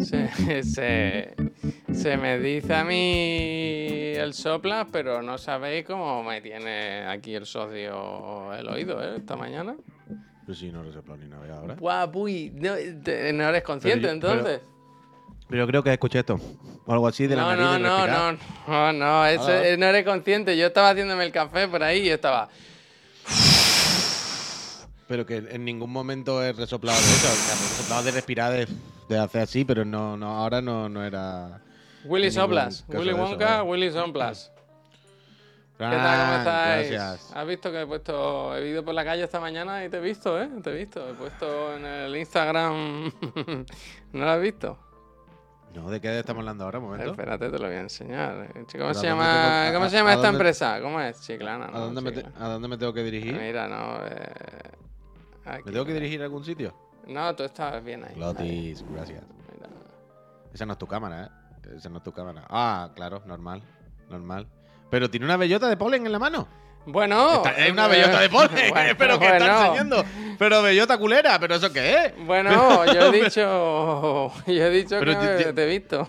Se, 0.00 0.62
se, 0.62 1.34
se 1.92 2.16
me 2.16 2.38
dice 2.38 2.74
a 2.74 2.84
mí 2.84 4.12
el 4.16 4.34
sopla, 4.34 4.86
pero 4.90 5.22
no 5.22 5.38
sabéis 5.38 5.86
cómo 5.86 6.22
me 6.22 6.40
tiene 6.40 7.06
aquí 7.06 7.34
el 7.34 7.46
socio 7.46 8.52
el 8.54 8.68
oído, 8.68 9.02
¿eh? 9.02 9.16
Esta 9.18 9.36
mañana. 9.36 9.74
Pero 10.46 10.54
si 10.54 10.70
no 10.70 10.82
lo 10.82 10.90
he 10.90 10.92
soplado 10.92 11.20
ni 11.22 11.28
nada 11.28 11.56
ahora. 11.58 11.74
Guau, 11.76 12.10
puy, 12.10 12.50
no, 12.54 12.74
te- 13.02 13.32
no 13.32 13.48
eres 13.48 13.62
consciente 13.62 14.00
pero- 14.02 14.12
entonces. 14.12 14.60
Pero 15.48 15.66
creo 15.66 15.82
que 15.82 15.92
escuché 15.92 16.18
esto. 16.20 16.38
O 16.86 16.92
algo 16.92 17.06
así 17.08 17.26
de 17.26 17.36
la 17.36 17.42
No, 17.42 17.48
nariz 17.50 17.64
no, 17.64 17.78
no, 17.78 17.96
respirar. 18.06 18.36
no, 18.66 18.92
no, 18.92 18.92
no, 18.92 19.26
eso, 19.26 19.48
Ah. 19.48 19.76
no 19.78 19.86
eres 19.86 20.04
consciente. 20.04 20.56
Yo 20.56 20.66
estaba 20.66 20.90
haciéndome 20.90 21.24
el 21.24 21.32
café 21.32 21.68
por 21.68 21.82
ahí 21.82 22.02
y 22.02 22.10
estaba. 22.10 22.48
Pero 25.06 25.26
que 25.26 25.36
en 25.36 25.64
ningún 25.64 25.90
momento 25.90 26.42
he 26.42 26.52
resoplado 26.52 26.98
de 26.98 27.04
eso. 27.04 27.26
O 27.28 27.36
sea, 27.36 27.54
he 27.54 27.68
resoplado 27.68 28.02
de 28.04 28.10
respirar 28.12 28.52
de, 28.52 28.68
de 29.08 29.18
hacer 29.18 29.42
así, 29.42 29.64
pero 29.64 29.84
no, 29.84 30.16
no, 30.16 30.36
ahora 30.36 30.62
no, 30.62 30.88
no 30.88 31.04
era. 31.04 31.60
Willy 32.04 32.30
Soplas, 32.30 32.84
Willy 32.88 33.10
eso, 33.10 33.18
Wonka. 33.22 33.62
Willy 33.62 33.90
Soplas. 33.92 34.50
¿Qué 35.76 35.84
tal? 35.84 36.20
¿Cómo 36.26 36.38
estáis? 36.38 36.90
Gracias. 36.92 37.32
¿Has 37.34 37.46
visto 37.46 37.70
que 37.72 37.80
he 37.82 37.86
puesto, 37.86 38.56
he 38.56 38.68
ido 38.68 38.84
por 38.84 38.94
la 38.94 39.04
calle 39.04 39.24
esta 39.24 39.40
mañana 39.40 39.84
y 39.84 39.88
te 39.88 39.96
he 39.96 40.00
visto, 40.00 40.40
eh? 40.40 40.48
Te 40.62 40.70
he 40.70 40.74
visto. 40.78 41.08
He 41.10 41.14
puesto 41.14 41.74
en 41.76 41.84
el 41.84 42.16
Instagram. 42.16 43.12
¿No 44.12 44.24
lo 44.24 44.30
has 44.30 44.40
visto? 44.40 44.78
No, 45.74 45.90
¿de 45.90 46.00
qué 46.00 46.16
estamos 46.20 46.42
hablando 46.42 46.64
ahora? 46.64 46.78
Un 46.78 46.84
momento. 46.84 47.10
Espérate, 47.10 47.50
te 47.50 47.58
lo 47.58 47.66
voy 47.66 47.74
a 47.74 47.80
enseñar. 47.80 48.36
Eh, 48.44 48.50
¿Cómo 48.54 48.66
¿Pero 48.70 48.94
se 48.94 49.06
llama, 49.08 49.62
tengo- 49.66 49.74
¿cómo 49.80 49.90
se 49.90 49.96
llama 49.96 50.10
esta 50.12 50.22
dónde- 50.28 50.36
empresa? 50.38 50.80
¿Cómo 50.80 51.00
es? 51.00 51.20
Chiclana, 51.22 51.64
¿A 51.66 51.70
¿no? 51.90 52.00
me 52.00 52.12
te-. 52.12 52.26
¿A 52.38 52.48
dónde 52.48 52.68
me 52.68 52.78
tengo 52.78 52.92
que 52.92 53.02
dirigir? 53.02 53.34
Mira, 53.34 53.66
no. 53.66 53.96
eh, 54.06 54.70
aquí, 55.44 55.62
¿Me 55.66 55.72
tengo 55.72 55.84
que 55.84 55.92
dirigir 55.94 56.20
a 56.20 56.24
algún 56.24 56.44
sitio? 56.44 56.74
No, 57.06 57.34
tú 57.34 57.42
estás 57.44 57.82
bien 57.84 58.02
ahí. 58.04 58.12
ahí. 58.14 58.20
Lotis, 58.20 58.84
gracias. 58.90 59.22
Mira. 59.52 59.68
Esa 60.52 60.66
no 60.66 60.72
es 60.72 60.78
tu 60.78 60.86
cámara, 60.86 61.24
¿eh? 61.24 61.76
Esa 61.76 61.88
no 61.88 61.98
es 61.98 62.02
tu 62.04 62.12
cámara. 62.12 62.44
Ah, 62.48 62.90
claro, 62.94 63.22
normal. 63.26 63.62
Normal. 64.08 64.46
Pero 64.90 65.10
tiene 65.10 65.26
una 65.26 65.36
bellota 65.36 65.68
de 65.68 65.76
polen 65.76 66.06
en 66.06 66.12
la 66.12 66.18
mano. 66.18 66.46
Bueno. 66.86 67.36
Está- 67.36 67.52
es 67.52 67.72
una 67.72 67.88
bellota 67.88 68.20
de 68.20 68.28
polen. 68.28 68.50
bueno, 68.70 68.94
pero 68.98 69.18
que 69.18 69.26
está 69.26 69.64
enseñando. 69.66 70.04
Pero 70.38 70.62
bellota 70.62 70.98
culera. 70.98 71.38
¿Pero 71.38 71.54
eso 71.54 71.72
qué 71.72 71.94
es? 72.06 72.26
Bueno, 72.26 72.84
yo 72.92 73.12
he 73.12 73.22
dicho. 73.24 74.32
Yo 74.46 74.52
he 74.52 74.70
dicho 74.70 74.96
Pero 74.98 75.12
que 75.18 75.26
me- 75.46 75.52
te 75.52 75.62
he 75.64 75.66
visto. 75.66 76.08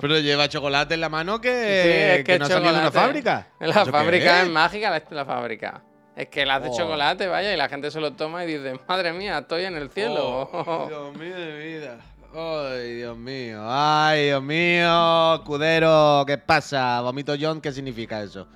Pero 0.00 0.18
lleva 0.20 0.48
chocolate 0.48 0.94
en 0.94 1.00
la 1.00 1.08
mano 1.08 1.40
que, 1.40 1.48
Sí, 1.50 2.18
es 2.20 2.24
que, 2.24 2.38
no 2.38 2.44
ha 2.46 2.48
salido 2.48 2.72
de 2.72 2.78
una 2.80 2.90
fábrica. 2.92 3.48
La 3.60 3.66
¿Eso 3.68 3.84
qué 3.86 3.90
fábrica 3.90 4.40
es? 4.42 4.46
es 4.46 4.52
mágica, 4.52 4.90
la, 4.90 5.02
la 5.10 5.24
fábrica. 5.24 5.82
Es 6.16 6.28
que 6.28 6.46
la 6.46 6.56
hace 6.56 6.68
Oh. 6.70 6.76
chocolate, 6.76 7.26
vaya, 7.26 7.52
y 7.52 7.56
la 7.56 7.68
gente 7.68 7.90
se 7.90 8.00
lo 8.00 8.12
toma 8.12 8.44
y 8.44 8.46
dice, 8.56 8.78
madre 8.88 9.12
mía, 9.12 9.38
estoy 9.38 9.64
en 9.64 9.76
el 9.76 9.90
cielo. 9.90 10.48
Oh, 10.52 10.86
Dios 10.88 11.16
mío 11.16 11.34
de 11.36 11.56
vida. 11.58 11.98
Ay, 12.36 12.94
Dios 12.96 13.16
mío. 13.16 13.60
Ay, 13.64 14.24
Dios 14.26 14.42
mío. 14.42 15.34
Escudero, 15.36 16.24
¿qué 16.26 16.36
pasa? 16.36 17.00
Vomito 17.00 17.34
John, 17.40 17.60
¿qué 17.60 17.70
significa 17.70 18.20
eso? 18.22 18.48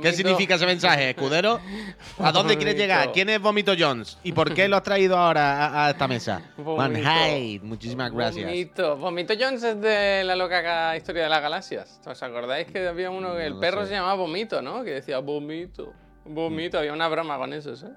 ¿Qué 0.00 0.12
significa 0.14 0.54
ese 0.54 0.64
mensaje, 0.64 1.10
Escudero? 1.10 1.60
¿A 2.18 2.32
dónde 2.32 2.56
quieres 2.56 2.76
llegar? 2.76 3.12
¿Quién 3.12 3.28
es 3.28 3.38
Vomito 3.40 3.72
Jones? 3.78 4.16
¿Y 4.22 4.32
por 4.32 4.54
qué 4.54 4.68
lo 4.68 4.76
has 4.76 4.82
traído 4.82 5.18
ahora 5.18 5.66
a, 5.66 5.86
a 5.86 5.90
esta 5.90 6.08
mesa? 6.08 6.40
Hyde, 6.56 7.60
muchísimas 7.62 8.10
gracias. 8.10 8.46
Vomito. 8.46 8.96
Vomito 8.96 9.34
Jones 9.38 9.62
es 9.62 9.80
de 9.82 10.22
la 10.24 10.34
loca 10.34 10.62
ca- 10.62 10.96
historia 10.96 11.24
de 11.24 11.28
las 11.28 11.42
galaxias. 11.42 12.00
¿Os 12.06 12.22
acordáis 12.22 12.66
que 12.68 12.88
había 12.88 13.10
uno 13.10 13.34
que 13.36 13.44
el 13.46 13.58
perro 13.58 13.82
sé. 13.82 13.88
se 13.88 13.94
llamaba 13.96 14.14
Vomito, 14.14 14.62
¿no? 14.62 14.82
Que 14.82 14.92
decía 14.92 15.18
Vomito. 15.18 15.92
Vomito. 16.28 16.78
Había 16.78 16.92
una 16.92 17.08
broma 17.08 17.36
con 17.38 17.52
eso, 17.52 17.72
¿eh? 17.74 17.92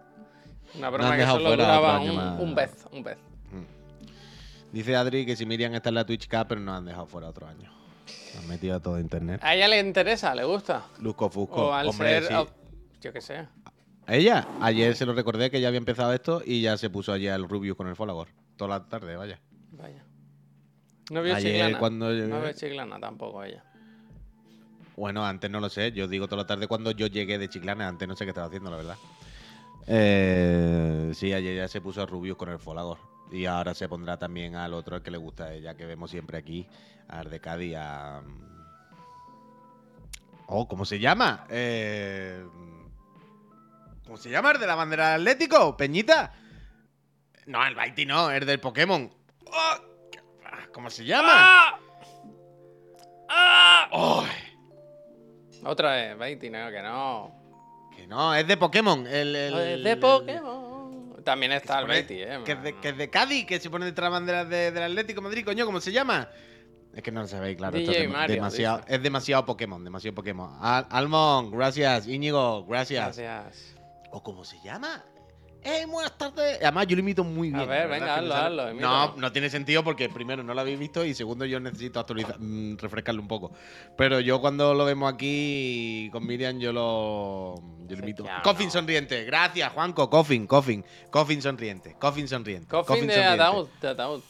Una 0.76 0.90
broma 0.90 1.18
que 1.18 1.26
solo 1.26 1.52
duraba 1.52 2.00
un, 2.00 2.10
un 2.18 2.56
vez. 2.56 2.86
Un 2.92 3.04
vez. 3.04 3.18
Dice 4.72 4.96
Adri 4.96 5.26
que 5.26 5.36
si 5.36 5.46
Miriam 5.48 5.74
está 5.74 5.90
en 5.90 5.96
la 5.96 6.06
Twitch 6.06 6.28
Cup, 6.30 6.46
pero 6.50 6.62
nos 6.62 6.78
han 6.78 6.86
dejado 6.86 7.08
fuera 7.08 7.28
otro 7.28 7.48
año. 7.48 7.72
Han 8.38 8.48
metido 8.48 8.76
a 8.76 8.80
todo 8.80 9.00
internet. 9.00 9.42
A 9.44 9.56
ella 9.56 9.68
le 9.68 9.80
interesa, 9.80 10.36
le 10.36 10.44
gusta. 10.44 10.84
Lusco 11.00 11.30
Fusco. 11.30 11.68
O 11.70 11.74
al 11.74 11.88
Hombre, 11.88 12.20
ser. 12.22 12.24
sí. 12.28 12.34
o- 12.36 12.48
yo 13.02 13.12
qué 13.12 13.22
sé. 13.22 13.48
A 14.06 14.16
ella, 14.16 14.48
ayer 14.62 14.96
se 14.96 15.06
lo 15.08 15.14
recordé 15.14 15.50
que 15.50 15.60
ya 15.62 15.68
había 15.70 15.78
empezado 15.80 16.14
esto 16.14 16.42
y 16.46 16.62
ya 16.62 16.78
se 16.78 16.90
puso 16.90 17.12
ayer 17.14 17.34
el 17.34 17.48
Rubius 17.50 17.76
con 17.76 17.88
el 17.88 17.96
Folagor. 17.96 18.28
Toda 18.58 18.80
la 18.80 18.86
tarde, 18.88 19.16
vaya. 19.16 19.40
Vaya. 19.72 20.04
No 21.12 21.24
vio 21.24 21.34
Ayer 21.36 21.54
Chiclana. 21.54 21.80
cuando- 21.80 22.12
No 22.12 22.42
vio 22.42 22.52
Chiclana 22.54 23.00
tampoco 23.00 23.44
ella. 23.44 23.64
Bueno, 25.00 25.26
antes 25.26 25.50
no 25.50 25.62
lo 25.62 25.70
sé. 25.70 25.94
Yo 25.94 26.08
digo 26.10 26.28
toda 26.28 26.42
la 26.44 26.48
tarde 26.48 26.68
cuando 26.68 26.92
yo 26.92 27.08
llegué 27.08 27.38
de 27.38 27.48
Chiclana. 27.48 27.88
Antes 27.88 28.06
no 28.06 28.16
sé 28.18 28.26
qué 28.26 28.32
estaba 28.32 28.48
haciendo, 28.48 28.70
la 28.70 28.76
verdad. 28.78 28.98
Eh, 29.88 31.12
sí, 31.16 31.32
ayer 31.34 31.56
ya 31.56 31.68
se 31.70 31.80
puso 31.80 32.02
a 32.02 32.06
Rubius 32.06 32.36
con 32.36 32.50
el 32.50 32.60
Folagor. 32.60 32.98
Y 33.32 33.46
ahora 33.46 33.74
se 33.74 33.88
pondrá 33.88 34.18
también 34.18 34.56
al 34.56 34.74
otro 34.74 34.98
al 34.98 35.02
que 35.02 35.10
le 35.10 35.18
gusta 35.18 35.46
a 35.46 35.54
ella, 35.54 35.76
que 35.76 35.86
vemos 35.86 36.12
siempre 36.12 36.38
aquí, 36.38 36.68
a 37.08 37.20
Ardecadi, 37.20 37.76
a... 37.76 38.22
Oh, 40.48 40.68
¿cómo 40.68 40.84
se 40.84 41.00
llama? 41.00 41.46
Eh... 41.50 42.44
¿Cómo 44.06 44.18
se 44.18 44.30
llama? 44.30 44.52
¿El 44.52 44.60
de 44.60 44.68
la 44.68 44.76
bandera 44.76 45.12
del 45.12 45.22
Atlético? 45.22 45.78
¿Peñita? 45.78 46.34
No, 47.46 47.66
el 47.66 47.76
Baiti 47.76 48.06
no, 48.06 48.32
el 48.32 48.46
del 48.46 48.60
Pokémon. 48.60 49.10
Oh, 49.46 49.76
¿qué- 50.12 50.20
ah, 50.46 50.68
¿Cómo 50.74 50.90
se 50.90 51.06
llama? 51.06 51.80
¡Oh! 53.92 54.26
Otra 55.64 55.92
vez, 55.96 56.18
29, 56.18 56.72
que 56.76 56.82
no. 56.82 57.32
Que 57.96 58.08
no, 58.08 58.34
es 58.34 58.48
de 58.48 58.58
Pokémon. 58.58 59.06
El, 59.08 59.36
el- 59.36 59.54
Es 59.54 59.84
de 59.84 59.92
el- 59.92 60.00
Pokémon. 60.00 60.70
También 61.24 61.52
está 61.52 61.80
el 61.80 61.86
Betty, 61.88 62.22
eh. 62.22 62.40
Que 62.46 62.54
es, 62.54 62.64
de, 62.64 62.80
que 62.80 62.90
es 62.90 62.98
de 62.98 63.10
Cádiz, 63.10 63.46
que 63.46 63.60
se 63.60 63.70
pone 63.70 63.86
detrás 63.86 64.06
de 64.06 64.10
la 64.12 64.20
bandera 64.20 64.46
de- 64.46 64.72
del 64.72 64.84
Atlético 64.84 65.22
Madrid, 65.22 65.44
coño, 65.46 65.66
¿cómo 65.66 65.80
se 65.82 65.92
llama? 65.92 66.30
Es 66.96 67.04
que 67.04 67.12
no 67.12 67.22
lo 67.22 67.28
sabéis, 67.28 67.56
claro. 67.58 67.78
esto 67.78 67.92
es 67.92 68.10
Mario, 68.10 68.36
demasiado, 68.38 68.80
dice. 68.80 68.96
es 68.96 69.04
demasiado 69.04 69.46
Pokémon, 69.46 69.84
demasiado 69.84 70.16
Pokémon. 70.16 70.58
Al- 70.60 70.88
Almond, 70.90 71.54
gracias. 71.54 72.08
Íñigo, 72.08 72.66
gracias. 72.66 73.18
Gracias. 73.18 73.76
¿O 74.12 74.24
cómo 74.24 74.44
se 74.44 74.60
llama? 74.62 75.04
¡Eh, 75.62 75.86
buenas 75.88 76.18
tardes! 76.18 76.58
Además, 76.62 76.88
yo 76.88 76.96
lo 76.96 77.02
imito 77.02 77.24
muy 77.24 77.50
A 77.50 77.58
bien. 77.58 77.70
ver, 77.70 77.82
la 77.82 77.88
verdad 77.88 78.00
venga, 78.00 78.16
hazlo, 78.16 78.64
hazlo, 78.64 78.74
No, 78.80 79.16
no 79.18 79.32
tiene 79.32 79.50
sentido 79.50 79.84
porque 79.84 80.08
primero 80.08 80.42
no 80.42 80.54
lo 80.54 80.62
habéis 80.62 80.80
visto 80.80 81.04
y 81.04 81.14
segundo 81.14 81.46
yo 81.46 81.60
necesito 81.60 82.00
actualizar, 82.00 82.40
mm, 82.40 82.78
refrescarlo 82.78 83.22
un 83.22 83.28
poco. 83.28 83.52
Pero 83.98 84.22
yo 84.22 84.40
cuando 84.40 84.74
lo 84.74 84.86
vemos 84.86 85.14
aquí 85.14 86.10
con 86.14 86.26
Miriam, 86.26 86.60
yo 86.60 86.72
lo, 86.72 87.56
yo 87.88 87.98
lo 87.98 88.04
imito. 88.04 88.26
Coffin 88.44 88.68
no. 88.68 88.72
sonriente. 88.72 89.26
Gracias, 89.26 89.72
Juanco. 89.74 90.10
Coffin, 90.10 90.48
Coffin. 90.48 90.86
Coffin 91.10 91.42
sonriente. 91.42 91.96
Coffin 92.00 92.28
sonriente. 92.28 92.68
Coffin 92.68 93.08
de 93.08 93.24
ataúd, 93.26 93.68
de 93.82 93.88
ataúd. 93.90 94.22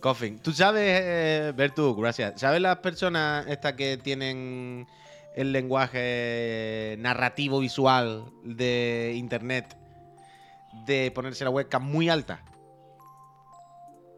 Coffin. 0.00 0.38
Tú 0.40 0.52
sabes, 0.52 1.00
eh, 1.02 1.52
Bertu, 1.56 1.96
gracias. 1.96 2.38
¿Sabes 2.38 2.60
las 2.60 2.76
personas 2.78 3.46
estas 3.46 3.72
que 3.72 3.96
tienen 3.96 4.86
el 5.34 5.52
lenguaje 5.52 6.96
narrativo 6.98 7.60
visual 7.60 8.24
de 8.44 9.14
internet 9.16 9.76
de 10.84 11.10
ponerse 11.10 11.44
la 11.44 11.50
webcam 11.50 11.82
muy 11.82 12.08
alta? 12.08 12.42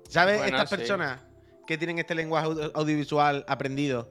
¿Sabes 0.09 0.39
Bueno, 0.39 0.57
estas 0.57 0.71
sí. 0.71 0.77
personas 0.77 1.21
que 1.67 1.77
tienen 1.77 1.99
este 1.99 2.15
lenguaje 2.15 2.47
audio- 2.47 2.73
audiovisual 2.75 3.45
aprendido 3.47 4.11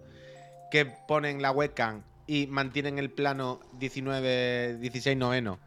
que 0.71 0.85
ponen 0.85 1.41
la 1.41 1.51
webcam 1.51 2.03
y 2.27 2.45
mantienen 2.47 2.99
el 2.99 3.11
plano 3.11 3.59
19, 3.73 4.77
16 4.77 5.17
noveno? 5.17 5.59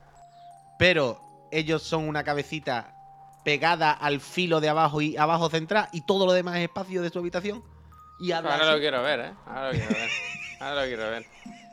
Pero 0.78 1.20
ellos 1.50 1.82
son 1.82 2.08
una 2.08 2.22
cabecita 2.22 2.94
pegada 3.44 3.90
al 3.92 4.20
filo 4.20 4.60
de 4.60 4.68
abajo 4.68 5.00
y 5.00 5.16
abajo 5.16 5.50
central 5.50 5.88
y 5.92 6.02
todo 6.02 6.26
lo 6.26 6.32
demás 6.32 6.56
es 6.58 6.62
espacio 6.64 7.02
de 7.02 7.10
su 7.10 7.18
habitación. 7.18 7.64
Y 8.20 8.32
Ahora 8.32 8.72
lo 8.72 8.78
quiero 8.78 9.02
ver, 9.02 9.20
eh. 9.20 9.32
Ahora 9.46 9.72
lo 9.72 9.78
quiero 9.78 9.88
ver. 9.94 10.10
Ahora 10.60 10.80
lo 10.82 10.86
quiero 10.86 11.10
ver. 11.10 11.26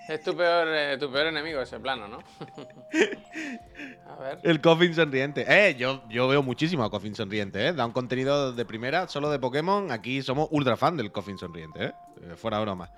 Es 0.09 0.23
tu 0.23 0.35
peor, 0.35 0.68
eh, 0.69 0.97
tu 0.97 1.12
peor 1.12 1.28
enemigo 1.28 1.62
ese 1.62 1.79
plano, 1.79 2.07
¿no? 2.07 2.19
A 4.09 4.16
ver. 4.22 4.40
El 4.44 4.62
Coffin 4.62 4.94
sonriente. 4.94 5.45
Eh, 5.47 5.75
yo, 5.75 6.01
yo 6.09 6.28
veo 6.28 6.41
muchísimo 6.41 6.84
a 6.84 6.90
Coffin 6.90 7.13
sonriente, 7.13 7.67
eh. 7.67 7.73
Da 7.73 7.85
un 7.85 7.91
contenido 7.91 8.53
de 8.53 8.66
primera, 8.66 9.08
solo 9.08 9.29
de 9.29 9.37
Pokémon. 9.40 9.91
Aquí 9.91 10.22
somos 10.22 10.47
ultra 10.52 10.78
fan 10.78 10.96
del 10.97 11.11
Coffin 11.11 11.37
sonriente, 11.37 11.85
eh. 11.85 11.93
Eh, 12.23 12.35
Fuera 12.35 12.59
broma. 12.59 12.90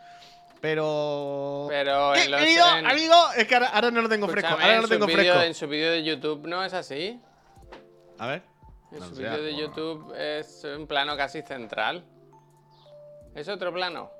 Pero. 0.61 1.65
Pero 1.69 2.11
¿Qué, 2.13 2.23
en 2.25 2.31
los- 2.31 2.41
en- 2.41 2.85
amigo? 2.85 3.15
Es 3.37 3.47
que 3.47 3.55
ahora, 3.55 3.67
ahora 3.69 3.91
no 3.91 4.01
lo 4.01 4.09
tengo 4.09 4.27
fresco. 4.27 4.51
Ahora 4.51 4.65
no 4.67 4.71
en 4.73 4.81
lo 4.81 4.87
su 4.87 4.93
tengo 4.93 5.05
vídeo- 5.07 5.33
fresco. 5.33 5.41
En 5.41 5.53
su 5.55 5.67
vídeo 5.67 5.91
de 5.91 6.03
YouTube 6.03 6.47
no 6.47 6.63
es 6.63 6.73
así. 6.73 7.19
A 8.19 8.27
ver. 8.27 8.43
En 8.91 8.99
No 8.99 9.05
su 9.07 9.15
vídeo 9.15 9.41
de 9.41 9.55
YouTube 9.55 10.13
es 10.15 10.63
un 10.77 10.85
plano 10.85 11.15
casi 11.17 11.41
central. 11.41 12.03
¿Es 13.35 13.47
otro 13.47 13.71
plano? 13.73 14.11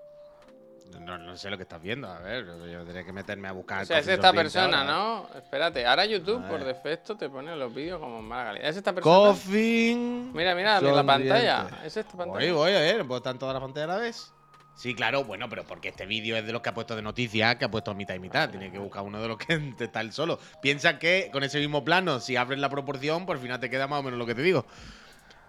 No, 1.00 1.18
no 1.18 1.38
sé 1.38 1.50
lo 1.50 1.58
que 1.58 1.64
estás 1.64 1.82
viendo. 1.82 2.08
A 2.08 2.20
ver, 2.20 2.46
yo 2.46 2.84
tendré 2.84 3.06
que 3.06 3.12
meterme 3.14 3.48
a 3.48 3.52
buscar. 3.52 3.84
O 3.84 3.86
sea, 3.86 4.00
es 4.00 4.08
esta 4.08 4.34
persona, 4.34 4.82
ahora. 4.82 4.92
¿no? 4.92 5.30
Espérate, 5.36 5.86
ahora 5.86 6.06
YouTube 6.06 6.48
por 6.48 6.64
defecto 6.64 7.16
te 7.16 7.30
pone 7.30 7.56
los 7.56 7.74
vídeos 7.74 8.00
como 8.00 8.20
en 8.20 8.26
mala 8.26 8.46
calidad. 8.46 8.70
¿Es 8.70 8.78
esta 8.78 8.94
persona? 8.94 9.16
Coffin. 9.16 10.34
Mira, 10.34 10.56
mira, 10.56 10.82
la 10.82 11.04
pantalla. 11.04 11.68
¿Es 11.84 11.98
esta 11.98 12.16
Voy, 12.16 12.26
pantalla? 12.26 12.54
voy, 12.54 12.72
a 12.72 12.80
ver, 12.80 13.06
¿puedo 13.06 13.18
estar 13.18 13.34
en 13.34 13.40
toda 13.40 13.54
la 13.54 13.60
pantalla 13.60 13.86
a 13.86 13.88
la 13.88 13.98
vez? 13.98 14.34
Sí, 14.76 14.96
claro, 14.96 15.26
bueno, 15.26 15.50
pero 15.50 15.66
porque 15.66 15.90
este 15.90 16.06
vídeo 16.06 16.38
es 16.38 16.46
de 16.46 16.54
los 16.54 16.62
que 16.62 16.70
ha 16.70 16.74
puesto 16.74 16.96
de 16.96 17.02
noticias, 17.02 17.58
que 17.58 17.66
ha 17.66 17.72
puesto 17.72 17.94
mitad 17.94 18.16
y 18.16 18.20
mitad. 18.20 18.50
Tiene 18.50 18.72
que 18.72 18.78
buscar 18.80 19.04
uno 19.04 19.22
de 19.22 19.28
los 19.28 19.38
que 19.38 19.74
está 19.80 20.00
el 20.02 20.14
solo. 20.14 20.40
Piensa 20.62 20.98
que 20.98 21.30
con 21.34 21.44
ese 21.44 21.60
mismo 21.60 21.84
plano, 21.84 22.20
si 22.20 22.38
abres 22.38 22.60
la 22.60 22.70
proporción, 22.70 23.26
por 23.26 23.38
final 23.40 23.60
te 23.60 23.70
queda 23.70 23.88
más 23.88 24.00
o 24.00 24.04
menos 24.04 24.18
lo 24.18 24.26
que 24.26 24.36
te 24.36 24.42
digo. 24.42 24.66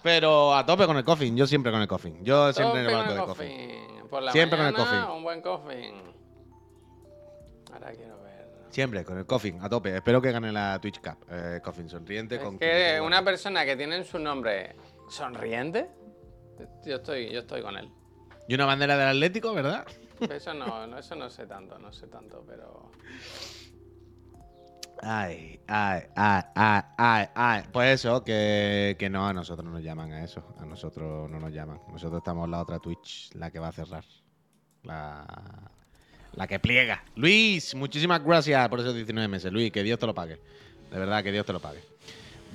Pero 0.02 0.56
a 0.56 0.64
tope 0.64 0.86
con 0.86 0.96
el 0.96 1.04
coffin, 1.04 1.36
yo 1.36 1.46
siempre 1.46 1.70
con 1.70 1.80
el 1.80 1.86
coffin. 1.86 2.24
Yo 2.24 2.52
siempre 2.52 2.80
en 2.80 2.90
el 2.90 3.08
de 3.08 3.16
coffin. 3.22 3.99
Por 4.10 4.22
la 4.22 4.32
Siempre 4.32 4.58
con 4.58 4.66
el 4.66 4.74
coffin. 4.74 4.98
Un 5.04 5.22
buen 5.22 5.40
coffin. 5.40 5.94
Ahora 7.72 7.92
quiero 7.92 8.20
ver. 8.22 8.46
Siempre 8.70 9.04
con 9.04 9.18
el 9.18 9.26
coffin, 9.26 9.60
a 9.62 9.68
tope. 9.68 9.96
Espero 9.96 10.20
que 10.20 10.32
gane 10.32 10.50
la 10.52 10.78
Twitch 10.80 11.00
Cup. 11.00 11.24
Eh, 11.30 11.60
coffin 11.62 11.88
sonriente 11.88 12.36
Es 12.36 12.42
con. 12.42 12.58
que 12.58 13.00
una 13.00 13.24
persona 13.24 13.64
que 13.64 13.76
tiene 13.76 13.96
en 13.96 14.04
su 14.04 14.18
nombre 14.18 14.74
sonriente, 15.08 15.88
yo 16.84 16.96
estoy, 16.96 17.30
yo 17.30 17.40
estoy 17.40 17.62
con 17.62 17.76
él. 17.76 17.90
Y 18.48 18.54
una 18.54 18.66
bandera 18.66 18.96
del 18.96 19.08
Atlético, 19.08 19.54
¿verdad? 19.54 19.86
Eso 20.28 20.52
no, 20.54 20.86
no, 20.86 20.98
eso 20.98 21.14
no 21.14 21.30
sé 21.30 21.46
tanto, 21.46 21.78
no 21.78 21.92
sé 21.92 22.06
tanto, 22.08 22.44
pero. 22.46 22.90
Ay, 25.02 25.58
ay, 25.66 26.02
ay, 26.14 26.42
ay, 26.54 26.82
ay, 26.98 27.26
ay. 27.34 27.62
Pues 27.72 28.00
eso, 28.00 28.22
que, 28.22 28.96
que 28.98 29.08
no, 29.08 29.26
a 29.26 29.32
nosotros 29.32 29.64
no 29.64 29.72
nos 29.72 29.82
llaman 29.82 30.12
a 30.12 30.22
eso. 30.24 30.44
A 30.58 30.66
nosotros 30.66 31.30
no 31.30 31.40
nos 31.40 31.52
llaman. 31.52 31.80
Nosotros 31.90 32.18
estamos 32.18 32.44
en 32.44 32.50
la 32.50 32.60
otra 32.60 32.78
Twitch, 32.78 33.30
la 33.34 33.50
que 33.50 33.58
va 33.58 33.68
a 33.68 33.72
cerrar. 33.72 34.04
La, 34.82 35.26
la 36.34 36.46
que 36.46 36.58
pliega. 36.58 37.02
Luis, 37.16 37.74
muchísimas 37.74 38.22
gracias 38.22 38.68
por 38.68 38.80
esos 38.80 38.94
19 38.94 39.26
meses. 39.28 39.50
Luis, 39.50 39.72
que 39.72 39.82
Dios 39.82 39.98
te 39.98 40.06
lo 40.06 40.14
pague. 40.14 40.38
De 40.90 40.98
verdad, 40.98 41.22
que 41.22 41.32
Dios 41.32 41.46
te 41.46 41.52
lo 41.54 41.60
pague. 41.60 41.80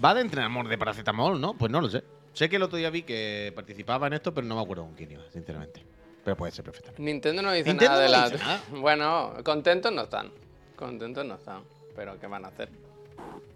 Va 0.04 0.14
de 0.14 0.22
entrenador 0.22 0.68
de 0.68 0.78
paracetamol, 0.78 1.42
¿no? 1.42 1.56
Pues 1.56 1.72
no 1.72 1.82
lo 1.82 1.90
sé. 1.90 2.04
Sé 2.34 2.50
que 2.50 2.58
el 2.58 2.64
otro 2.64 2.78
día 2.78 2.90
vi 2.90 3.04
que 3.04 3.54
participaba 3.56 4.08
en 4.08 4.14
esto, 4.14 4.34
pero 4.34 4.46
no 4.46 4.56
me 4.56 4.62
acuerdo 4.62 4.84
con 4.84 4.94
quién 4.94 5.12
iba, 5.12 5.24
sinceramente. 5.32 5.84
Pero 6.24 6.36
puede 6.36 6.52
ser 6.52 6.66
perfectamente. 6.66 7.02
Nintendo 7.02 7.42
no 7.42 7.52
dice 7.54 7.70
Nintendo 7.70 7.94
nada 7.94 8.02
de 8.04 8.08
no 8.08 8.12
la. 8.12 8.30
dice 8.30 8.44
nada. 8.44 8.62
Bueno, 8.82 9.34
contentos 9.44 9.92
no 9.92 10.04
están. 10.04 10.32
Contentos 10.76 11.26
no 11.26 11.36
están. 11.36 11.64
Pero 11.96 12.20
¿qué 12.20 12.28
van 12.28 12.46
a 12.46 12.50
hacer? 12.50 12.70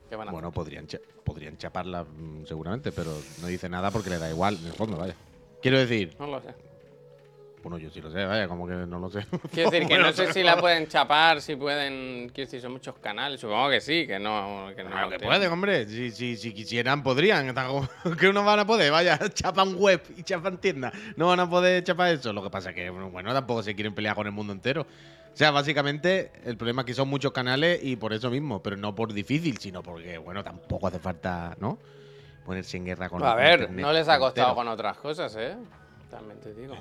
¿Qué 0.10 0.16
van 0.16 0.30
a 0.30 0.32
Bueno, 0.32 0.52
podrían, 0.52 0.88
cha- 0.88 1.00
podrían 1.24 1.58
chaparla 1.58 2.04
mm, 2.04 2.46
seguramente, 2.46 2.92
pero 2.92 3.12
no 3.42 3.48
dice 3.48 3.70
nada 3.70 3.92
porque 3.92 4.10
le 4.10 4.18
da 4.18 4.30
igual, 4.30 4.58
en 4.62 4.68
el 4.68 4.74
fondo, 4.74 4.98
vaya. 4.98 5.16
Quiero 5.62 5.78
decir, 5.78 6.10
hacer? 6.10 6.20
No 6.22 6.28
lo 6.28 6.42
sé. 6.42 6.56
bueno, 7.62 7.78
yo 7.78 7.90
sí 7.90 8.02
lo 8.02 8.10
sé, 8.10 8.26
vaya, 8.26 8.48
como 8.48 8.66
que 8.66 8.74
no 8.74 8.98
lo 8.98 9.10
sé. 9.10 9.26
Quiero 9.52 9.70
decir 9.70 9.88
que 9.90 10.00
no 10.00 10.12
sé 10.14 10.32
si 10.34 10.42
la 10.42 10.58
pueden 10.60 10.88
chapar, 10.88 11.42
si 11.42 11.58
pueden. 11.58 12.30
Quiero 12.30 12.48
decir, 12.48 12.62
son 12.62 12.72
muchos 12.72 12.96
canales. 13.00 13.42
Supongo 13.42 13.70
que 13.70 13.82
sí, 13.82 14.08
que 14.08 14.18
no. 14.18 14.72
Que 14.76 14.84
no 14.84 14.90
Claro 14.90 15.10
que 15.10 15.20
pueden, 15.20 15.52
hombre. 15.52 15.86
Si, 15.86 16.12
si, 16.12 16.38
si 16.38 16.54
quisieran, 16.54 17.04
podrían. 17.04 17.54
Que 18.20 18.32
no 18.32 18.44
van 18.46 18.60
a 18.60 18.66
poder, 18.66 18.92
vaya. 18.92 19.20
Chapan 19.34 19.76
web 19.76 20.02
y 20.18 20.24
chapan 20.24 20.58
tienda. 20.60 20.92
No 21.18 21.28
van 21.28 21.42
a 21.42 21.50
poder 21.50 21.84
chapar 21.84 22.14
eso. 22.14 22.32
Lo 22.32 22.42
que 22.42 22.50
pasa 22.50 22.70
es 22.70 22.76
que, 22.76 22.90
bueno, 22.90 23.34
tampoco 23.34 23.62
se 23.62 23.76
quieren 23.76 23.94
pelear 23.94 24.16
con 24.16 24.26
el 24.26 24.32
mundo 24.34 24.54
entero. 24.54 24.88
O 25.34 25.38
sea, 25.40 25.52
básicamente, 25.52 26.32
el 26.44 26.58
problema 26.58 26.82
es 26.82 26.86
que 26.88 26.94
son 26.94 27.08
muchos 27.08 27.32
canales 27.32 27.80
y 27.82 27.96
por 27.96 28.14
eso 28.14 28.30
mismo. 28.30 28.62
Pero 28.62 28.76
no 28.78 28.94
por 28.96 29.14
difícil, 29.14 29.58
sino 29.58 29.82
porque, 29.82 30.18
bueno, 30.18 30.44
tampoco 30.44 30.88
hace 30.88 31.00
falta, 31.00 31.56
¿no? 31.60 31.78
Ponerse 32.46 32.78
en 32.78 32.86
guerra 32.86 33.10
con 33.10 33.24
A 33.24 33.36
ver, 33.36 33.60
Internet 33.62 33.86
no 33.86 33.94
les 33.94 34.08
ha 34.10 34.18
costado 34.20 34.50
entero. 34.50 34.56
con 34.56 34.68
otras 34.68 34.98
cosas, 34.98 35.36
¿eh? 35.38 35.56
También 36.10 36.40
te 36.40 36.54
digo. 36.54 36.76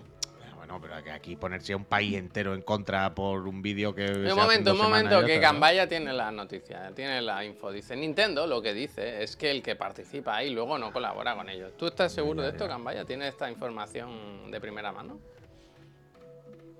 Bueno, 0.56 0.80
pero 0.82 1.14
aquí 1.14 1.36
ponerse 1.36 1.72
a 1.72 1.76
un 1.76 1.84
país 1.84 2.16
entero 2.16 2.52
en 2.52 2.60
contra 2.62 3.14
por 3.14 3.46
un 3.46 3.62
vídeo 3.62 3.94
que. 3.94 4.04
Un 4.10 4.26
en 4.26 4.36
momento, 4.36 4.72
un 4.72 4.78
momento, 4.78 5.24
que 5.24 5.36
está, 5.36 5.52
¿no? 5.52 5.88
Tiene 5.88 6.12
la 6.12 6.30
noticia, 6.30 6.90
tiene 6.94 7.22
la 7.22 7.44
info. 7.44 7.70
Dice 7.70 7.96
Nintendo, 7.96 8.46
lo 8.46 8.60
que 8.60 8.74
dice 8.74 9.22
es 9.22 9.36
que 9.36 9.50
el 9.50 9.62
que 9.62 9.76
participa 9.76 10.36
ahí 10.36 10.50
luego 10.50 10.76
no 10.78 10.92
colabora 10.92 11.34
con 11.36 11.48
ellos. 11.48 11.72
¿Tú 11.78 11.86
estás 11.86 12.12
seguro 12.12 12.40
Ya, 12.40 12.48
de 12.48 12.52
esto, 12.52 12.64
ya. 12.64 12.70
Gambaya? 12.70 13.04
¿Tienes 13.04 13.28
esta 13.28 13.50
información 13.50 14.50
de 14.50 14.60
primera 14.60 14.92
mano? 14.92 15.18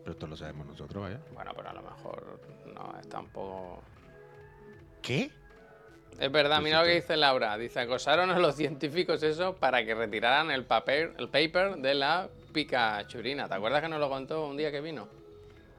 Pero 0.09 0.15
esto 0.17 0.27
lo 0.27 0.37
sabemos 0.39 0.67
nosotros, 0.67 1.03
vaya. 1.03 1.21
Bueno, 1.35 1.53
pero 1.55 1.69
a 1.69 1.73
lo 1.75 1.83
mejor 1.83 2.41
no 2.75 2.99
es 2.99 3.07
tampoco. 3.11 3.83
¿Qué? 5.03 5.31
Es 6.19 6.33
verdad, 6.33 6.57
Pues 6.57 6.65
mira 6.65 6.81
lo 6.81 6.87
que 6.87 6.95
dice 6.95 7.15
Laura. 7.19 7.59
Dice, 7.59 7.81
acosaron 7.81 8.31
a 8.31 8.39
los 8.39 8.55
científicos 8.57 9.23
eso 9.23 9.57
para 9.57 9.85
que 9.85 9.95
retiraran 9.95 10.51
el 10.51 10.65
papel, 10.65 11.13
el 11.19 11.29
paper 11.29 11.77
de 11.77 11.93
la 11.93 12.31
picachurina. 12.55 13.49
¿Te 13.49 13.55
acuerdas 13.57 13.83
que 13.83 13.89
nos 13.91 14.01
lo 14.01 14.09
contó 14.09 14.47
un 14.47 14.57
día 14.57 14.71
que 14.71 14.81
vino? 14.81 15.05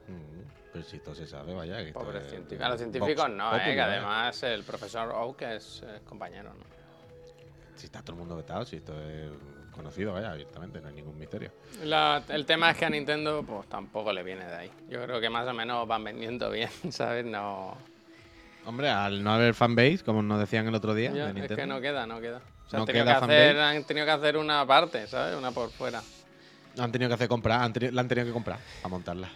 Mm, 0.06 0.42
Pero 0.74 0.84
si 0.84 0.98
esto 0.98 1.12
se 1.12 1.26
sabe, 1.26 1.52
vaya. 1.52 1.78
que 1.78 1.88
esto 1.88 1.98
Pobres 1.98 2.22
es- 2.22 2.30
científicos. 2.30 2.64
A 2.66 2.68
los 2.68 2.80
Vox 2.80 2.88
científicos 2.92 3.30
no, 3.30 3.56
eh, 3.56 3.62
que 3.74 3.80
además 3.80 4.40
el 4.44 4.62
profesor 4.62 5.10
Oak 5.10 5.42
es, 5.42 5.82
es 5.82 6.02
compañero, 6.02 6.50
¿no? 6.54 6.64
Si 7.74 7.86
está 7.86 8.00
todo 8.00 8.12
el 8.12 8.18
mundo 8.20 8.36
vetado, 8.36 8.64
si 8.64 8.76
esto 8.76 8.92
es 9.02 9.28
conocido, 9.70 10.12
vaya, 10.12 10.32
abiertamente, 10.32 10.80
no 10.80 10.88
hay 10.88 10.94
ningún 10.94 11.18
misterio. 11.18 11.50
La- 11.84 12.22
el 12.28 12.44
tema 12.46 12.70
es 12.70 12.76
que 12.76 12.84
a 12.84 12.90
Nintendo 12.90 13.42
pues 13.42 13.68
tampoco 13.68 14.12
le 14.12 14.22
viene 14.22 14.44
de 14.44 14.54
ahí. 14.54 14.70
Yo 14.88 15.02
creo 15.04 15.20
que 15.20 15.30
más 15.30 15.46
o 15.48 15.52
menos 15.54 15.86
van 15.88 16.04
vendiendo 16.04 16.50
bien, 16.50 16.68
¿sabes? 16.90 17.24
No. 17.24 17.76
Hombre, 18.66 18.90
al 18.90 19.22
no 19.22 19.32
haber 19.32 19.54
fanbase, 19.54 20.00
como 20.04 20.22
nos 20.22 20.38
decían 20.38 20.66
el 20.68 20.74
otro 20.74 20.94
día, 20.94 21.10
de 21.12 21.40
es 21.46 21.52
que 21.52 21.66
no 21.66 21.80
queda, 21.80 22.06
no 22.06 22.20
queda. 22.20 22.42
O 22.66 22.70
sea, 22.70 22.78
No 22.78 22.82
han, 22.82 22.86
tenido 22.86 23.04
que 23.04 23.08
queda 23.10 23.16
hacer, 23.18 23.54
fanbase. 23.56 23.60
han 23.78 23.84
tenido 23.84 24.06
que 24.06 24.12
hacer 24.12 24.36
una 24.36 24.66
parte, 24.66 25.06
¿sabes? 25.06 25.36
Una 25.36 25.50
por 25.50 25.70
fuera. 25.70 26.02
Han 26.78 26.92
tenido 26.92 27.08
que 27.08 27.14
hacer 27.14 27.28
comprar, 27.28 27.62
han 27.62 27.72
teni- 27.72 27.90
la 27.90 28.00
han 28.02 28.08
tenido 28.08 28.26
que 28.26 28.32
comprar 28.32 28.58
para 28.82 28.88
montarla. 28.90 29.28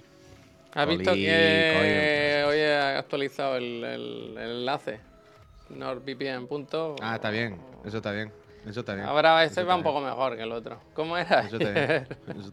¿Has 0.75 0.89
visto 0.89 1.13
que 1.15 1.73
coño. 1.75 2.49
hoy 2.49 2.57
he 2.59 2.77
actualizado 2.99 3.57
el, 3.57 3.83
el- 3.85 4.35
el 4.39 4.51
enlace? 4.59 5.01
NordVPN. 5.71 6.47
punto- 6.47 6.97
Ah, 7.01 7.15
está 7.17 7.31
bien, 7.31 7.59
eso 7.85 7.97
está 7.99 8.13
bien. 8.13 8.31
Eso 8.67 8.81
está 8.81 8.95
bien. 8.95 9.07
Ahora 9.07 9.45
este 9.45 9.63
va 9.63 9.77
un 9.77 9.83
poco 9.83 10.01
mejor 10.01 10.37
que 10.37 10.43
el 10.43 10.53
otro. 10.53 10.79
¿Cómo 10.95 11.17
era? 11.17 11.41
Eso 11.41 11.57
está 11.57 11.71
bien. 11.71 12.09
eso 12.39 12.53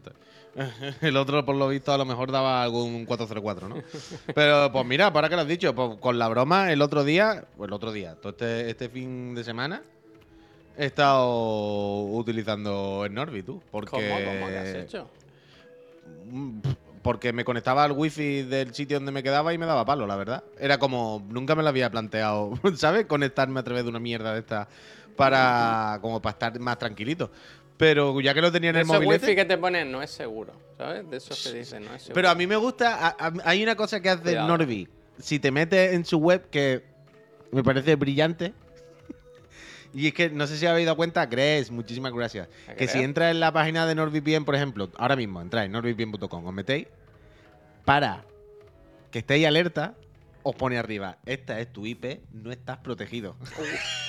El 1.00 1.16
otro, 1.16 1.44
por 1.44 1.56
lo 1.56 1.68
visto, 1.68 1.92
a 1.92 1.98
lo 1.98 2.04
mejor 2.04 2.30
daba 2.30 2.62
algún 2.62 3.06
404, 3.06 3.68
¿no? 3.68 3.76
Pero, 4.34 4.70
pues 4.72 4.86
mira, 4.86 5.12
para 5.12 5.28
que 5.28 5.34
lo 5.34 5.42
has 5.42 5.48
dicho, 5.48 5.74
pues, 5.74 5.98
con 5.98 6.18
la 6.18 6.28
broma, 6.28 6.72
el 6.72 6.82
otro 6.82 7.04
día, 7.04 7.44
pues 7.56 7.68
el 7.68 7.72
otro 7.72 7.92
día, 7.92 8.16
todo 8.16 8.30
este, 8.30 8.70
este 8.70 8.88
fin 8.88 9.34
de 9.34 9.44
semana, 9.44 9.82
he 10.76 10.86
estado 10.86 12.02
utilizando 12.04 13.04
el 13.04 13.14
Norby, 13.14 13.42
tú. 13.42 13.62
Porque, 13.70 13.90
¿Cómo? 13.90 14.24
¿Cómo 14.24 14.48
que 14.48 14.58
has 14.58 14.74
hecho? 14.74 15.08
Mm, 16.30 16.60
Porque 17.02 17.32
me 17.32 17.44
conectaba 17.44 17.84
al 17.84 17.92
wifi 17.92 18.42
del 18.42 18.74
sitio 18.74 18.98
donde 18.98 19.12
me 19.12 19.22
quedaba 19.22 19.52
y 19.52 19.58
me 19.58 19.66
daba 19.66 19.84
palo, 19.84 20.06
la 20.06 20.16
verdad. 20.16 20.44
Era 20.58 20.78
como, 20.78 21.24
nunca 21.30 21.54
me 21.54 21.62
lo 21.62 21.68
había 21.68 21.90
planteado, 21.90 22.52
¿sabes? 22.76 23.06
Conectarme 23.06 23.60
a 23.60 23.62
través 23.62 23.84
de 23.84 23.90
una 23.90 24.00
mierda 24.00 24.34
de 24.34 24.40
esta 24.40 24.68
para, 25.16 25.98
como 26.00 26.20
para 26.22 26.32
estar 26.32 26.58
más 26.60 26.78
tranquilito. 26.78 27.30
Pero 27.76 28.20
ya 28.20 28.32
que 28.34 28.40
lo 28.40 28.52
tenía 28.52 28.70
en 28.70 28.76
el 28.76 28.82
Ese 28.82 28.98
wifi 28.98 29.34
que 29.34 29.44
te 29.44 29.58
ponen 29.58 29.90
no 29.90 30.02
es 30.02 30.10
seguro, 30.10 30.52
¿sabes? 30.78 31.08
De 31.10 31.16
esos 31.16 31.42
que 31.42 31.58
dicen, 31.58 31.84
no 31.84 31.94
es 31.94 32.02
seguro. 32.02 32.14
Pero 32.14 32.30
a 32.30 32.34
mí 32.34 32.46
me 32.46 32.56
gusta. 32.56 32.94
a- 33.08 33.16
a- 33.18 33.32
hay 33.44 33.62
una 33.62 33.74
cosa 33.74 34.00
que 34.00 34.08
hace 34.10 34.22
Cuidado. 34.22 34.48
Norby. 34.48 34.88
Si 35.18 35.38
te 35.38 35.50
metes 35.50 35.92
en 35.92 36.04
su 36.04 36.18
web, 36.18 36.48
que 36.50 36.84
me 37.50 37.62
parece 37.64 37.96
brillante. 37.96 38.52
Y 39.94 40.06
es 40.06 40.14
que 40.14 40.30
no 40.30 40.46
sé 40.46 40.56
si 40.56 40.64
habéis 40.64 40.86
dado 40.86 40.96
cuenta, 40.96 41.26
Grace, 41.26 41.70
muchísimas 41.70 42.12
gracias. 42.14 42.48
¿A 42.66 42.72
Que 42.74 42.88
si 42.88 42.98
entras 43.00 43.30
en 43.30 43.40
la 43.40 43.52
página 43.52 43.84
de 43.86 43.94
NordVPN, 43.94 44.44
por 44.46 44.54
ejemplo, 44.54 44.90
ahora 44.96 45.16
mismo 45.16 45.42
entráis 45.42 45.66
en 45.66 45.72
nordvpn.com, 45.72 46.46
os 46.46 46.54
metéis, 46.54 46.86
para 47.84 48.24
que 49.10 49.18
estéis 49.18 49.46
alerta, 49.46 49.94
os 50.44 50.54
pone 50.56 50.78
arriba, 50.78 51.18
esta 51.26 51.60
es 51.60 51.70
tu 51.70 51.84
IP, 51.84 52.22
no 52.32 52.50
estás 52.50 52.78
protegido. 52.78 53.36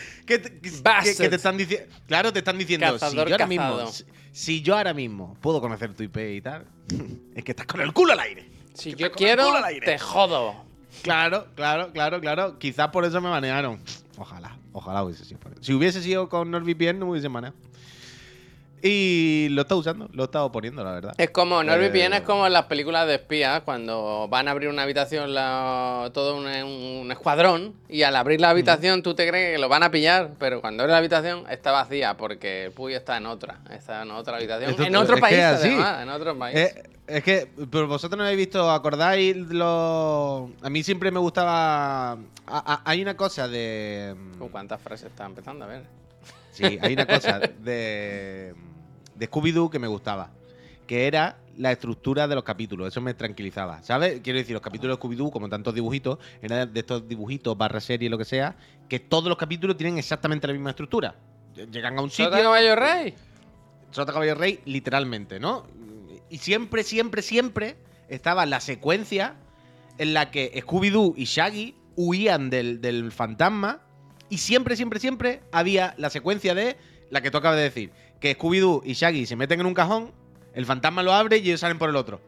que, 0.26 0.38
te, 0.38 0.50
que- 0.50 0.60
que- 0.60 0.70
que 0.70 0.80
Bastards. 0.82 1.16
te 1.16 1.36
están 1.36 1.56
diciendo. 1.56 1.94
Claro, 2.06 2.32
te 2.32 2.38
están 2.40 2.58
diciendo. 2.58 2.86
Si 2.86 2.92
Cazador 2.92 3.28
yo, 3.28 3.34
ahora 3.34 3.46
mismo, 3.46 3.86
si, 3.88 4.04
si 4.32 4.62
yo 4.62 4.76
ahora 4.76 4.94
mismo 4.94 5.36
puedo 5.40 5.60
conocer 5.60 5.94
tu 5.94 6.02
IP 6.02 6.16
y 6.36 6.40
tal, 6.40 6.66
es 7.34 7.44
que 7.44 7.52
estás 7.52 7.66
con 7.66 7.80
el 7.80 7.92
culo 7.92 8.12
al 8.12 8.20
aire. 8.20 8.48
si 8.74 8.94
yo 8.94 9.10
quiero, 9.12 9.44
culo 9.44 9.56
al 9.58 9.64
aire. 9.64 9.86
te 9.86 9.98
jodo. 9.98 10.64
Claro, 11.02 11.48
claro, 11.54 11.92
claro, 11.92 12.20
claro. 12.20 12.58
Quizás 12.58 12.88
por 12.88 13.04
eso 13.04 13.20
me 13.20 13.28
banearon. 13.28 13.80
Ojalá, 14.18 14.56
ojalá 14.72 15.04
hubiese 15.04 15.24
sido 15.26 15.38
por 15.40 15.52
eso. 15.52 15.62
Si 15.62 15.74
hubiese 15.74 16.02
sido 16.02 16.28
con 16.30 16.50
NordVPN, 16.50 16.98
no 16.98 17.04
me 17.06 17.10
hubiesen 17.12 17.32
baneado. 17.32 17.54
Y 18.82 19.48
lo 19.50 19.62
estado 19.62 19.80
usando, 19.80 20.08
lo 20.12 20.24
estado 20.24 20.52
poniendo, 20.52 20.84
la 20.84 20.92
verdad. 20.92 21.14
Es 21.18 21.30
como, 21.30 21.62
NordVPN 21.62 22.12
Eh, 22.12 22.16
es 22.18 22.22
como 22.22 22.46
en 22.46 22.52
las 22.52 22.66
películas 22.66 23.06
de 23.06 23.14
espías, 23.16 23.62
cuando 23.62 24.28
van 24.28 24.48
a 24.48 24.50
abrir 24.52 24.68
una 24.68 24.82
habitación 24.82 25.34
la- 25.34 26.10
todo 26.12 26.36
un, 26.36 26.46
un 26.46 27.10
escuadrón, 27.10 27.74
y 27.88 28.02
al 28.02 28.14
abrir 28.16 28.40
la 28.40 28.50
habitación 28.50 29.02
tú 29.02 29.14
te 29.14 29.26
crees 29.28 29.54
que 29.54 29.58
lo 29.58 29.68
van 29.68 29.82
a 29.82 29.90
pillar, 29.90 30.30
pero 30.38 30.60
cuando 30.60 30.82
abres 30.82 30.92
la 30.92 30.98
habitación 30.98 31.44
está 31.50 31.72
vacía, 31.72 32.16
porque 32.16 32.70
Puy 32.74 32.94
está 32.94 33.16
en 33.16 33.26
otra, 33.26 33.58
está 33.70 34.02
en 34.02 34.10
otra 34.10 34.36
habitación, 34.36 34.70
Esto- 34.70 34.82
en 34.84 34.96
otro 34.96 35.16
país 35.18 35.38
además, 35.40 36.02
en 36.02 36.08
otro 36.10 36.38
país. 36.38 36.56
Eh, 36.56 36.82
es 37.08 37.22
que, 37.22 37.48
pero 37.70 37.86
vosotros 37.88 38.18
no 38.18 38.24
habéis 38.24 38.38
visto, 38.38 38.70
¿acordáis? 38.70 39.36
Lo... 39.36 40.50
A 40.62 40.68
mí 40.70 40.82
siempre 40.82 41.10
me 41.10 41.18
gustaba. 41.20 42.12
a- 42.12 42.16
a- 42.46 42.82
hay 42.84 43.00
una 43.02 43.16
cosa 43.16 43.48
de. 43.48 44.14
Uh, 44.40 44.48
¿Cuántas 44.48 44.80
frases 44.80 45.06
está 45.10 45.24
empezando 45.26 45.64
a 45.64 45.68
ver? 45.68 45.82
Sí, 46.56 46.78
hay 46.80 46.94
una 46.94 47.06
cosa 47.06 47.38
de, 47.38 48.54
de 49.14 49.30
Scooby-Doo 49.30 49.70
que 49.70 49.78
me 49.78 49.86
gustaba. 49.86 50.30
Que 50.86 51.06
era 51.06 51.36
la 51.56 51.72
estructura 51.72 52.28
de 52.28 52.34
los 52.34 52.44
capítulos. 52.44 52.88
Eso 52.88 53.00
me 53.00 53.12
tranquilizaba. 53.12 53.82
¿Sabes? 53.82 54.20
Quiero 54.22 54.38
decir, 54.38 54.54
los 54.54 54.62
capítulos 54.62 54.96
de 54.96 55.02
Scooby-Doo, 55.02 55.30
como 55.30 55.48
tantos 55.48 55.74
dibujitos, 55.74 56.18
eran 56.40 56.72
de 56.72 56.80
estos 56.80 57.06
dibujitos, 57.06 57.58
barra 57.58 57.80
serie, 57.80 58.08
lo 58.08 58.16
que 58.18 58.24
sea, 58.24 58.56
que 58.88 59.00
todos 59.00 59.28
los 59.28 59.36
capítulos 59.36 59.76
tienen 59.76 59.98
exactamente 59.98 60.46
la 60.46 60.52
misma 60.52 60.70
estructura. 60.70 61.16
Llegan 61.54 61.98
a 61.98 62.02
un 62.02 62.10
sitio. 62.10 62.26
¿Sota 62.26 62.42
caballo 62.42 62.76
rey? 62.76 63.14
Sota 63.90 64.12
Caballo 64.12 64.34
Rey, 64.34 64.60
literalmente, 64.66 65.40
¿no? 65.40 65.64
Y 66.28 66.38
siempre, 66.38 66.82
siempre, 66.82 67.22
siempre 67.22 67.76
estaba 68.08 68.44
la 68.44 68.60
secuencia 68.60 69.36
en 69.98 70.12
la 70.12 70.30
que 70.30 70.52
Scooby-Doo 70.62 71.14
y 71.16 71.24
Shaggy 71.24 71.74
huían 71.96 72.50
del, 72.50 72.80
del 72.80 73.10
fantasma. 73.12 73.80
Y 74.28 74.38
siempre, 74.38 74.76
siempre, 74.76 74.98
siempre 75.00 75.40
había 75.52 75.94
la 75.98 76.10
secuencia 76.10 76.54
de 76.54 76.76
la 77.10 77.20
que 77.20 77.30
tú 77.30 77.38
acabas 77.38 77.56
de 77.58 77.64
decir. 77.64 77.90
Que 78.20 78.36
Scooby-Doo 78.36 78.82
y 78.84 78.94
Shaggy 78.94 79.26
se 79.26 79.36
meten 79.36 79.60
en 79.60 79.66
un 79.66 79.74
cajón, 79.74 80.12
el 80.54 80.66
fantasma 80.66 81.02
lo 81.02 81.12
abre 81.12 81.36
y 81.38 81.48
ellos 81.48 81.60
salen 81.60 81.78
por 81.78 81.88
el 81.90 81.96
otro. 81.96 82.20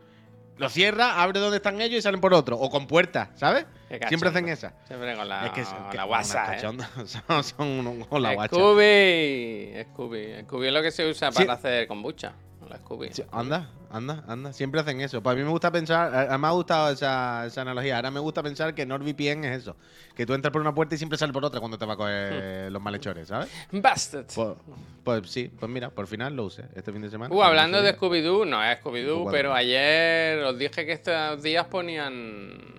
Lo 0.59 0.69
cierra, 0.69 1.23
abre 1.23 1.39
donde 1.39 1.59
están 1.59 1.81
ellos 1.81 1.99
y 2.01 2.03
salen 2.03 2.21
por 2.21 2.35
otro. 2.35 2.57
O 2.59 2.69
con 2.69 2.87
puertas, 2.89 3.29
¿sabes? 3.37 3.65
Siempre 4.09 4.29
hacen 4.29 4.49
esa. 4.49 4.75
Siempre 4.89 5.15
con 5.17 5.29
la, 5.29 5.47
es 5.47 5.53
que, 5.53 5.63
con 5.63 5.91
que 5.91 5.97
la 5.97 6.05
guasa, 6.05 6.57
¿eh? 6.57 6.61
son, 7.07 7.45
son 7.45 8.05
con 8.05 8.23
la 8.23 8.35
guacha. 8.35 8.57
Scooby. 8.57 9.73
Scooby. 9.93 10.43
Scooby 10.43 10.67
es 10.67 10.73
lo 10.73 10.83
que 10.83 10.91
se 10.91 11.09
usa 11.09 11.31
Sí. 11.31 11.39
para 11.45 11.53
hacer 11.55 11.87
kombucha. 11.87 12.33
La 12.69 12.77
Scooby. 12.79 13.09
Sí, 13.13 13.23
anda, 13.33 13.71
anda, 13.91 14.25
anda. 14.29 14.53
Siempre 14.53 14.81
hacen 14.81 15.01
eso. 15.01 15.23
Pues 15.23 15.35
a 15.35 15.37
mí 15.37 15.43
me 15.45 15.51
gusta 15.51 15.71
pensar, 15.71 16.15
a- 16.15 16.35
a- 16.35 16.39
me 16.39 16.47
ha 16.47 16.51
gustado 16.51 16.91
esa, 16.91 17.47
esa 17.47 17.63
analogía. 17.63 17.97
Ahora 17.97 18.11
me 18.11 18.21
gusta 18.21 18.43
pensar 18.43 18.75
que 18.75 18.85
NordVPN 18.87 19.45
es 19.47 19.63
eso. 19.63 19.77
Que 20.15 20.27
tú 20.27 20.35
entras 20.35 20.53
por 20.53 20.61
una 20.61 20.75
puerta 20.75 20.95
y 20.95 20.99
siempre 20.99 21.17
sales 21.19 21.33
por 21.33 21.45
otra 21.45 21.61
cuando 21.61 21.79
te 21.79 21.87
va 21.87 21.95
a 21.95 21.97
coger 21.97 22.71
los 22.71 22.83
malhechores, 22.83 23.29
¿sabes? 23.29 23.49
Busted. 23.73 24.27
Pues, 24.35 24.57
pues 25.05 25.31
sí, 25.31 25.51
pues 25.59 25.71
mira, 25.71 25.91
por 25.91 26.07
final 26.07 26.35
lo 26.37 26.45
usé 26.45 26.65
este 26.75 26.93
fin 26.93 27.03
de 27.03 27.11
semana. 27.11 27.35
Uh, 27.35 27.43
hablando 27.43 27.81
de 27.83 27.93
Scooby 27.95 28.21
Scooby-Doo, 28.23 28.45
no 28.47 28.63
es 28.65 28.79
Scooby-Doo, 28.81 29.23
Pues 29.25 29.33
pero 29.35 29.55
ayer 29.55 30.39
os 30.45 30.59
dije 30.59 30.85
que 30.85 30.93
estos 30.93 31.43
días 31.43 31.67
ponían. 31.67 32.77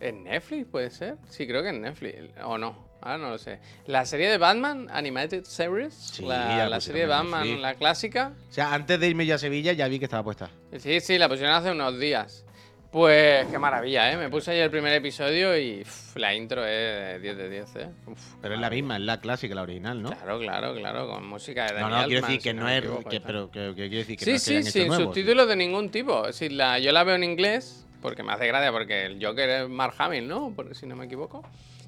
¿En 0.00 0.24
Netflix 0.24 0.66
puede 0.66 0.90
ser? 0.90 1.16
Sí, 1.28 1.46
creo 1.46 1.62
que 1.62 1.68
en 1.70 1.80
Netflix. 1.80 2.16
¿O 2.44 2.58
no? 2.58 2.83
Ahora 3.04 3.18
no 3.18 3.30
lo 3.30 3.38
sé. 3.38 3.58
La 3.86 4.06
serie 4.06 4.28
de 4.30 4.38
Batman, 4.38 4.88
Animated 4.90 5.44
Series. 5.44 5.92
Sí, 5.92 6.24
la, 6.24 6.66
la 6.68 6.80
serie 6.80 7.02
de 7.02 7.08
Batman, 7.08 7.42
Netflix. 7.42 7.60
la 7.62 7.74
clásica. 7.74 8.32
O 8.48 8.52
sea, 8.52 8.72
antes 8.72 8.98
de 8.98 9.08
irme 9.08 9.26
yo 9.26 9.34
a 9.34 9.38
Sevilla 9.38 9.72
ya 9.74 9.86
vi 9.88 9.98
que 9.98 10.06
estaba 10.06 10.22
puesta. 10.24 10.48
Sí, 10.78 11.00
sí, 11.00 11.18
la 11.18 11.28
pusieron 11.28 11.54
hace 11.54 11.70
unos 11.70 11.98
días. 12.00 12.44
Pues 12.90 13.46
qué 13.48 13.58
maravilla, 13.58 14.12
¿eh? 14.12 14.16
Me 14.16 14.28
puse 14.30 14.52
ayer 14.52 14.62
el 14.64 14.70
primer 14.70 14.92
episodio 14.94 15.58
y 15.58 15.82
uf, 15.82 16.16
la 16.16 16.32
intro 16.32 16.64
es 16.64 17.20
10 17.20 17.36
de 17.36 17.50
10, 17.50 17.76
¿eh? 17.76 17.88
Uf, 18.06 18.34
Pero 18.40 18.54
es 18.54 18.60
la 18.60 18.70
misma, 18.70 18.96
es 18.96 19.02
la 19.02 19.20
clásica, 19.20 19.54
la 19.56 19.62
original, 19.62 20.00
¿no? 20.00 20.10
Claro, 20.10 20.38
claro, 20.38 20.74
claro, 20.76 21.08
con 21.08 21.26
música 21.26 21.66
de 21.66 21.72
No, 21.80 21.90
Daniel 21.90 21.90
no, 22.02 22.06
quiero 22.06 22.18
Elfman, 22.20 22.30
decir 22.30 22.42
que 22.42 22.54
no 22.54 22.68
es. 22.68 22.82
que- 23.10 23.20
pero 23.20 23.50
que, 23.50 23.72
que 23.74 23.88
quiero 23.88 23.96
decir 23.98 24.16
que 24.16 24.24
Sí, 24.24 24.32
no 24.32 24.38
sí, 24.38 24.56
hecho 24.58 24.70
sin 24.70 24.92
subtítulos 24.92 25.48
de 25.48 25.56
ningún 25.56 25.90
tipo. 25.90 26.32
Si 26.32 26.48
la, 26.50 26.78
yo 26.78 26.92
la 26.92 27.02
veo 27.02 27.16
en 27.16 27.24
inglés, 27.24 27.84
porque 28.00 28.22
me 28.22 28.32
hace 28.32 28.46
gracia, 28.46 28.70
porque 28.70 29.06
el 29.06 29.18
Joker 29.24 29.48
es 29.50 29.68
Mark 29.68 29.94
Hamill, 29.98 30.28
¿no? 30.28 30.52
Porque 30.54 30.74
si 30.76 30.86
no 30.86 30.94
me 30.94 31.06
equivoco. 31.06 31.42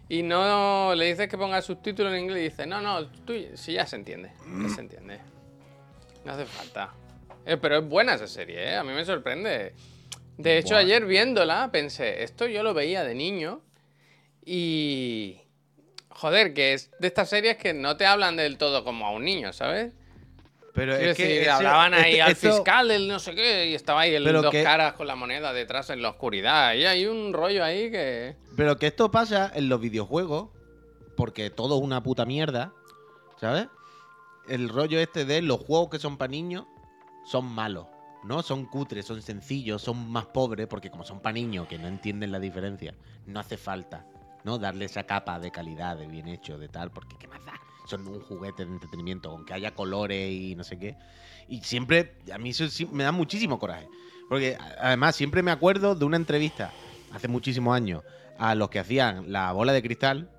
Y 0.09 0.23
no 0.23 0.95
le 0.95 1.07
dices 1.07 1.29
que 1.29 1.37
ponga 1.37 1.61
subtítulos 1.63 2.13
en 2.13 2.21
inglés 2.21 2.39
y 2.39 2.45
dice, 2.45 2.67
no, 2.67 2.81
no, 2.81 3.07
tú, 3.09 3.35
sí, 3.55 3.73
ya 3.73 3.87
se 3.87 3.97
entiende. 3.97 4.33
Ya 4.63 4.69
se 4.69 4.81
entiende. 4.81 5.21
No 6.25 6.33
hace 6.33 6.47
falta. 6.47 6.93
Eh, 7.45 7.57
pero 7.57 7.79
es 7.79 7.89
buena 7.89 8.15
esa 8.15 8.27
serie, 8.27 8.71
¿eh? 8.71 8.77
A 8.77 8.85
mí 8.85 8.93
me 8.93 9.05
sorprende. 9.05 9.75
De 10.37 10.59
hecho, 10.59 10.75
Buah. 10.75 10.81
ayer 10.81 11.07
viéndola, 11.07 11.71
pensé, 11.73 12.23
esto 12.23 12.47
yo 12.47 12.63
lo 12.63 12.75
veía 12.75 13.05
de 13.05 13.15
niño 13.15 13.63
y... 14.45 15.41
Joder, 16.09 16.55
que 16.55 16.73
es 16.73 16.91
de 16.99 17.09
estas 17.09 17.29
series 17.29 17.59
que 17.59 17.75
no 17.75 17.99
te 17.99 18.07
hablan 18.07 18.37
del 18.37 18.57
todo 18.57 18.85
como 18.85 19.07
a 19.07 19.11
un 19.11 19.25
niño, 19.25 19.53
¿sabes? 19.53 19.93
Pero 20.76 20.95
es 20.95 21.16
que 21.16 21.49
hablaban 21.50 21.95
ahí 21.95 22.12
este- 22.12 22.23
al 22.23 22.33
esto- 22.33 22.52
fiscal 22.52 22.88
del 22.88 23.09
no 23.09 23.18
sé 23.18 23.35
qué 23.35 23.66
y 23.71 23.75
estaba 23.75 24.02
ahí 24.02 24.14
el 24.14 24.23
Pero 24.23 24.42
dos 24.42 24.52
que- 24.52 24.62
caras 24.62 24.92
con 24.92 25.06
la 25.09 25.16
moneda 25.16 25.52
detrás 25.52 25.90
en 25.90 26.02
la 26.02 26.11
oscuridad. 26.11 26.75
Y 26.75 26.85
hay 26.85 27.06
un 27.06 27.33
rollo 27.33 27.64
ahí 27.64 27.90
que... 27.90 28.37
Pero 28.56 28.78
que 28.78 28.87
esto 28.88 29.11
pasa 29.11 29.50
en 29.54 29.68
los 29.68 29.80
videojuegos, 29.80 30.50
porque 31.16 31.50
todo 31.50 31.76
es 31.78 31.83
una 31.83 32.02
puta 32.02 32.25
mierda, 32.26 32.73
¿sabes? 33.40 33.68
El 34.49 34.68
rollo 34.68 35.00
este 35.00 35.25
de 35.25 35.42
los 35.42 35.59
juegos 35.61 35.88
que 35.90 35.99
son 35.99 36.18
para 36.18 36.30
niños 36.30 36.66
son 37.25 37.47
malos, 37.47 37.87
¿no? 38.23 38.42
Son 38.42 38.66
cutres, 38.66 39.06
son 39.06 39.23
sencillos, 39.23 39.83
son 39.83 40.11
más 40.11 40.26
pobres, 40.26 40.66
porque 40.68 40.90
como 40.90 41.04
son 41.04 41.21
para 41.21 41.33
niños 41.33 41.66
que 41.68 41.78
no 41.78 41.88
entienden 41.88 42.30
la 42.33 42.38
diferencia, 42.38 42.95
no 43.26 43.40
hace 43.40 43.56
falta, 43.56 44.06
¿no? 44.45 44.59
Darle 44.59 44.85
esa 44.85 45.04
capa 45.04 45.40
de 45.40 45.50
calidad, 45.50 45.97
de 45.97 46.06
bien 46.06 46.28
hecho, 46.28 46.59
de 46.59 46.68
tal, 46.68 46.90
porque 46.90 47.16
¿qué 47.18 47.26
más 47.28 47.45
da? 47.47 47.54
Son 47.87 48.07
un 48.09 48.21
juguete 48.21 48.64
de 48.64 48.73
entretenimiento, 48.73 49.31
aunque 49.31 49.55
haya 49.55 49.75
colores 49.75 50.31
y 50.33 50.55
no 50.57 50.64
sé 50.64 50.78
qué. 50.78 50.97
Y 51.49 51.62
siempre, 51.62 52.14
a 52.33 52.38
mí 52.38 52.50
eso 52.50 52.64
me 52.93 53.05
da 53.05 53.12
muchísimo 53.12 53.59
coraje. 53.59 53.88
Porque 54.28 54.57
además 54.81 55.14
siempre 55.14 55.43
me 55.43 55.50
acuerdo 55.52 55.95
de 55.95 56.05
una 56.05 56.16
entrevista 56.16 56.73
hace 57.12 57.28
muchísimos 57.28 57.75
años 57.76 58.02
a 58.38 58.55
los 58.55 58.69
que 58.71 58.81
hacían 58.81 59.31
la 59.33 59.52
bola 59.52 59.73
de 59.73 59.83
cristal, 59.83 60.31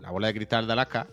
la 0.00 0.10
bola 0.10 0.28
de 0.28 0.34
cristal 0.34 0.66
de 0.66 0.72
Alaska. 0.72 1.08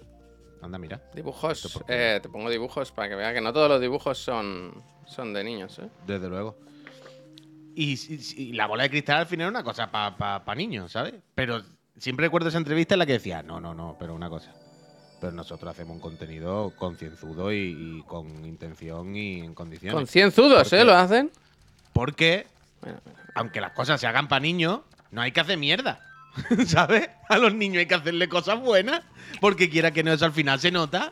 Anda, 0.62 0.78
mira, 0.78 1.02
Dibujos, 1.14 1.82
eh, 1.88 2.20
te 2.22 2.30
pongo 2.30 2.50
dibujos 2.50 2.92
para 2.92 3.10
que 3.10 3.16
vea 3.16 3.34
que 3.34 3.42
no 3.42 3.52
todos 3.54 3.70
los 3.70 3.80
dibujos 3.82 4.18
son, 4.18 4.74
son 5.08 5.34
de 5.34 5.44
niños, 5.44 5.80
¿eh? 5.80 5.90
desde 6.06 6.28
luego. 6.30 6.58
Y, 7.76 7.94
y- 7.94 8.34
y 8.50 8.54
la 8.54 8.68
bola 8.68 8.84
de 8.84 8.90
cristal 8.90 9.20
al 9.20 9.26
final 9.26 9.46
era 9.48 9.50
una 9.52 9.64
cosa 9.64 9.90
para 9.90 10.56
niños, 10.56 10.92
¿sabes? 10.92 11.14
Pero 11.34 11.62
siempre 11.98 12.26
recuerdo 12.26 12.50
esa 12.50 12.58
entrevista 12.58 12.96
en 12.96 13.00
la 13.00 13.06
que 13.06 13.14
decía, 13.14 13.42
no, 13.42 13.60
no, 13.62 13.74
no, 13.74 13.96
pero 13.98 14.14
una 14.14 14.30
cosa. 14.30 14.54
Pero 15.20 15.34
nosotros 15.34 15.72
hacemos 15.72 15.96
un 15.96 16.02
contenido 16.02 16.74
concienzudo 16.78 17.52
y, 17.52 17.76
y 17.78 18.04
con 18.04 18.28
intención 18.46 19.16
y 19.16 19.42
en 19.42 19.54
condiciones. 19.54 19.96
Concienzudos, 19.96 20.70
¿Por 20.70 20.80
¿eh? 20.80 20.84
Lo 20.84 20.96
hacen. 20.96 21.32
Porque 21.94 22.48
aunque 23.36 23.62
las 23.62 23.72
cosas 23.72 24.00
se 24.00 24.08
hagan 24.08 24.28
para 24.28 24.42
niños, 24.42 24.82
no 25.12 25.22
hay 25.22 25.32
que 25.32 25.40
hacer 25.40 25.58
mierda. 25.58 26.02
¿Sabes? 26.66 27.10
A 27.28 27.38
los 27.38 27.54
niños 27.54 27.80
hay 27.80 27.86
que 27.86 27.96
hacerle 27.96 28.30
cosas 28.30 28.60
buenas, 28.60 29.02
porque 29.42 29.70
quiera 29.70 29.92
que 29.92 30.04
no 30.04 30.12
eso 30.12 30.26
al 30.26 30.32
final 30.32 30.60
se 30.60 30.72
nota, 30.72 31.12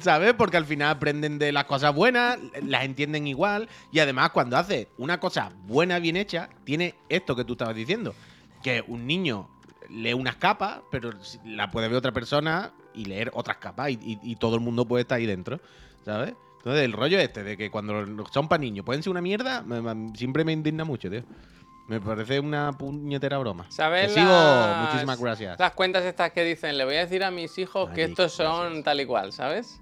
¿sabes? 0.00 0.34
Porque 0.34 0.56
al 0.56 0.66
final 0.66 0.90
aprenden 0.90 1.38
de 1.38 1.52
las 1.52 1.64
cosas 1.64 1.94
buenas, 1.94 2.38
las 2.62 2.84
entienden 2.84 3.26
igual, 3.26 3.68
y 3.92 4.00
además 4.00 4.30
cuando 4.30 4.56
hace 4.56 4.88
una 4.98 5.18
cosa 5.18 5.52
buena, 5.64 5.98
bien 5.98 6.16
hecha, 6.16 6.50
tiene 6.64 6.94
esto 7.08 7.34
que 7.34 7.44
tú 7.44 7.52
estabas 7.52 7.74
diciendo, 7.74 8.14
que 8.62 8.84
un 8.86 9.06
niño 9.06 9.48
lee 9.88 10.12
unas 10.12 10.36
capas, 10.36 10.80
pero 10.90 11.12
la 11.44 11.70
puede 11.70 11.88
ver 11.88 11.96
otra 11.96 12.12
persona 12.12 12.72
y 12.94 13.04
leer 13.06 13.30
otras 13.34 13.56
capas, 13.58 13.90
y, 13.90 13.94
y- 14.02 14.18
y 14.22 14.36
todo 14.36 14.54
el 14.56 14.60
mundo 14.60 14.84
puede 14.86 15.02
estar 15.02 15.18
ahí 15.18 15.26
dentro, 15.26 15.60
¿sabes? 16.04 16.34
Entonces 16.58 16.82
el 16.84 16.92
rollo 16.92 17.18
este 17.18 17.42
de 17.42 17.56
que 17.56 17.70
cuando 17.70 18.04
son 18.30 18.48
para 18.48 18.60
niños 18.60 18.84
pueden 18.84 19.02
ser 19.02 19.10
una 19.10 19.20
mierda, 19.22 19.62
me- 19.62 19.80
me- 19.80 20.16
siempre 20.16 20.44
me 20.44 20.52
indigna 20.52 20.84
mucho, 20.84 21.08
tío. 21.10 21.22
Me 21.88 22.00
parece 22.00 22.38
una 22.38 22.70
puñetera 22.72 23.38
broma. 23.38 23.66
¿Sabes 23.68 24.12
Te 24.14 24.20
sigo, 24.20 24.30
las- 24.32 24.76
muchísimas 24.76 25.20
gracias. 25.20 25.58
Las 25.58 25.72
cuentas 25.72 26.04
estas 26.04 26.30
que 26.32 26.44
dicen, 26.44 26.78
le 26.78 26.84
voy 26.84 26.94
a 26.96 27.00
decir 27.00 27.24
a 27.24 27.30
mis 27.30 27.58
hijos 27.58 27.90
que 27.90 28.04
estos 28.04 28.32
son 28.32 28.82
tal 28.84 29.00
y 29.00 29.06
cual, 29.06 29.32
¿sabes? 29.32 29.80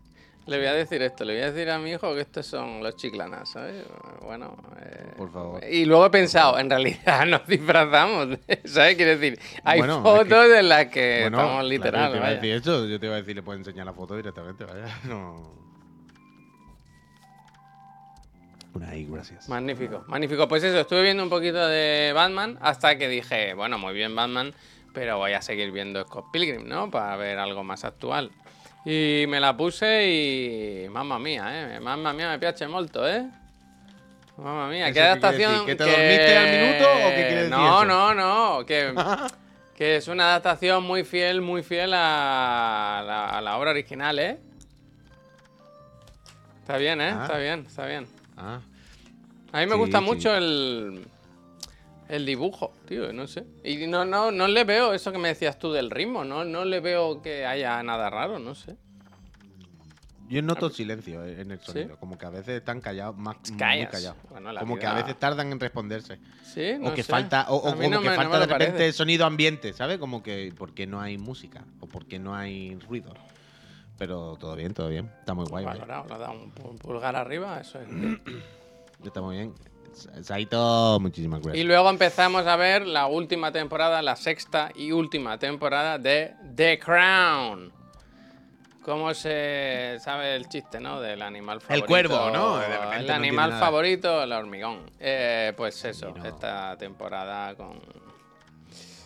Le 0.49 0.57
voy 0.57 0.67
a 0.67 0.73
decir 0.73 1.03
esto, 1.03 1.25
le 1.27 1.35
voy 1.35 1.43
a 1.43 1.53
decir 1.53 1.69
a 1.71 1.79
mi 1.79 1.91
hijo 1.91 2.15
que 2.15 2.23
estos 2.23 2.47
son 2.47 2.83
los 2.83 2.97
chiclanas, 2.97 3.51
¿sabes? 3.51 3.85
Bueno, 4.23 4.57
eh, 4.81 5.13
Por 5.17 5.31
favor. 5.31 5.63
Y 5.65 5.85
luego 5.85 6.07
he 6.07 6.11
pensado, 6.11 6.59
en 6.59 6.71
realidad 6.71 7.27
nos 7.27 7.47
disfrazamos, 7.47 8.39
¿sabes? 8.65 8.97
Quiero 8.97 9.19
decir, 9.19 9.39
hay 9.63 9.79
Bueno, 9.79 9.99
es 9.99 10.03
fotos 10.03 10.47
que- 10.47 10.59
en 10.59 10.69
las 10.71 10.87
que 10.87 11.19
Bueno, 11.23 11.37
estamos 11.37 11.53
claro, 11.55 11.69
literal, 11.69 12.07
yo 12.07 12.13
te 12.13 12.17
iba 12.19 12.27
a 12.27 12.31
decir 12.31 12.53
eso, 12.55 12.87
yo 12.87 12.99
te 13.01 13.07
iba 13.07 13.15
a 13.15 13.19
decir, 13.19 13.37
le 13.37 13.43
puedo 13.43 13.59
enseñar 13.59 13.85
la 13.85 13.93
foto 13.93 14.17
directamente, 14.17 14.65
vaya. 14.65 14.87
No. 15.05 15.53
Una 18.75 18.91
ahí, 18.91 19.07
gracias. 19.11 19.49
Magnífico, 19.49 20.05
magnífico. 20.09 20.47
Pues 20.49 20.63
eso, 20.63 20.81
estuve 20.81 21.03
viendo 21.03 21.23
un 21.23 21.31
poquito 21.31 21.67
de 21.67 22.13
Batman 22.15 22.59
hasta 22.61 22.97
que 22.97 23.09
dije, 23.09 23.55
bueno, 23.55 23.79
muy 23.79 23.93
bien 23.93 24.15
Batman, 24.15 24.53
pero 24.95 25.19
voy 25.19 25.33
a 25.33 25.43
seguir 25.43 25.73
viendo 25.73 26.03
Scott 26.05 26.27
Pilgrim, 26.33 26.67
¿no? 26.69 26.91
Para 26.91 27.17
ver 27.17 27.39
algo 27.39 27.65
más 27.65 27.85
actual. 27.85 28.31
Y 28.91 29.27
me 29.29 29.39
la 29.39 29.55
puse 29.55 30.09
y... 30.09 30.89
Mamma 30.89 31.19
mía, 31.19 31.77
¿eh? 31.77 31.79
Mamma 31.81 32.15
mía, 32.15 32.31
me 32.31 32.39
piace 32.39 32.67
molto, 32.67 33.07
¿eh? 33.07 33.23
Mamma 34.39 34.67
mía, 34.69 34.87
¿Eso 34.87 34.95
qué 34.95 35.01
adaptación... 35.03 35.67
¿Que 35.67 35.75
te 35.77 35.85
dormiste 35.85 36.37
al 36.39 36.59
minuto 36.59 36.91
o 36.91 37.09
qué 37.11 37.15
quiere 37.17 37.35
decir 37.35 37.51
No, 37.51 37.83
eso? 37.83 37.85
no, 37.85 38.15
no, 38.15 38.65
que... 38.67 38.95
Que 39.77 39.95
es 39.97 40.09
una 40.09 40.25
adaptación 40.31 40.83
muy 40.83 41.05
fiel, 41.05 41.41
muy 41.41 41.63
fiel 41.63 41.93
a 41.95 43.01
la, 43.07 43.29
a 43.39 43.41
la 43.41 43.57
obra 43.59 43.71
original, 43.71 44.19
¿eh? 44.19 44.37
Está 46.63 46.79
bien, 46.79 47.01
¿eh? 47.01 47.13
Ah. 47.15 47.23
Está 47.23 47.39
bien, 47.39 47.65
está 47.65 47.87
bien. 47.87 48.07
Ah, 48.37 48.59
A 49.53 49.61
mí 49.61 49.67
me 49.67 49.73
Sí, 49.75 49.79
gusta 49.79 49.99
sí. 50.01 50.05
mucho 50.05 50.35
el, 50.35 51.07
el 52.09 52.25
dibujo, 52.27 52.73
tío, 52.87 53.13
no 53.13 53.27
sé. 53.27 53.45
Y 53.65 53.87
no, 53.87 54.05
no, 54.05 54.31
no 54.31 54.49
le 54.49 54.65
veo 54.65 54.93
eso 54.95 55.13
que 55.13 55.19
me 55.19 55.29
decías 55.29 55.59
tú 55.59 55.73
del 55.73 55.91
ritmo, 55.91 56.25
no, 56.25 56.45
no 56.45 56.65
le 56.65 56.81
veo 56.81 57.21
que 57.23 57.45
haya 57.47 57.83
nada 57.83 58.09
raro, 58.11 58.39
no 58.39 58.55
sé. 58.55 58.77
yo 60.29 60.43
noto 60.43 60.69
silencio 60.71 61.25
eh, 61.25 61.41
en 61.41 61.51
el 61.53 61.61
sonido, 61.61 61.89
¿Sí? 61.91 61.95
como 62.01 62.19
que 62.19 62.27
a 62.27 62.31
veces 62.31 62.59
están 62.59 62.81
callados, 62.83 63.17
más 63.17 63.37
muy 63.51 63.59
Callas. 63.59 63.91
callados. 63.91 64.19
Bueno, 64.31 64.53
la 64.53 64.61
Como 64.61 64.77
que 64.79 64.87
a 64.87 64.93
veces 64.95 65.19
tardan 65.19 65.51
en 65.53 65.59
responderse. 65.61 66.19
Sí, 66.45 66.73
o 66.73 66.79
no 66.81 66.95
que 66.95 67.03
sé. 67.03 67.11
falta, 67.13 67.47
o, 67.49 67.57
o 67.57 67.75
no 67.75 68.01
que 68.03 68.09
me- 68.11 68.15
falta 68.17 68.39
de 68.41 68.47
repente 68.47 68.73
parece. 68.73 68.93
sonido 68.93 69.25
ambiente, 69.27 69.73
¿sabes? 69.73 69.99
Como 69.99 70.23
que 70.23 70.53
porque 70.57 70.87
no 70.87 71.01
hay 71.01 71.17
música 71.19 71.65
o 71.81 71.87
porque 71.87 72.19
no 72.19 72.35
hay 72.35 72.75
ruido. 72.89 73.13
Pero 73.99 74.37
todo 74.39 74.55
bien, 74.55 74.75
todo 74.75 74.89
bien. 74.89 75.11
Está 75.19 75.35
muy 75.35 75.47
guay. 75.47 75.65
Valorado, 75.65 76.07
le 76.09 76.19
da 76.19 76.31
un 76.31 76.55
pu- 76.55 76.79
pulgar 76.79 77.17
arriba, 77.17 77.59
eso 77.61 77.81
es. 77.81 77.89
Está 79.05 79.21
muy 79.23 79.37
bien. 79.37 79.55
Sa- 79.93 80.23
Saito, 80.23 80.99
muchísimas 81.01 81.41
Y 81.41 81.43
gracias. 81.45 81.67
luego 81.67 81.91
empezamos 81.91 82.47
a 82.47 82.57
ver 82.57 82.87
la 82.87 83.07
última 83.07 83.53
temporada, 83.53 84.01
la 84.03 84.17
sexta 84.17 84.71
y 84.75 84.93
última 84.93 85.39
temporada 85.39 85.99
de 85.99 86.35
The 86.55 86.79
Crown. 86.79 87.73
¿Cómo 88.83 89.13
se 89.13 89.99
sabe 90.01 90.35
el 90.35 90.49
chiste, 90.49 90.81
no? 90.81 91.01
Del 91.01 91.21
animal 91.21 91.61
favorito. 91.61 91.87
cuervo, 91.87 92.31
¿no? 92.31 92.63
El 92.95 93.11
animal 93.11 93.53
favorito, 93.53 94.23
el 94.23 94.33
hormigón. 94.33 94.91
Eh, 94.99 95.53
pues 95.57 95.85
eso, 95.85 96.11
no. 96.17 96.25
esta 96.25 96.75
temporada 96.79 97.55
con. 97.55 97.81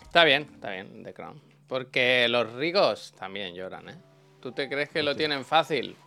Está 0.03 0.23
bien, 0.23 0.47
está 0.53 0.69
bien, 0.71 1.03
The 1.03 1.13
Crown. 1.13 1.41
Porque 1.67 2.27
los 2.29 2.53
ricos 2.53 3.13
también 3.19 3.55
lloran, 3.55 3.89
¿eh? 3.89 3.95
¿Tú 4.41 4.51
te 4.53 4.69
crees 4.69 4.89
que 4.89 5.03
lo 5.03 5.15
tienen 5.15 5.43
fácil? 5.43 5.97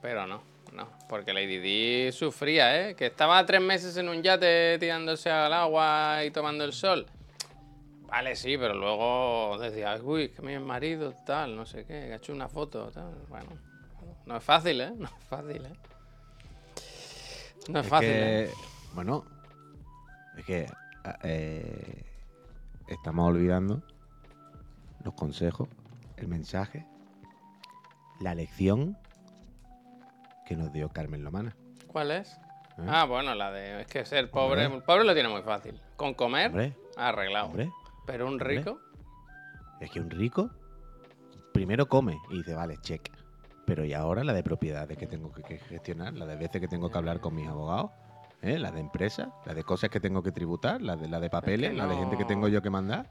Pero 0.00 0.26
no, 0.26 0.42
no. 0.72 0.88
Porque 1.08 1.32
Lady 1.32 1.58
Di 1.58 2.12
sufría, 2.12 2.88
¿eh? 2.88 2.94
Que 2.94 3.06
estaba 3.06 3.44
tres 3.44 3.60
meses 3.60 3.96
en 3.96 4.08
un 4.08 4.22
yate 4.22 4.78
tirándose 4.78 5.30
al 5.30 5.52
agua 5.52 6.24
y 6.24 6.30
tomando 6.30 6.64
el 6.64 6.72
sol. 6.72 7.06
Vale, 8.06 8.36
sí, 8.36 8.58
pero 8.58 8.74
luego 8.74 9.58
decía, 9.58 9.98
uy, 10.02 10.28
que 10.28 10.42
mi 10.42 10.58
marido, 10.58 11.14
tal, 11.24 11.56
no 11.56 11.64
sé 11.64 11.84
qué, 11.84 12.06
que 12.06 12.12
ha 12.12 12.16
hecho 12.16 12.32
una 12.32 12.48
foto, 12.48 12.90
tal. 12.90 13.14
Bueno, 13.28 13.50
no 14.26 14.36
es 14.36 14.44
fácil, 14.44 14.80
¿eh? 14.80 14.92
No 14.96 15.06
es 15.06 15.24
fácil, 15.28 15.64
¿eh? 15.64 15.72
No 17.68 17.78
es, 17.78 17.86
Es 17.86 17.90
fácil, 17.90 18.08
que, 18.08 18.44
¿eh? 18.44 18.50
bueno, 18.94 19.24
es 20.36 20.44
que 20.44 20.66
eh, 21.22 22.04
estamos 22.88 23.28
olvidando 23.28 23.82
los 25.04 25.14
consejos, 25.14 25.68
el 26.16 26.28
mensaje, 26.28 26.84
la 28.20 28.34
lección 28.34 28.98
que 30.52 30.56
nos 30.56 30.72
dio 30.72 30.90
Carmen 30.90 31.24
Lomana. 31.24 31.56
¿Cuál 31.86 32.10
es? 32.10 32.38
¿Eh? 32.78 32.86
Ah, 32.86 33.06
bueno, 33.06 33.34
la 33.34 33.50
de. 33.50 33.80
Es 33.80 33.86
que 33.86 34.04
ser 34.04 34.30
pobre. 34.30 34.66
Hombre. 34.66 34.78
El 34.78 34.84
pobre 34.84 35.04
lo 35.04 35.14
tiene 35.14 35.28
muy 35.30 35.42
fácil. 35.42 35.80
Con 35.96 36.12
comer, 36.12 36.48
Hombre, 36.48 36.76
arreglado. 36.96 37.46
hombre, 37.46 37.70
Pero 38.06 38.26
un 38.26 38.38
rico. 38.38 38.78
es 39.80 39.90
que 39.90 39.98
un 39.98 40.10
rico 40.10 40.50
primero 41.54 41.86
come 41.86 42.18
y 42.30 42.38
dice, 42.38 42.54
vale, 42.54 42.76
check. 42.82 43.10
Pero 43.64 43.84
y 43.84 43.94
ahora 43.94 44.24
la 44.24 44.34
de 44.34 44.42
propiedades 44.42 44.98
que 44.98 45.06
tengo 45.06 45.32
que, 45.32 45.58
gestionar, 45.58 46.12
la 46.14 46.26
de 46.26 46.36
veces 46.36 46.60
que 46.60 46.68
tengo 46.68 46.90
que 46.90 46.98
hablar 46.98 47.20
con 47.20 47.34
mis 47.34 47.48
abogados, 47.48 47.90
¿eh? 48.42 48.58
la 48.58 48.72
de 48.72 48.80
empresa, 48.80 49.32
la 49.46 49.54
de 49.54 49.62
cosas 49.62 49.88
que 49.88 50.00
tengo 50.00 50.22
que 50.22 50.32
tributar, 50.32 50.82
la 50.82 50.96
de, 50.96 51.08
la 51.08 51.20
de 51.20 51.30
papeles, 51.30 51.74
la 51.74 51.86
de 51.86 51.96
gente 51.96 52.18
que 52.18 52.24
tengo 52.24 52.48
yo 52.48 52.60
que 52.60 52.70
mandar. 52.70 53.08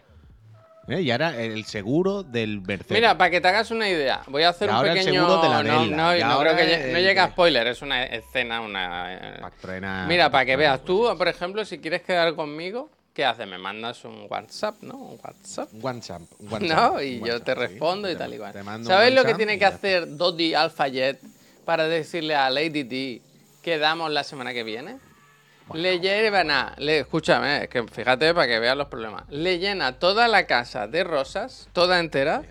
¿Eh? 0.87 1.01
Y 1.01 1.11
ahora 1.11 1.35
el 1.41 1.65
seguro 1.65 2.23
del 2.23 2.61
Mercedes. 2.61 2.91
Mira, 2.91 3.17
para 3.17 3.29
que 3.31 3.41
te 3.41 3.47
hagas 3.47 3.71
una 3.71 3.87
idea, 3.89 4.21
voy 4.27 4.43
a 4.43 4.49
hacer 4.49 4.67
Y 4.67 4.71
un 4.71 4.75
ahora 4.77 4.91
el 4.93 4.97
pequeño. 4.99 5.21
seguro 5.27 5.41
de 5.41 5.49
la 5.49 5.63
no, 5.63 5.85
no, 5.85 6.15
Y 6.17 6.19
no 6.19 6.25
ahora 6.25 6.55
creo 6.55 6.67
que 6.67 6.73
lle- 6.73 6.91
no 6.91 6.97
el 6.97 7.03
llega 7.03 7.23
a 7.25 7.29
spoiler, 7.29 7.67
es 7.67 7.81
una 7.81 8.03
escena, 8.05 8.61
una. 8.61 9.13
eh, 9.13 9.39
Pactrena- 9.41 10.05
Mira, 10.07 10.29
para 10.29 10.45
que 10.45 10.55
veas, 10.55 10.83
tú, 10.83 11.07
por 11.17 11.27
ejemplo, 11.27 11.63
si 11.65 11.79
quieres 11.79 12.01
quedar 12.01 12.33
conmigo, 12.35 12.89
¿qué 13.13 13.25
haces? 13.25 13.47
Me 13.47 13.57
mandas 13.57 14.03
un 14.05 14.25
WhatsApp, 14.29 14.75
¿no? 14.81 14.95
Un 14.95 15.19
WhatsApp. 15.23 15.69
WhatsApp. 15.81 16.21
No, 16.61 17.01
y 17.01 17.21
yo 17.25 17.41
te 17.41 17.53
sí. 17.53 17.59
respondo 17.59 18.09
y 18.09 18.13
Te- 18.13 18.19
tal 18.19 18.63
mando 18.63 18.79
un 18.79 18.85
¿Sabes 18.85 19.13
lo 19.13 19.23
que 19.23 19.35
tiene 19.35 19.55
y 19.55 19.59
que 19.59 19.65
hacer 19.65 20.17
Dodi 20.17 20.53
Alphajet 20.53 21.19
para 21.65 21.87
decirle 21.87 22.35
a 22.35 22.49
Lady 22.49 22.83
D 22.83 23.21
que 23.61 23.77
damos 23.77 24.11
la 24.11 24.23
semana 24.23 24.53
que 24.53 24.63
viene? 24.63 24.97
Le 25.73 25.99
llena, 25.99 26.73
le, 26.77 26.99
escúchame, 26.99 27.63
es 27.63 27.69
que 27.69 27.83
fíjate 27.83 28.33
para 28.33 28.47
que 28.47 28.59
veas 28.59 28.75
los 28.75 28.87
problemas. 28.87 29.23
Le 29.29 29.57
llena 29.59 29.93
toda 29.99 30.27
la 30.27 30.45
casa 30.45 30.87
de 30.87 31.03
rosas, 31.05 31.69
toda 31.71 31.99
entera, 31.99 32.43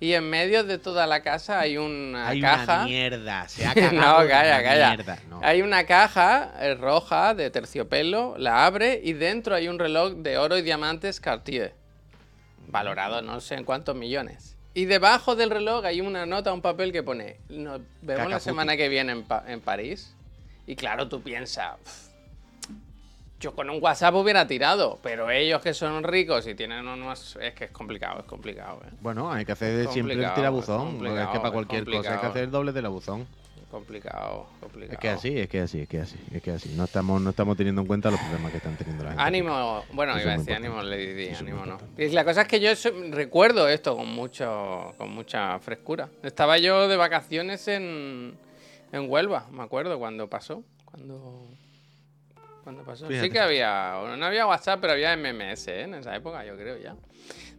y 0.00 0.14
en 0.14 0.28
medio 0.28 0.64
de 0.64 0.78
toda 0.78 1.06
la 1.06 1.22
casa 1.22 1.60
hay 1.60 1.76
una 1.78 2.28
Hay 2.28 2.40
caja. 2.40 2.74
una 2.78 2.84
mierda. 2.86 3.48
Se 3.48 3.64
ha 3.64 3.74
no, 3.92 4.00
cagado 4.00 4.22
en 4.22 4.28
calla, 4.28 4.62
calla. 4.64 4.88
mierda, 4.96 5.18
no. 5.30 5.40
Hay 5.42 5.62
una 5.62 5.84
caja 5.86 6.52
eh, 6.60 6.74
roja 6.74 7.34
de 7.34 7.48
terciopelo, 7.50 8.34
la 8.38 8.66
abre 8.66 9.00
y 9.02 9.12
dentro 9.12 9.54
hay 9.54 9.68
un 9.68 9.78
reloj 9.78 10.14
de 10.14 10.36
oro 10.36 10.58
y 10.58 10.62
diamantes 10.62 11.20
Cartier. 11.20 11.74
Valorado 12.66 13.22
no 13.22 13.40
sé 13.40 13.54
en 13.54 13.64
cuántos 13.64 13.94
millones. 13.94 14.56
Y 14.74 14.86
debajo 14.86 15.36
del 15.36 15.50
reloj 15.50 15.84
hay 15.84 16.00
una 16.00 16.26
nota, 16.26 16.52
un 16.52 16.60
papel 16.60 16.90
que 16.90 17.04
pone, 17.04 17.36
nos 17.48 17.80
vemos 18.02 18.28
la 18.28 18.40
semana 18.40 18.76
que 18.76 18.88
viene 18.88 19.12
en, 19.12 19.22
Pa- 19.22 19.44
en 19.46 19.60
París. 19.60 20.12
Y 20.66 20.74
claro, 20.74 21.08
tú 21.08 21.22
piensas, 21.22 21.76
"Pff, 21.84 22.08
yo 23.44 23.54
con 23.54 23.68
un 23.68 23.78
WhatsApp 23.82 24.14
hubiera 24.14 24.46
tirado, 24.46 24.98
pero 25.02 25.30
ellos 25.30 25.60
que 25.60 25.74
son 25.74 26.02
ricos 26.02 26.46
y 26.46 26.54
tienen 26.54 26.88
unos... 26.88 27.36
Es 27.40 27.52
que 27.52 27.64
es 27.64 27.70
complicado, 27.70 28.20
es 28.20 28.24
complicado. 28.24 28.80
¿eh? 28.86 28.90
Bueno, 29.00 29.30
hay 29.30 29.44
que 29.44 29.52
hacer 29.52 29.86
siempre 29.88 30.14
el 30.14 30.32
tirabuzón. 30.34 31.06
es 31.06 31.28
que 31.28 31.40
para 31.40 31.50
cualquier 31.50 31.84
cosa 31.84 32.14
hay 32.14 32.20
que 32.20 32.26
hacer 32.26 32.44
el 32.44 32.50
doble 32.50 32.72
de 32.72 32.82
la 32.82 32.88
buzón. 32.88 33.26
Complicado, 33.70 34.46
complicado. 34.60 34.94
Es 34.94 34.98
que 35.00 35.08
así, 35.08 35.38
es 35.38 35.48
que 35.48 35.60
así, 35.60 35.80
es 35.80 35.88
que 35.88 36.00
así, 36.00 36.16
es 36.32 36.42
que 36.42 36.52
así. 36.52 36.74
No 36.76 36.84
estamos, 36.84 37.20
no 37.20 37.30
estamos 37.30 37.56
teniendo 37.56 37.80
en 37.80 37.88
cuenta 37.88 38.10
los 38.10 38.20
problemas 38.20 38.52
que 38.52 38.58
están 38.58 38.76
teniendo 38.76 39.02
la 39.02 39.10
gente. 39.10 39.24
Ánimo, 39.24 39.84
bueno, 39.92 40.18
iba 40.20 40.32
a 40.32 40.38
decir 40.38 40.54
ánimo. 40.54 40.80
Lady 40.80 41.12
Di, 41.12 41.28
ánimo 41.34 41.66
no. 41.66 41.78
Y 41.98 42.08
la 42.10 42.24
cosa 42.24 42.42
es 42.42 42.48
que 42.48 42.60
yo 42.60 42.70
recuerdo 43.10 43.68
esto 43.68 43.96
con 43.96 44.08
mucho, 44.08 44.94
con 44.96 45.12
mucha 45.12 45.58
frescura. 45.58 46.08
Estaba 46.22 46.56
yo 46.58 46.86
de 46.86 46.96
vacaciones 46.96 47.66
en, 47.66 48.38
en 48.92 49.10
Huelva, 49.10 49.48
me 49.50 49.64
acuerdo 49.64 49.98
cuando 49.98 50.30
pasó, 50.30 50.62
cuando, 50.84 51.48
cuando 52.64 52.82
pasó. 52.82 53.06
Sí 53.08 53.30
que 53.30 53.38
había, 53.38 53.92
no 54.16 54.24
había 54.24 54.46
WhatsApp, 54.46 54.80
pero 54.80 54.94
había 54.94 55.16
MMS 55.16 55.68
¿eh? 55.68 55.82
en 55.82 55.94
esa 55.94 56.16
época, 56.16 56.44
yo 56.44 56.56
creo 56.56 56.78
ya. 56.78 56.96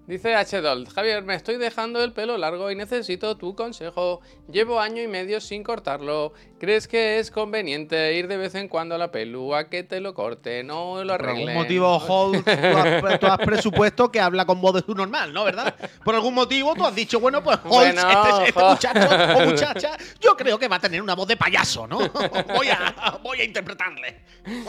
Dice 0.08 0.36
H. 0.36 0.62
Javier, 0.94 1.24
me 1.24 1.34
estoy 1.34 1.58
dejando 1.58 2.04
el 2.04 2.14
pelo 2.14 2.38
largo 2.38 2.70
y 2.70 2.76
necesito 2.76 3.38
tu 3.38 3.56
consejo. 3.56 4.22
Llevo 4.52 4.80
año 4.80 5.02
y 5.02 5.08
medio 5.08 5.42
sin 5.42 5.64
cortarlo. 5.64 6.32
¿Crees 6.60 6.88
que 6.88 7.18
es 7.18 7.32
conveniente 7.32 8.14
ir 8.14 8.28
de 8.28 8.38
vez 8.38 8.54
en 8.54 8.68
cuando 8.68 8.94
a 8.96 8.98
la 9.00 9.10
pelu 9.12 9.56
a 9.56 9.68
que 9.68 9.84
te 9.84 10.00
lo 10.00 10.14
corte, 10.14 10.64
no 10.64 11.04
lo 11.04 11.18
Por 11.18 11.26
arregle? 11.26 11.42
algún 11.42 11.54
motivo, 11.56 11.98
Holt, 11.98 12.46
tú 12.46 12.52
has, 12.78 13.20
tú 13.20 13.26
has 13.26 13.38
presupuesto 13.40 14.12
que 14.12 14.20
habla 14.20 14.46
con 14.46 14.62
voz 14.62 14.76
de 14.76 14.82
su 14.82 14.94
normal, 14.94 15.34
¿no? 15.34 15.44
¿Verdad? 15.44 15.74
Por 16.04 16.14
algún 16.14 16.36
motivo 16.36 16.76
tú 16.76 16.86
has 16.86 16.94
dicho, 16.96 17.20
bueno, 17.20 17.44
pues 17.44 17.58
Holt, 17.64 17.96
Bueno, 17.96 18.02
este, 18.10 18.48
este 18.50 18.60
Holt. 18.60 18.72
muchacho 18.72 19.38
o 19.38 19.46
muchacha, 19.46 19.98
yo 20.22 20.38
creo 20.38 20.60
que 20.60 20.68
va 20.68 20.76
a 20.76 20.80
tener 20.82 21.02
una 21.02 21.16
voz 21.16 21.28
de 21.28 21.36
payaso, 21.36 21.88
¿no? 21.88 21.98
Voy 22.56 22.70
a, 22.70 23.20
voy 23.24 23.42
a 23.42 23.44
interpretarle. 23.44 24.22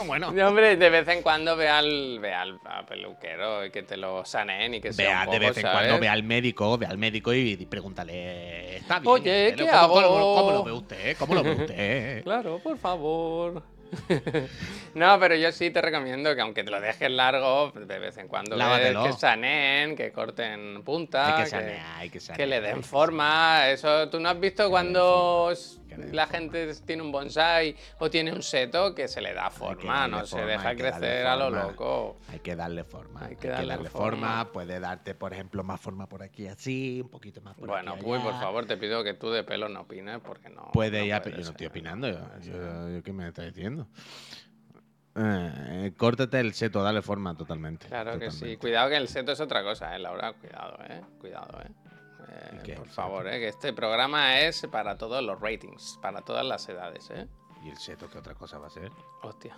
Bueno, 0.05 0.31
No, 0.31 0.47
hombre, 0.47 0.75
de 0.75 0.89
vez 0.89 1.07
en 1.07 1.21
cuando 1.21 1.55
ve 1.55 1.69
al, 1.69 2.19
ve 2.19 2.33
al 2.33 2.59
peluquero 2.87 3.65
y 3.65 3.69
que 3.71 3.83
te 3.83 3.97
lo 3.97 4.25
sanen 4.25 4.73
y 4.73 4.81
que 4.81 4.91
sea 4.91 5.26
de 5.31 5.39
vez 5.39 5.57
en 5.57 5.61
¿sabes? 5.63 5.77
cuando 5.77 5.99
ve 5.99 6.09
al 6.09 6.23
médico, 6.23 6.77
ve 6.77 6.85
al 6.85 6.97
médico 6.97 7.33
y, 7.33 7.55
pregúntale, 7.65 8.77
¿está 8.77 8.99
bien? 8.99 9.13
Oye, 9.13 9.47
¿Eh? 9.49 9.53
¿qué 9.55 9.65
¿Cómo- 9.67 9.77
hago? 9.77 9.93
¿cómo, 9.95 10.35
cómo 10.35 10.51
lo 10.51 10.63
ve 10.63 10.71
usted? 10.71 11.17
¿Cómo 11.17 11.35
lo 11.35 11.43
ve 11.43 11.51
usted? 11.61 12.23
Claro, 12.23 12.59
por 12.59 12.77
favor. 12.77 13.63
no, 14.95 15.17
pero 15.19 15.35
yo 15.35 15.51
sí 15.51 15.69
te 15.71 15.81
recomiendo 15.81 16.35
que 16.35 16.41
aunque 16.41 16.63
te 16.63 16.71
lo 16.71 16.81
dejes 16.81 17.09
largo, 17.09 17.71
de 17.71 17.99
vez 17.99 18.17
en 18.17 18.27
cuando 18.27 18.57
ves 18.57 18.95
que 18.97 19.13
sanen, 19.13 19.95
que 19.95 20.11
corten 20.11 20.83
punta, 20.83 21.27
Hay 21.27 21.33
que 21.37 21.43
que, 21.43 21.49
sanear, 21.49 21.85
hay 21.97 22.09
que 22.09 22.19
sanear. 22.19 22.37
que 22.37 22.47
le 22.47 22.61
den 22.61 22.83
forma. 22.83 23.69
Eso, 23.69 24.09
¿tú 24.09 24.19
no 24.19 24.27
has 24.29 24.39
visto 24.39 24.69
cuando 24.69 25.53
que 26.05 26.13
la 26.13 26.27
gente 26.27 26.73
tiene 26.85 27.01
un 27.03 27.11
bonsai 27.11 27.75
o 27.99 28.09
tiene 28.09 28.31
un 28.31 28.41
seto 28.41 28.93
que 28.95 29.07
se 29.07 29.21
le 29.21 29.33
da 29.33 29.49
que 29.49 29.55
forma, 29.55 29.93
darle 30.01 30.17
no 30.17 30.25
se 30.25 30.39
deja 30.41 30.75
que 30.75 30.83
darle 30.83 30.99
crecer 30.99 31.27
a 31.27 31.35
lo 31.35 31.49
loco? 31.49 32.19
Hay 32.29 32.39
que 32.39 32.55
darle 32.55 32.83
forma. 32.83 33.21
Hay 33.21 33.27
Hay 33.29 33.35
que 33.35 33.41
que, 33.41 33.47
darle 33.49 33.67
darle, 33.73 33.89
forma. 33.89 34.27
forma. 34.27 34.51
Puede 34.51 34.79
darte, 34.79 35.15
por 35.15 35.33
ejemplo, 35.33 35.63
más 35.63 35.81
forma 35.81 36.07
por 36.07 36.23
aquí 36.23 36.47
así, 36.47 37.01
un 37.03 37.09
poquito 37.09 37.41
más 37.41 37.55
por 37.55 37.67
Bueno, 37.67 37.93
aquí. 37.93 38.03
Puy, 38.03 38.19
por 38.19 38.33
allá. 38.33 38.39
favor, 38.41 38.65
te 38.65 38.77
pido 38.77 39.03
que 39.03 39.13
tú 39.13 39.29
de 39.31 39.43
pelo 39.43 39.67
no 39.69 39.81
opines 39.81 40.19
porque 40.19 40.49
no. 40.49 40.69
Puede 40.73 40.99
no 40.99 41.05
ya, 41.05 41.23
yo 41.23 41.31
no 41.31 41.41
estoy 41.41 41.67
opinando. 41.67 42.07
Yo, 42.09 42.19
yo- 42.41 42.89
yo 42.89 43.03
¿Qué 43.03 43.13
me 43.13 43.27
estás 43.27 43.45
diciendo? 43.53 43.87
Eh, 45.19 45.93
córtate 45.97 46.39
el 46.39 46.53
seto, 46.53 46.83
dale 46.83 47.01
forma 47.01 47.35
totalmente. 47.35 47.87
Claro 47.87 48.19
que 48.19 48.29
sí. 48.29 48.55
Cuidado 48.57 48.89
que 48.89 48.97
el 48.97 49.07
seto 49.07 49.31
es 49.31 49.39
otra 49.39 49.63
cosa, 49.63 49.95
¿eh, 49.95 49.99
Laura? 49.99 50.33
Cuidado, 50.33 50.77
¿eh? 50.87 51.01
Cuidado, 51.19 51.59
¿eh? 51.61 51.71
Eh, 52.65 52.75
por 52.75 52.87
favor, 52.89 53.27
¿eh? 53.27 53.39
Que 53.39 53.47
este 53.49 53.73
programa 53.73 54.39
es 54.41 54.65
para 54.71 54.97
todos 54.97 55.23
los 55.23 55.39
ratings, 55.39 55.97
para 56.01 56.21
todas 56.21 56.45
las 56.45 56.67
edades, 56.69 57.09
¿eh? 57.11 57.27
¿Y 57.63 57.69
el 57.69 57.77
seto 57.77 58.09
qué 58.09 58.17
otra 58.19 58.35
cosa 58.35 58.59
va 58.59 58.67
a 58.67 58.69
ser? 58.69 58.91
Hostia. 59.23 59.57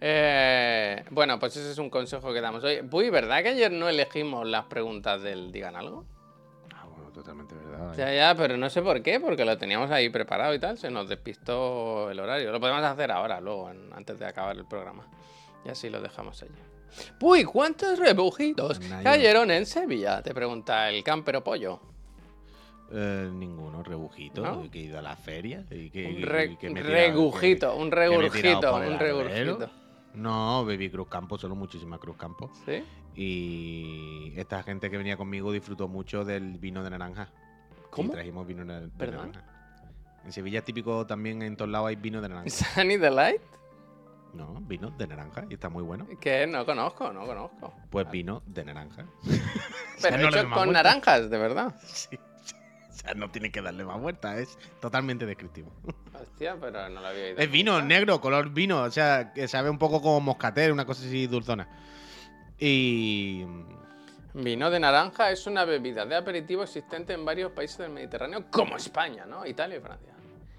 Eh, 0.00 1.04
bueno, 1.10 1.38
pues 1.38 1.56
ese 1.56 1.70
es 1.70 1.78
un 1.78 1.88
consejo 1.90 2.32
que 2.32 2.40
damos 2.40 2.62
hoy. 2.64 2.80
Uy, 2.90 3.10
¿verdad 3.10 3.42
que 3.42 3.50
ayer 3.50 3.72
no 3.72 3.88
elegimos 3.88 4.46
las 4.46 4.64
preguntas 4.66 5.22
del 5.22 5.50
Digan 5.52 5.76
Algo? 5.76 6.04
Ah, 6.74 6.84
bueno, 6.94 7.10
totalmente 7.10 7.54
verdad. 7.54 7.94
Ya, 7.96 8.12
ya, 8.12 8.34
pero 8.34 8.56
no 8.56 8.68
sé 8.68 8.82
por 8.82 9.02
qué, 9.02 9.20
porque 9.20 9.44
lo 9.44 9.56
teníamos 9.56 9.90
ahí 9.90 10.10
preparado 10.10 10.52
y 10.54 10.58
tal. 10.58 10.76
Se 10.78 10.90
nos 10.90 11.08
despistó 11.08 12.10
el 12.10 12.20
horario. 12.20 12.52
Lo 12.52 12.60
podemos 12.60 12.82
hacer 12.82 13.10
ahora, 13.12 13.40
luego, 13.40 13.70
en- 13.70 13.92
antes 13.94 14.18
de 14.18 14.26
acabar 14.26 14.56
el 14.56 14.66
programa. 14.66 15.06
Y 15.64 15.70
así 15.70 15.88
lo 15.88 16.00
dejamos 16.02 16.42
allí. 16.42 16.52
Uy, 17.20 17.44
¿cuántos 17.44 17.98
rebujitos 17.98 18.80
cayeron 19.02 19.50
en 19.50 19.66
Sevilla? 19.66 20.22
Te 20.22 20.32
pregunta 20.34 20.88
el 20.90 21.02
campero 21.02 21.42
pollo. 21.42 21.80
Eh, 22.92 23.28
ninguno, 23.32 23.82
rebujito. 23.82 24.42
¿No? 24.42 24.70
Que 24.70 24.80
he 24.80 24.82
ido 24.82 24.98
a 24.98 25.02
la 25.02 25.16
feria. 25.16 25.64
Y 25.70 25.90
que, 25.90 26.06
Un 26.06 26.12
y 26.18 26.24
re- 26.24 26.56
que 26.56 26.70
me 26.70 26.80
he 26.80 26.82
tirado- 26.84 27.06
regujito, 27.06 27.74
un 27.76 27.90
que 27.90 27.96
regurgito, 27.96 28.76
un 28.76 28.98
regurgito. 28.98 29.70
No, 30.14 30.64
bebí 30.64 30.90
Cruz 30.90 31.08
Campo, 31.08 31.36
solo 31.38 31.56
muchísima 31.56 31.98
Cruz 31.98 32.16
Campo. 32.16 32.50
¿Sí? 32.64 32.84
Y 33.16 34.32
esta 34.38 34.62
gente 34.62 34.90
que 34.90 34.96
venía 34.96 35.16
conmigo 35.16 35.50
disfrutó 35.50 35.88
mucho 35.88 36.24
del 36.24 36.58
vino 36.58 36.84
de 36.84 36.90
naranja. 36.90 37.30
¿Cómo? 37.90 38.10
Y 38.10 38.12
trajimos 38.12 38.46
vino 38.46 38.64
de, 38.64 38.88
naranja. 38.96 39.42
En 40.24 40.32
Sevilla 40.32 40.60
es 40.60 40.64
típico 40.64 41.06
también 41.06 41.42
en 41.42 41.56
todos 41.56 41.70
lados 41.70 41.88
hay 41.88 41.96
vino 41.96 42.20
de 42.20 42.28
naranja. 42.28 42.48
¿Sunny 42.74 42.96
Delight? 42.96 43.40
No, 44.34 44.54
vino 44.62 44.90
de 44.90 45.06
naranja 45.06 45.44
y 45.48 45.54
está 45.54 45.68
muy 45.68 45.82
bueno. 45.82 46.06
Que 46.20 46.46
no 46.46 46.66
conozco, 46.66 47.12
no 47.12 47.24
conozco. 47.24 47.72
Pues 47.90 48.10
vino 48.10 48.42
de 48.46 48.64
naranja. 48.64 49.06
Pero 50.02 50.18
no 50.18 50.28
hecho 50.28 50.50
con 50.50 50.72
naranjas, 50.72 51.30
de 51.30 51.38
verdad. 51.38 51.74
Sí, 51.84 52.18
sí. 52.42 52.54
O 52.90 52.92
sea, 52.92 53.14
no 53.14 53.30
tiene 53.30 53.50
que 53.50 53.60
darle 53.60 53.84
más 53.84 54.00
vueltas, 54.00 54.38
es 54.38 54.58
totalmente 54.80 55.26
descriptivo. 55.26 55.72
Hostia, 56.20 56.56
pero 56.60 56.88
no 56.88 57.00
lo 57.00 57.06
había 57.08 57.24
oído. 57.24 57.38
Es 57.38 57.50
vino 57.50 57.82
negro, 57.82 58.20
color 58.20 58.50
vino, 58.50 58.82
o 58.82 58.90
sea, 58.90 59.32
que 59.32 59.46
sabe 59.48 59.68
un 59.68 59.78
poco 59.78 60.00
como 60.00 60.20
moscatel, 60.20 60.72
una 60.72 60.86
cosa 60.86 61.04
así 61.04 61.26
dulzona. 61.26 61.68
Y. 62.58 63.44
Vino 64.32 64.70
de 64.70 64.80
naranja 64.80 65.30
es 65.30 65.46
una 65.46 65.64
bebida 65.64 66.06
de 66.06 66.16
aperitivo 66.16 66.62
existente 66.62 67.12
en 67.12 67.24
varios 67.24 67.52
países 67.52 67.78
del 67.78 67.90
Mediterráneo, 67.90 68.50
como 68.50 68.76
España, 68.76 69.26
¿no? 69.26 69.46
Italia 69.46 69.76
y 69.76 69.80
Francia. 69.80 70.13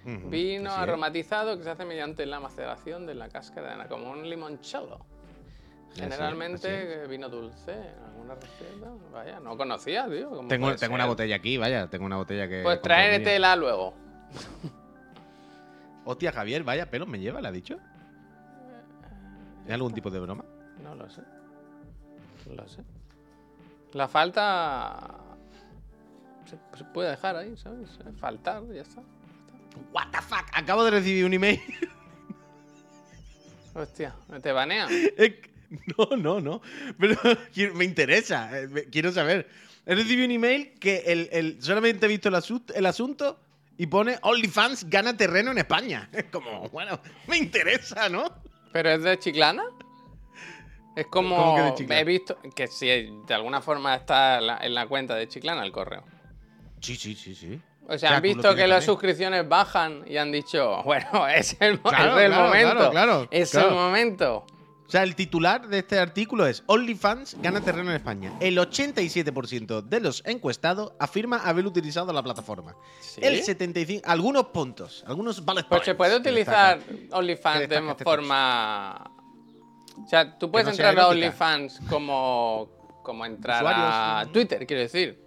Vino 0.05 0.69
es. 0.69 0.77
aromatizado 0.77 1.57
que 1.57 1.63
se 1.63 1.71
hace 1.71 1.83
mediante 1.83 2.25
la 2.27 2.39
maceración 2.39 3.07
de 3.07 3.15
la 3.15 3.29
cáscara 3.29 3.71
de 3.71 3.77
naranja, 3.77 3.89
como 3.89 4.11
un 4.11 4.29
limoncello. 4.29 4.99
Generalmente 5.95 6.67
así 6.67 6.77
eh, 6.77 7.07
vino 7.07 7.29
dulce, 7.29 7.71
en 7.71 8.03
alguna 8.03 8.35
receta. 8.35 8.91
Vaya, 9.11 9.39
no 9.39 9.57
conocía, 9.57 10.07
tío. 10.07 10.29
¿cómo 10.29 10.47
Tengo, 10.47 10.75
tengo 10.75 10.93
una 10.93 11.05
botella 11.05 11.37
aquí, 11.37 11.57
vaya, 11.57 11.87
tengo 11.87 12.05
una 12.05 12.17
botella 12.17 12.47
que. 12.47 12.61
Pues 12.61 12.81
tráetela 12.81 13.55
luego. 13.55 13.93
Hostia, 16.05 16.31
Javier, 16.31 16.63
vaya 16.63 16.89
pelo 16.89 17.07
me 17.07 17.19
lleva, 17.19 17.41
¿le 17.41 17.47
ha 17.47 17.51
dicho? 17.51 17.79
¿Es 19.65 19.73
algún 19.73 19.93
tipo 19.93 20.11
de 20.11 20.19
broma? 20.19 20.45
No 20.83 20.93
lo 20.93 21.09
sé. 21.09 21.23
No 22.47 22.55
lo 22.55 22.67
sé. 22.67 22.83
La 23.93 24.07
falta. 24.07 25.15
Se, 26.45 26.59
se 26.77 26.83
puede 26.83 27.09
dejar 27.09 27.35
ahí, 27.37 27.57
¿sabes? 27.57 27.97
Faltar, 28.19 28.63
ya 28.71 28.83
está. 28.83 29.01
What 29.91 30.11
the 30.11 30.21
fuck? 30.21 30.45
Acabo 30.53 30.85
de 30.85 30.91
recibir 30.91 31.25
un 31.25 31.33
email. 31.33 31.61
Hostia, 33.73 34.15
te 34.41 34.51
que- 35.41 35.49
No, 35.97 36.15
no, 36.15 36.39
no. 36.39 36.61
Pero 36.99 37.15
me 37.73 37.85
interesa. 37.85 38.49
eh, 38.53 38.87
Quiero 38.91 39.11
saber. 39.11 39.49
He 39.85 39.95
recibido 39.95 40.25
un 40.25 40.31
email 40.31 40.73
que 40.79 41.03
el, 41.07 41.29
el- 41.31 41.61
solamente 41.61 42.05
he 42.05 42.09
visto 42.09 42.29
el, 42.29 42.35
asu- 42.35 42.71
el 42.73 42.85
asunto 42.85 43.39
y 43.77 43.87
pone 43.87 44.17
OnlyFans 44.21 44.89
gana 44.89 45.17
terreno 45.17 45.51
en 45.51 45.57
España. 45.57 46.09
Es 46.13 46.25
como, 46.25 46.69
bueno, 46.69 46.99
me 47.27 47.37
interesa, 47.37 48.07
¿no? 48.09 48.25
¿Pero 48.71 48.89
es 48.91 49.03
de 49.03 49.19
Chiclana? 49.19 49.63
Es 50.95 51.07
como. 51.07 51.35
¿Cómo 51.35 51.55
que 51.57 51.61
de 51.63 51.73
Chiclana? 51.75 52.01
He 52.01 52.05
visto 52.05 52.37
que 52.55 52.67
si 52.67 52.87
de 53.27 53.33
alguna 53.33 53.61
forma 53.61 53.95
está 53.95 54.37
en 54.39 54.47
la, 54.47 54.57
en 54.59 54.73
la 54.73 54.87
cuenta 54.87 55.15
de 55.15 55.27
Chiclana 55.27 55.65
el 55.65 55.71
correo. 55.73 56.03
Sí, 56.79 56.95
sí, 56.95 57.15
sí, 57.15 57.35
sí. 57.35 57.59
O 57.87 57.97
sea, 57.97 58.15
han 58.15 58.21
visto 58.21 58.55
que 58.55 58.67
las 58.67 58.83
suscripciones 58.83 59.47
bajan 59.47 60.03
y 60.07 60.17
han 60.17 60.31
dicho, 60.31 60.81
bueno, 60.85 61.27
es 61.27 61.55
el, 61.59 61.79
Claro, 61.81 62.17
es 62.17 62.25
el 62.25 62.31
claro, 62.31 62.43
momento. 62.45 62.73
claro, 62.75 62.91
claro, 62.91 63.27
es 63.31 63.53
el 63.55 63.71
momento. 63.71 64.45
O 64.87 64.91
sea, 64.91 65.01
el 65.01 65.15
titular 65.15 65.67
de 65.67 65.79
este 65.79 65.97
artículo 65.97 66.45
es 66.45 66.63
OnlyFans 66.67 67.37
gana 67.41 67.59
terreno 67.59 67.89
en 67.89 67.95
España. 67.95 68.31
El 68.39 68.55
87% 68.57 69.81
de 69.81 69.99
los 69.99 70.21
encuestados 70.27 70.93
afirma 70.99 71.37
haber 71.37 71.65
utilizado 71.65 72.13
la 72.13 72.21
plataforma. 72.21 72.75
¿Sí? 72.99 73.19
El 73.23 73.41
75%, 73.41 74.01
algunos 74.05 74.45
puntos, 74.47 75.03
algunos 75.07 75.43
bullet 75.43 75.65
Pues 75.67 75.85
se 75.85 75.95
puede 75.95 76.15
utilizar. 76.15 76.79
OnlyFans 77.11 77.67
de 77.67 77.75
este 77.75 78.03
forma. 78.03 79.11
O 80.03 80.07
sea, 80.07 80.37
tú 80.37 80.51
puedes 80.51 80.67
no 80.67 80.71
entrar 80.71 80.99
a. 80.99 81.07
OnlyFans 81.07 81.79
como, 81.89 82.99
como 83.01 83.25
entrar 83.25 83.63
Usuarios, 83.63 83.87
a. 83.89 84.25
Twitter, 84.31 84.67
quiero 84.67 84.83
decir. 84.83 85.19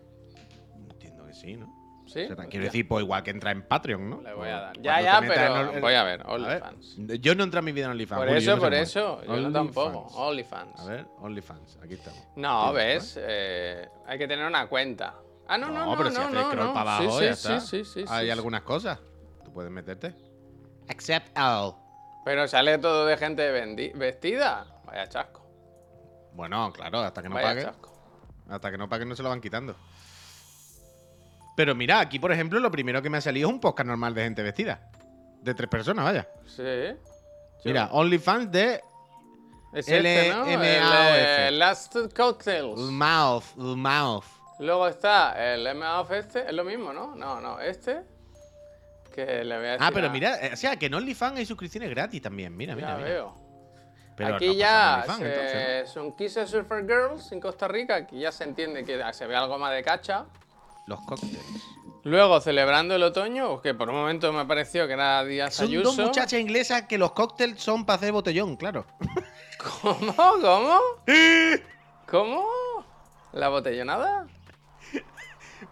Entiendo 0.89 1.27
que 1.27 1.35
sí, 1.35 1.57
¿no? 1.57 1.78
¿Sí? 2.09 2.23
O 2.25 2.35
sea, 2.35 2.47
quiero 2.47 2.65
Ya. 2.65 2.71
decir, 2.71 2.89
pues 2.89 3.05
igual 3.05 3.23
que 3.23 3.31
entra 3.31 3.51
en 3.53 3.63
Patreon, 3.63 4.09
¿no? 4.11 4.21
Le 4.23 4.33
voy 4.35 4.49
a 4.49 4.53
dar. 4.61 4.63
Cuando 4.73 4.83
Ya, 4.83 5.01
ya, 5.03 5.21
pero 5.21 5.57
en 5.69 5.75
el- 5.77 5.81
voy 5.81 5.95
a 5.95 6.03
ver, 6.05 6.23
OnlyFans. 6.27 6.97
yo 7.21 7.35
no 7.35 7.45
entro 7.45 7.59
en 7.61 7.65
mi 7.65 7.73
vida 7.73 7.85
en 7.87 7.91
OnlyFans. 7.93 8.19
Por 8.19 8.29
Julio, 8.29 8.39
eso, 8.41 8.51
no 8.51 8.57
sé 8.57 8.61
por 8.63 8.75
eso, 8.75 9.21
es. 9.23 9.29
yo 9.29 9.37
no 9.37 9.53
tampoco. 9.53 9.99
OnlyFans. 10.15 10.81
A 10.81 10.85
ver, 10.87 11.07
OnlyFans, 11.21 11.79
aquí 11.83 11.95
estamos. 11.95 12.21
No, 12.37 12.73
¿ves? 12.73 13.19
Eh, 13.21 13.89
hay 14.07 14.19
que 14.19 14.27
tener 14.27 14.47
una 14.47 14.67
cuenta. 14.67 15.15
Ah, 15.47 15.57
no, 15.59 15.69
no, 15.71 15.85
no, 15.87 15.97
pero 15.97 16.11
si 16.11 16.17
no, 16.17 16.23
haces 16.23 16.35
no, 16.35 16.51
scroll 16.51 16.67
no. 16.67 16.75
para 16.75 16.97
abajo, 16.97 17.19
sí, 17.19 17.25
ya 17.25 17.35
sí, 17.35 17.49
está. 17.53 17.61
sí, 17.61 17.85
sí, 17.85 18.01
sí, 18.01 18.05
Hay 18.09 18.27
sí. 18.27 18.31
algunas 18.31 18.63
cosas. 18.63 18.99
Tú 19.45 19.53
puedes 19.53 19.71
meterte. 19.71 20.15
Accept 20.89 21.37
all. 21.39 21.75
Pero 22.25 22.47
sale 22.49 22.77
todo 22.79 23.07
de 23.07 23.17
gente 23.17 23.51
vestida. 23.95 24.67
Vaya 24.85 25.07
chasco. 25.09 25.47
Bueno, 26.35 26.71
claro, 26.73 27.01
hasta 27.01 27.23
que 27.23 27.29
no 27.29 27.35
Vaya 27.35 27.49
pague. 27.49 27.63
chasco. 27.65 27.93
Hasta 28.49 28.71
que 28.71 28.79
no 28.79 28.89
pague 28.89 29.05
no 29.05 29.15
se 29.17 29.23
lo 29.23 29.29
van 29.31 29.41
quitando. 29.41 29.75
Pero 31.59 31.75
mira, 31.75 31.99
aquí 31.99 32.21
por 32.21 32.31
ejemplo, 32.31 32.61
lo 32.61 32.71
primero 32.71 33.03
que 33.03 33.11
me 33.11 33.19
ha 33.19 33.21
salido 33.21 33.49
es 33.49 33.53
un 33.53 33.59
podcast 33.59 33.89
normal 33.89 34.15
de 34.15 34.23
gente 34.23 34.45
vestida. 34.45 34.81
De 35.43 35.55
tres 35.55 35.69
personas, 35.69 36.05
vaya. 36.05 36.29
Sí. 36.47 36.63
Mira, 37.65 37.89
OnlyFans 37.91 38.53
de 38.53 38.81
Es 39.75 39.89
este, 39.89 40.31
¿no? 40.31 40.47
El, 40.47 40.61
eh, 40.63 41.51
Last 41.51 41.97
Cocktails. 42.17 42.79
Mouth, 42.79 43.57
Mouth. 43.57 44.25
Luego 44.61 44.87
está 44.87 45.53
el 45.53 45.67
M-Off 45.67 46.13
este. 46.13 46.47
Es 46.47 46.53
lo 46.53 46.63
mismo, 46.63 46.93
¿no? 46.93 47.17
No, 47.17 47.41
no. 47.41 47.59
Este. 47.59 48.03
Que 49.13 49.43
le 49.43 49.57
voy 49.57 49.67
a 49.67 49.71
decir. 49.73 49.85
Ah, 49.85 49.91
pero 49.93 50.07
a- 50.07 50.11
mira, 50.11 50.37
eh, 50.41 50.51
o 50.53 50.57
sea, 50.57 50.77
que 50.77 50.87
en 50.87 50.95
OnlyFans 50.95 51.39
hay 51.39 51.47
suscripciones 51.47 51.91
gratis 51.91 52.23
también. 52.23 52.57
Mira, 52.57 52.75
Ya 52.75 52.77
mira, 52.77 52.97
mira. 52.99 53.09
veo. 53.09 53.35
Pero 54.17 54.37
aquí 54.37 54.47
no 54.47 54.53
ya 54.53 55.03
se- 55.05 55.11
entonces, 55.11 55.91
son 55.91 56.15
Kisses 56.17 56.49
Surfer 56.51 56.83
Girls 56.87 57.33
en 57.33 57.41
Costa 57.41 57.67
Rica. 57.67 57.97
Aquí 57.97 58.21
ya 58.21 58.31
se 58.31 58.45
entiende 58.45 58.85
que 58.85 59.03
se 59.13 59.27
ve 59.27 59.35
algo 59.35 59.59
más 59.59 59.73
de 59.73 59.83
cacha. 59.83 60.27
Los 60.89 61.01
cócteles. 61.03 61.45
Luego, 62.05 62.41
celebrando 62.41 62.95
el 62.95 63.03
otoño, 63.03 63.61
que 63.61 63.75
por 63.75 63.91
un 63.91 63.97
momento 63.97 64.33
me 64.33 64.47
pareció 64.47 64.87
que 64.87 64.95
era 64.95 65.23
Díaz 65.23 65.55
Son 65.55 65.67
Ayuso. 65.67 65.91
dos 65.91 65.99
muchachas 65.99 66.41
inglesas 66.41 66.85
que 66.89 66.97
los 66.97 67.13
cócteles 67.13 67.61
son 67.63 67.85
para 67.85 67.99
hacer 67.99 68.11
botellón, 68.13 68.57
claro. 68.57 68.87
¿Cómo? 69.83 70.15
¿Cómo? 70.17 70.79
¿Cómo? 72.11 72.47
¿La 73.33 73.51
botellonada? 73.51 74.27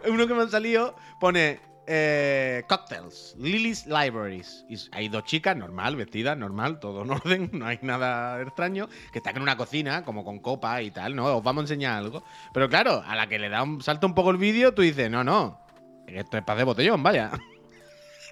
Uno 0.06 0.26
que 0.26 0.34
me 0.34 0.42
han 0.42 0.50
salido 0.50 0.94
pone 1.18 1.60
eh, 1.86 2.64
cocktails, 2.68 3.34
Lily's 3.38 3.86
Libraries. 3.86 4.64
Y 4.68 4.76
hay 4.92 5.08
dos 5.08 5.24
chicas, 5.24 5.56
normal, 5.56 5.96
vestidas, 5.96 6.36
normal, 6.36 6.80
todo 6.80 7.02
en 7.02 7.10
orden, 7.10 7.50
no 7.52 7.66
hay 7.66 7.78
nada 7.82 8.40
extraño, 8.42 8.88
que 9.12 9.18
están 9.18 9.36
en 9.36 9.42
una 9.42 9.56
cocina, 9.56 10.04
como 10.04 10.24
con 10.24 10.38
copa 10.40 10.82
y 10.82 10.90
tal, 10.90 11.14
¿no? 11.14 11.36
Os 11.36 11.42
vamos 11.42 11.62
a 11.62 11.64
enseñar 11.64 11.98
algo. 11.98 12.24
Pero 12.52 12.68
claro, 12.68 13.02
a 13.06 13.16
la 13.16 13.28
que 13.28 13.38
le 13.38 13.48
da 13.48 13.62
un 13.62 13.82
salto 13.82 14.06
un 14.06 14.14
poco 14.14 14.30
el 14.30 14.36
vídeo, 14.36 14.74
tú 14.74 14.82
dices, 14.82 15.10
no, 15.10 15.24
no, 15.24 15.60
esto 16.06 16.36
es 16.38 16.44
para 16.44 16.54
hacer 16.54 16.66
botellón, 16.66 17.02
vaya. 17.02 17.30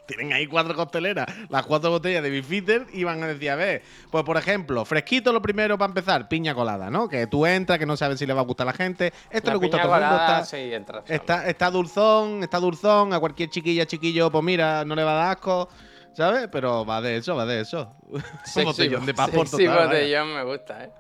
Tienen 0.06 0.32
ahí 0.34 0.46
cuatro 0.46 0.74
cocteleras, 0.74 1.26
las 1.48 1.64
cuatro 1.64 1.90
botellas 1.90 2.22
de 2.22 2.28
Bifitter 2.28 2.86
y 2.92 3.04
van 3.04 3.22
a 3.22 3.26
decir, 3.26 3.50
a 3.50 3.56
ver, 3.56 3.82
pues 4.10 4.22
por 4.22 4.36
ejemplo, 4.36 4.84
fresquito 4.84 5.32
lo 5.32 5.40
primero 5.40 5.78
para 5.78 5.88
empezar, 5.88 6.28
piña 6.28 6.54
colada, 6.54 6.90
¿no? 6.90 7.08
Que 7.08 7.26
tú 7.26 7.46
entras, 7.46 7.78
que 7.78 7.86
no 7.86 7.96
sabes 7.96 8.18
si 8.18 8.26
le 8.26 8.34
va 8.34 8.42
a 8.42 8.44
gustar 8.44 8.68
a 8.68 8.72
la 8.72 8.76
gente. 8.76 9.12
Esto 9.30 9.48
La 9.48 9.54
le 9.54 9.60
gusta 9.60 9.78
a 9.78 9.82
todo 9.82 9.94
el 9.94 10.00
mundo. 10.02 10.16
Está, 10.16 10.44
sí, 10.44 10.56
entra. 10.56 11.02
Está, 11.08 11.48
está 11.48 11.70
dulzón, 11.70 12.42
está 12.42 12.60
dulzón, 12.60 13.14
a 13.14 13.20
cualquier 13.20 13.48
chiquilla, 13.48 13.86
chiquillo, 13.86 14.30
pues 14.30 14.44
mira, 14.44 14.84
no 14.84 14.94
le 14.94 15.04
va 15.04 15.12
a 15.12 15.24
dar 15.24 15.32
asco, 15.32 15.70
¿sabes? 16.12 16.48
Pero 16.52 16.84
va 16.84 17.00
de 17.00 17.16
eso, 17.16 17.34
va 17.34 17.46
de 17.46 17.62
eso. 17.62 17.94
Sexy, 18.44 18.64
botellón 18.64 19.06
de 19.06 19.14
total, 19.14 19.30
vaya. 19.32 19.86
botellón 19.86 20.34
me 20.34 20.44
gusta, 20.44 20.84
¿eh? 20.84 20.90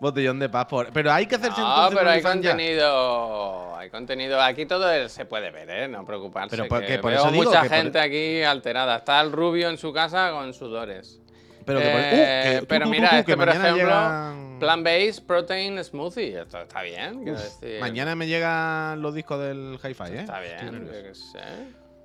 Botellón 0.00 0.38
de 0.38 0.48
passport. 0.48 0.90
Pero 0.92 1.12
hay 1.12 1.26
que 1.26 1.34
hacerse 1.36 1.60
No, 1.60 1.88
pero 1.92 2.08
hay 2.10 2.22
contenido. 2.22 3.76
Hay 3.76 3.90
contenido. 3.90 4.40
Aquí 4.40 4.66
todo 4.66 5.08
se 5.08 5.24
puede 5.24 5.50
ver, 5.50 5.68
¿eh? 5.70 5.88
No 5.88 6.04
preocuparse. 6.04 6.56
Pero 6.56 6.68
por- 6.68 6.80
que 6.80 6.86
que 6.86 6.98
por 6.98 7.10
veo 7.10 7.20
eso 7.20 7.30
digo 7.30 7.44
mucha 7.44 7.62
que 7.62 7.68
por- 7.68 7.76
gente 7.78 7.98
aquí 8.00 8.42
alterada. 8.42 8.96
Está 8.96 9.20
el 9.20 9.32
rubio 9.32 9.68
en 9.68 9.76
su 9.78 9.92
casa 9.92 10.30
con 10.32 10.52
sudores. 10.54 11.20
Pero, 11.64 11.80
que 11.80 11.84
por- 11.90 12.00
Eh, 12.00 12.04
uh, 12.04 12.52
que 12.54 12.60
tú, 12.60 12.66
pero 12.66 12.84
tú, 12.84 12.90
tú, 12.90 12.96
mira, 12.96 13.10
tú, 13.10 13.16
este 13.16 13.32
que 13.32 13.36
por 13.36 13.48
ejemplo, 13.48 13.74
llegan- 13.76 14.58
Plant-based 14.58 15.26
protein 15.26 15.84
smoothie. 15.84 16.40
Esto 16.40 16.62
está 16.62 16.82
bien, 16.82 17.22
quiero 17.22 17.38
decir. 17.38 17.80
Mañana 17.80 18.14
me 18.16 18.26
llegan 18.26 19.00
los 19.02 19.14
discos 19.14 19.38
del 19.40 19.78
hi-fi, 19.82 20.04
¿eh? 20.14 20.20
Está 20.20 20.40
bien, 20.40 20.86
yo 20.86 21.02
qué 21.02 21.14
sé. 21.14 21.38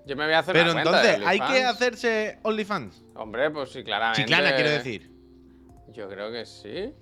Yo 0.06 0.16
me 0.18 0.26
voy 0.26 0.34
a 0.34 0.40
hacer 0.40 0.54
Pero 0.54 0.72
una 0.74 0.82
entonces, 0.82 1.20
de 1.20 1.26
¿hay 1.26 1.40
que 1.40 1.64
hacerse 1.64 2.38
OnlyFans? 2.44 3.02
Hombre, 3.16 3.50
pues 3.52 3.72
sí, 3.72 3.84
claramente. 3.86 4.22
Chiclana, 4.22 4.54
quiero 4.56 4.70
decir. 4.72 5.10
Yo 5.94 6.10
creo 6.10 6.30
que 6.32 6.46
sí. 6.46 6.94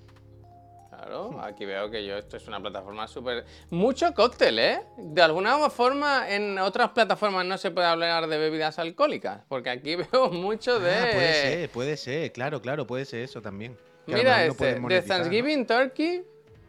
Claro, 1.02 1.42
aquí 1.42 1.66
veo 1.66 1.90
que 1.90 2.06
yo 2.06 2.16
esto 2.16 2.38
es 2.38 2.48
una 2.48 2.60
plataforma 2.60 3.08
súper... 3.08 3.44
Mucho 3.72 4.14
cóctel, 4.14 4.60
¿eh? 4.60 4.82
De 4.98 5.24
alguna 5.24 5.58
forma 5.72 6.32
en 6.32 6.60
otras 6.60 6.92
plataformas 6.92 7.44
no 7.44 7.58
se 7.58 7.72
puede 7.72 7.88
hablar 7.88 8.28
de 8.28 8.38
bebidas 8.38 8.78
alcohólicas, 8.78 9.42
porque 9.48 9.72
aquí 9.72 9.96
veo 10.12 10.30
mucho 10.30 10.80
de... 10.80 10.94
Ah, 10.94 11.10
puede 11.12 11.34
ser, 11.34 11.70
puede 11.72 11.98
ser, 11.98 12.32
claro, 12.32 12.62
claro, 12.62 12.86
puede 12.86 13.06
ser 13.06 13.24
eso 13.24 13.42
también. 13.42 13.76
Que 14.06 14.14
Mira 14.14 14.38
no 14.38 14.44
este, 14.44 14.58
pueden 14.58 14.74
de 14.76 14.80
monetizar, 14.82 15.18
¿no? 15.18 15.24
Thanksgiving 15.24 15.66
Turkey, 15.66 16.24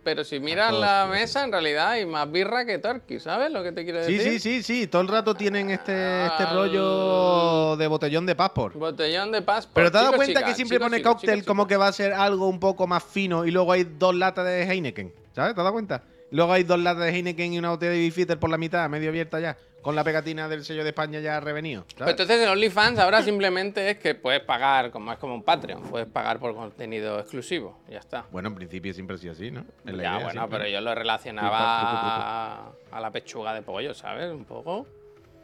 pero 0.04 0.24
si 0.24 0.40
miras 0.40 0.72
la 0.74 1.04
sí, 1.06 1.12
sí. 1.14 1.20
mesa 1.20 1.44
en 1.44 1.52
realidad 1.52 1.90
hay 1.90 2.06
más 2.06 2.30
birra 2.30 2.64
que 2.64 2.78
turkey, 2.78 3.20
¿sabes 3.20 3.50
lo 3.52 3.62
que 3.62 3.72
te 3.72 3.84
quiero 3.84 4.04
Sí, 4.04 4.14
decir? 4.18 4.40
sí, 4.40 4.40
sí, 4.40 4.62
sí, 4.62 4.86
todo 4.86 5.02
el 5.02 5.08
rato 5.08 5.34
tienen 5.34 5.70
este, 5.70 5.92
este 6.26 6.42
Al- 6.44 6.54
rollo 6.56 7.76
de 7.76 7.86
botellón 7.86 8.26
de 8.26 8.34
passport. 8.34 8.74
Botellón 8.76 9.32
de 9.32 9.42
paz. 9.42 9.68
Pero 9.72 9.90
te 9.90 9.98
has 9.98 10.04
dado 10.04 10.16
cuenta 10.16 10.44
que 10.44 10.54
siempre 10.54 10.78
pone 10.80 11.02
cóctel 11.02 11.44
como 11.44 11.66
que 11.66 11.76
va 11.76 11.88
a 11.88 11.92
ser 11.92 12.12
algo 12.12 12.48
un 12.48 12.60
poco 12.60 12.86
más 12.86 13.02
fino 13.04 13.44
y 13.44 13.50
luego 13.50 13.72
hay 13.72 13.84
dos 13.84 14.14
latas 14.14 14.44
de 14.44 14.62
Heineken, 14.64 15.12
¿sabes? 15.34 15.54
¿Te 15.54 15.60
has 15.60 15.64
dado 15.64 15.72
cuenta? 15.72 16.02
Luego 16.30 16.52
hay 16.52 16.62
dos 16.64 16.78
latas 16.80 17.04
de 17.04 17.10
Heineken 17.10 17.52
y 17.52 17.58
una 17.58 17.70
botella 17.70 17.92
de 17.92 17.98
Bifitter 17.98 18.38
por 18.38 18.48
la 18.50 18.56
mitad, 18.58 18.88
medio 18.88 19.10
abierta 19.10 19.38
ya, 19.38 19.56
con 19.82 19.94
la 19.96 20.04
pegatina 20.04 20.48
del 20.48 20.64
sello 20.64 20.82
de 20.84 20.90
España 20.90 21.18
ya 21.20 21.40
revenido. 21.40 21.84
Pues 21.98 22.10
entonces 22.10 22.40
en 22.40 22.48
OnlyFans 22.48 22.98
ahora 23.00 23.20
simplemente 23.22 23.90
es 23.90 23.98
que 23.98 24.14
puedes 24.14 24.40
pagar, 24.42 24.90
como 24.90 25.12
es 25.12 25.18
como 25.18 25.34
un 25.34 25.42
Patreon, 25.42 25.82
puedes 25.82 26.06
pagar 26.08 26.38
por 26.38 26.54
contenido 26.54 27.18
exclusivo. 27.18 27.80
Ya 27.90 27.98
está. 27.98 28.24
Bueno, 28.30 28.48
en 28.48 28.54
principio 28.54 28.94
siempre 28.94 29.16
ha 29.16 29.18
sido 29.18 29.32
así, 29.32 29.50
¿no? 29.50 29.64
La 29.84 29.92
Ya, 29.92 29.98
idea 29.98 30.12
bueno, 30.14 30.30
siempre. 30.30 30.58
pero 30.58 30.70
yo 30.70 30.80
lo 30.80 30.94
relacionaba 30.94 31.58
a, 31.60 32.72
a 32.92 33.00
la 33.00 33.10
pechuga 33.10 33.52
de 33.54 33.62
pollo, 33.62 33.92
¿sabes? 33.92 34.30
Un 34.30 34.44
poco. 34.44 34.86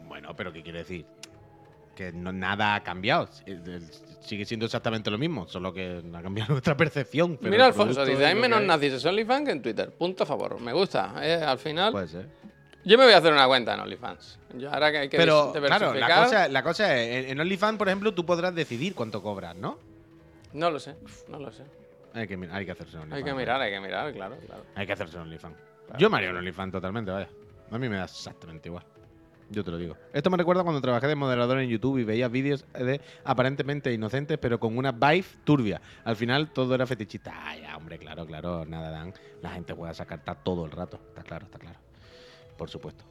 Bueno, 0.06 0.34
pero 0.36 0.52
¿qué 0.52 0.62
quiere 0.62 0.78
decir? 0.78 1.04
que 1.94 2.12
no, 2.12 2.32
nada 2.32 2.76
ha 2.76 2.82
cambiado. 2.84 3.28
Sigue 4.20 4.44
siendo 4.44 4.66
exactamente 4.66 5.10
lo 5.10 5.18
mismo, 5.18 5.48
solo 5.48 5.72
que 5.72 6.00
ha 6.14 6.22
cambiado 6.22 6.52
nuestra 6.52 6.76
percepción. 6.76 7.36
pero 7.38 7.50
Mira, 7.50 7.66
Alfonso, 7.66 8.04
dice, 8.04 8.24
hay 8.24 8.36
menos 8.36 8.62
nazis 8.62 9.02
en 9.02 9.08
OnlyFans 9.08 9.44
que 9.46 9.50
en 9.50 9.62
Twitter. 9.62 9.90
Punto 9.90 10.22
a 10.22 10.26
favor. 10.26 10.60
Me 10.60 10.72
gusta. 10.72 11.12
eh, 11.22 11.42
al 11.44 11.58
final, 11.58 11.90
Puede 11.90 12.06
ser. 12.06 12.28
Yo 12.84 12.98
me 12.98 13.04
voy 13.04 13.12
a 13.12 13.18
hacer 13.18 13.32
una 13.32 13.46
cuenta 13.46 13.74
en 13.74 13.80
OnlyFans. 13.80 14.38
Yo 14.54 14.72
ahora 14.72 14.90
que 14.90 14.98
hay 14.98 15.08
que 15.08 15.16
Pero, 15.16 15.52
claro, 15.52 15.94
la 15.94 16.22
cosa, 16.24 16.48
la 16.48 16.62
cosa 16.62 16.96
es, 16.96 17.30
en, 17.30 17.40
OnlyFans, 17.40 17.78
por 17.78 17.88
ejemplo, 17.88 18.14
tú 18.14 18.24
podrás 18.24 18.54
decidir 18.54 18.94
cuánto 18.94 19.22
cobras, 19.22 19.56
¿no? 19.56 19.78
No 20.52 20.70
lo 20.70 20.78
sé, 20.78 20.96
no 21.28 21.38
lo 21.38 21.52
sé. 21.52 21.64
Hay 22.14 22.26
que, 22.26 22.38
hay 22.50 22.64
que 22.64 22.72
hacerse 22.72 22.96
un 22.96 23.02
OnlyFans. 23.04 23.18
Hay 23.18 23.24
que 23.24 23.34
mirar, 23.38 23.60
hay 23.60 23.72
que 23.72 23.80
mirar, 23.80 24.12
claro, 24.12 24.36
claro. 24.46 24.64
Hay 24.74 24.86
que 24.86 24.92
hacerse 24.92 25.16
un 25.16 25.22
OnlyFans. 25.22 25.56
Yo 25.98 26.10
me 26.10 26.16
haría 26.18 26.30
un 26.30 26.36
OnlyFans 26.36 26.72
totalmente, 26.72 27.10
vaya. 27.10 27.28
A 27.70 27.78
mí 27.78 27.88
me 27.88 27.96
da 27.96 28.04
exactamente 28.04 28.68
igual. 28.68 28.84
Yo 29.50 29.64
te 29.64 29.70
lo 29.70 29.78
digo. 29.78 29.96
Esto 30.12 30.28
me 30.28 30.36
recuerda 30.36 30.62
cuando 30.62 30.80
trabajé 30.80 31.06
de 31.06 31.14
moderador 31.14 31.58
en 31.58 31.70
YouTube 31.70 31.98
y 31.98 32.04
veía 32.04 32.28
vídeos 32.28 32.66
de 32.74 33.00
aparentemente 33.24 33.92
inocentes, 33.92 34.36
pero 34.38 34.60
con 34.60 34.76
una 34.76 34.92
vibe 34.92 35.24
turbia. 35.44 35.80
Al 36.04 36.16
final 36.16 36.50
todo 36.52 36.74
era 36.74 36.86
fetichista. 36.86 37.32
Ya, 37.56 37.76
hombre, 37.76 37.98
claro, 37.98 38.26
claro, 38.26 38.66
nada 38.66 38.90
dan. 38.90 39.14
La 39.40 39.50
gente 39.50 39.74
puede 39.74 39.94
sacar 39.94 40.22
ta- 40.22 40.34
todo 40.34 40.66
el 40.66 40.70
rato. 40.70 41.00
Está 41.08 41.22
claro, 41.22 41.46
está 41.46 41.58
claro. 41.58 41.78
Por 42.58 42.68
supuesto. 42.68 43.04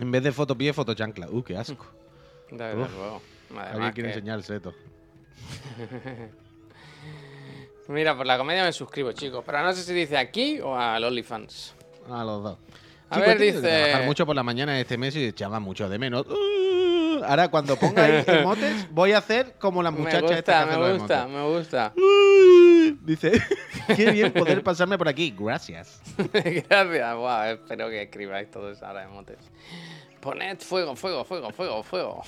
En 0.00 0.10
vez 0.10 0.22
de 0.24 0.32
foto 0.32 0.56
pie, 0.58 0.72
foto 0.72 0.94
chancla. 0.94 1.28
Uh, 1.30 1.42
qué 1.44 1.56
asco. 1.56 1.86
Desde 2.50 2.74
luego. 2.74 3.22
Alguien 3.56 3.92
quiere 3.92 4.08
que- 4.10 4.14
enseñar 4.18 4.38
el 4.38 4.44
seto. 4.44 4.74
Mira, 7.88 8.16
por 8.16 8.24
la 8.26 8.38
comedia 8.38 8.64
me 8.64 8.72
suscribo, 8.72 9.12
chicos. 9.12 9.42
Pero 9.44 9.62
no 9.62 9.72
sé 9.72 9.82
si 9.82 9.92
dice 9.92 10.16
aquí 10.16 10.60
o 10.60 10.76
al 10.76 11.02
OnlyFans. 11.04 11.74
A 12.08 12.24
los 12.24 12.42
dos. 12.42 12.58
A 13.10 13.16
Chico, 13.16 13.26
ver, 13.26 13.38
dice- 13.38 13.60
trabajar 13.60 14.04
mucho 14.06 14.24
por 14.26 14.36
la 14.36 14.42
mañana 14.44 14.78
este 14.80 14.96
mes 14.96 15.16
y 15.16 15.24
echaba 15.24 15.58
mucho 15.58 15.88
de 15.88 15.98
menos. 15.98 16.24
Uh, 16.28 16.34
ahora 17.22 17.48
cuando 17.48 17.76
ponga 17.76 18.04
ahí 18.04 18.24
emotes, 18.26 18.88
voy 18.92 19.12
a 19.12 19.18
hacer 19.18 19.54
como 19.58 19.82
la 19.82 19.90
Me 19.90 20.00
muchacha 20.00 20.38
esta 20.38 20.68
que 20.68 20.76
gusta, 20.76 21.26
me 21.26 21.42
gusta, 21.46 21.92
me 21.96 22.02
gusta. 22.02 23.00
Dice, 23.02 23.32
qué 23.96 24.10
bien 24.10 24.32
poder 24.32 24.62
pasarme 24.62 24.98
por 24.98 25.08
aquí. 25.08 25.34
Gracias. 25.38 26.00
Gracias, 26.32 27.16
Buah, 27.16 27.52
espero 27.52 27.88
que 27.88 28.02
escribáis 28.02 28.50
todos 28.50 28.82
ahora 28.82 29.04
emotes. 29.04 29.38
Poned 30.20 30.58
fuego, 30.58 30.94
fuego, 30.96 31.24
fuego, 31.24 31.50
fuego, 31.50 31.82
fuego. 31.82 32.22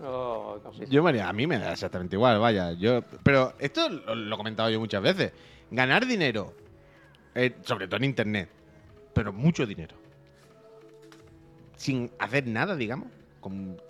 oh. 0.00 0.60
Yo, 0.88 1.02
María, 1.02 1.28
a 1.28 1.32
mí 1.32 1.46
me 1.46 1.58
da 1.58 1.72
exactamente 1.72 2.16
igual, 2.16 2.38
vaya. 2.38 2.72
Yo, 2.72 3.02
pero 3.22 3.54
esto 3.58 3.88
lo, 3.88 4.14
lo 4.14 4.34
he 4.34 4.38
comentado 4.38 4.68
yo 4.70 4.80
muchas 4.80 5.02
veces. 5.02 5.32
Ganar 5.70 6.06
dinero, 6.06 6.54
eh, 7.34 7.56
sobre 7.62 7.86
todo 7.86 7.96
en 7.98 8.04
internet, 8.04 8.48
pero 9.12 9.32
mucho 9.32 9.66
dinero, 9.66 9.96
sin 11.78 12.10
hacer 12.18 12.46
nada, 12.46 12.76
digamos, 12.76 13.08
con- 13.40 13.80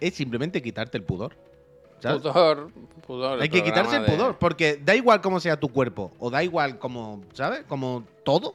es 0.00 0.14
simplemente 0.14 0.60
quitarte 0.60 0.98
el 0.98 1.04
pudor. 1.04 1.36
¿sabes? 2.00 2.20
Pudor, 2.20 2.70
pudor. 3.06 3.40
Hay 3.40 3.48
que 3.48 3.62
quitarse 3.62 3.96
el 3.96 4.04
de- 4.04 4.12
pudor, 4.12 4.36
porque 4.38 4.76
da 4.84 4.94
igual 4.94 5.20
cómo 5.22 5.38
sea 5.40 5.58
tu 5.58 5.68
cuerpo, 5.68 6.10
o 6.18 6.28
da 6.30 6.42
igual 6.42 6.78
como, 6.78 7.22
¿sabes? 7.32 7.64
Como 7.68 8.04
todo. 8.24 8.54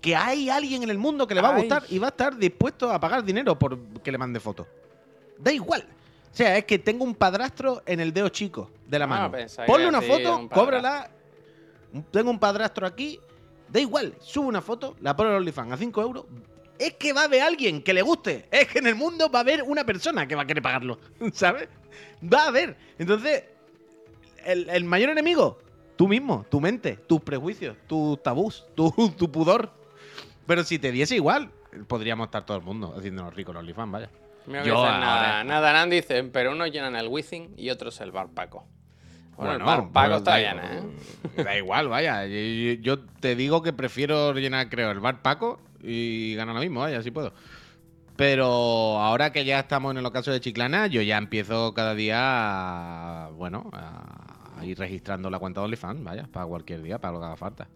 Que 0.00 0.16
hay 0.16 0.48
alguien 0.48 0.82
en 0.82 0.88
el 0.90 0.96
mundo 0.98 1.26
que 1.26 1.34
le 1.34 1.42
va 1.42 1.50
a 1.50 1.58
gustar 1.58 1.84
y 1.90 1.98
va 1.98 2.06
a 2.06 2.10
estar 2.10 2.36
dispuesto 2.36 2.90
a 2.90 2.98
pagar 2.98 3.22
dinero 3.24 3.58
por 3.58 3.78
que 4.02 4.10
le 4.10 4.16
mande 4.18 4.40
fotos. 4.40 4.66
Da 5.38 5.52
igual. 5.52 5.84
O 6.32 6.34
sea, 6.34 6.56
es 6.56 6.64
que 6.64 6.78
tengo 6.78 7.04
un 7.04 7.14
padrastro 7.14 7.82
en 7.84 8.00
el 8.00 8.12
dedo 8.12 8.28
chico 8.30 8.70
de 8.88 8.98
la 8.98 9.04
Ah, 9.04 9.08
mano. 9.08 9.32
Ponle 9.66 9.86
una 9.88 10.00
foto, 10.00 10.38
un 10.38 10.48
cóbrala. 10.48 11.10
Tengo 12.10 12.30
un 12.30 12.38
padrastro 12.38 12.86
aquí. 12.86 13.20
Da 13.68 13.80
igual. 13.80 14.14
Sube 14.20 14.46
una 14.46 14.62
foto, 14.62 14.96
la 15.00 15.14
pone 15.14 15.28
en 15.30 15.36
OnlyFans 15.36 15.72
a 15.72 15.76
5 15.76 16.00
euros. 16.02 16.24
Es 16.82 16.94
que 16.94 17.12
va 17.12 17.22
a 17.22 17.24
haber 17.24 17.42
alguien 17.42 17.80
que 17.80 17.92
le 17.92 18.02
guste. 18.02 18.46
Es 18.50 18.66
que 18.66 18.80
en 18.80 18.88
el 18.88 18.96
mundo 18.96 19.30
va 19.30 19.38
a 19.38 19.42
haber 19.42 19.62
una 19.62 19.84
persona 19.84 20.26
que 20.26 20.34
va 20.34 20.42
a 20.42 20.46
querer 20.46 20.62
pagarlo. 20.62 20.98
¿Sabes? 21.32 21.68
Va 22.22 22.44
a 22.44 22.48
haber. 22.48 22.76
Entonces, 22.98 23.44
el, 24.44 24.68
el 24.68 24.84
mayor 24.84 25.10
enemigo, 25.10 25.60
tú 25.96 26.08
mismo, 26.08 26.44
tu 26.50 26.60
mente, 26.60 26.96
tus 27.06 27.20
prejuicios, 27.20 27.76
tus 27.86 28.20
tabús, 28.20 28.66
tu, 28.74 28.90
tu 29.16 29.30
pudor. 29.30 29.70
Pero 30.44 30.64
si 30.64 30.80
te 30.80 30.90
diese 30.90 31.14
igual, 31.14 31.50
podríamos 31.86 32.26
estar 32.26 32.44
todo 32.44 32.56
el 32.56 32.64
mundo 32.64 32.94
haciéndonos 32.98 33.32
ricos 33.32 33.54
los 33.54 33.60
OnlyFans, 33.60 33.92
vaya. 33.92 34.10
Yo 34.64 34.84
nada, 34.84 35.44
nada, 35.44 35.72
Nan 35.72 35.88
dice, 35.88 36.24
pero 36.24 36.50
unos 36.50 36.72
llenan 36.72 36.96
el 36.96 37.06
Wizzing 37.06 37.54
y 37.56 37.70
otros 37.70 38.00
el 38.00 38.10
Bar 38.10 38.30
Paco. 38.30 38.66
Bueno, 39.36 39.52
el 39.52 39.62
Bar 39.62 39.92
Paco 39.92 40.16
está 40.16 40.40
igual. 40.40 40.60
¿eh? 41.36 41.42
Da 41.44 41.56
igual, 41.56 41.88
vaya. 41.88 42.26
Yo 42.26 42.98
te 42.98 43.36
digo 43.36 43.62
que 43.62 43.72
prefiero 43.72 44.32
llenar, 44.34 44.68
creo, 44.68 44.90
el 44.90 44.98
bar 44.98 45.22
Paco 45.22 45.60
y 45.82 46.34
ganar 46.34 46.54
lo 46.54 46.60
mismo, 46.60 46.80
vaya, 46.80 47.02
si 47.02 47.10
puedo. 47.10 47.32
Pero 48.16 48.44
ahora 48.98 49.32
que 49.32 49.44
ya 49.44 49.60
estamos 49.60 49.90
en 49.92 49.98
el 49.98 50.06
ocaso 50.06 50.30
de 50.30 50.40
Chiclana, 50.40 50.86
yo 50.86 51.00
ya 51.02 51.18
empiezo 51.18 51.72
cada 51.74 51.94
día, 51.94 52.18
a, 52.20 53.30
bueno, 53.30 53.70
a 53.72 54.64
ir 54.64 54.78
registrando 54.78 55.30
la 55.30 55.38
cuenta 55.38 55.60
de 55.60 55.64
OnlyFans, 55.64 56.04
vaya, 56.04 56.28
para 56.30 56.46
cualquier 56.46 56.82
día, 56.82 56.98
para 56.98 57.14
lo 57.14 57.20
que 57.20 57.26
haga 57.26 57.36
falta. 57.36 57.68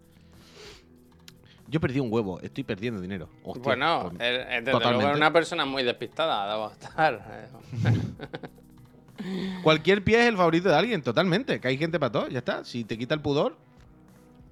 Yo 1.69 1.81
perdí 1.81 1.99
un 1.99 2.11
huevo, 2.13 2.39
estoy 2.39 2.63
perdiendo 2.63 3.01
dinero. 3.01 3.27
Hostia, 3.43 3.61
Bueno, 3.63 4.03
pues- 4.03 4.17
desde 4.19 4.71
luego 4.71 5.01
es 5.09 5.17
una 5.17 5.33
persona 5.33 5.65
muy 5.65 5.83
despistada, 5.83 6.49
debo 6.53 6.71
estar. 6.71 7.49
Cualquier 9.63 10.03
pie 10.03 10.21
es 10.21 10.27
el 10.27 10.37
favorito 10.37 10.69
de 10.69 10.75
alguien, 10.75 11.01
totalmente. 11.01 11.59
Que 11.59 11.67
hay 11.67 11.77
gente 11.77 11.99
para 11.99 12.11
todo, 12.11 12.27
ya 12.29 12.39
está. 12.39 12.63
Si 12.63 12.83
te 12.83 12.97
quita 12.97 13.15
el 13.15 13.21
pudor, 13.21 13.57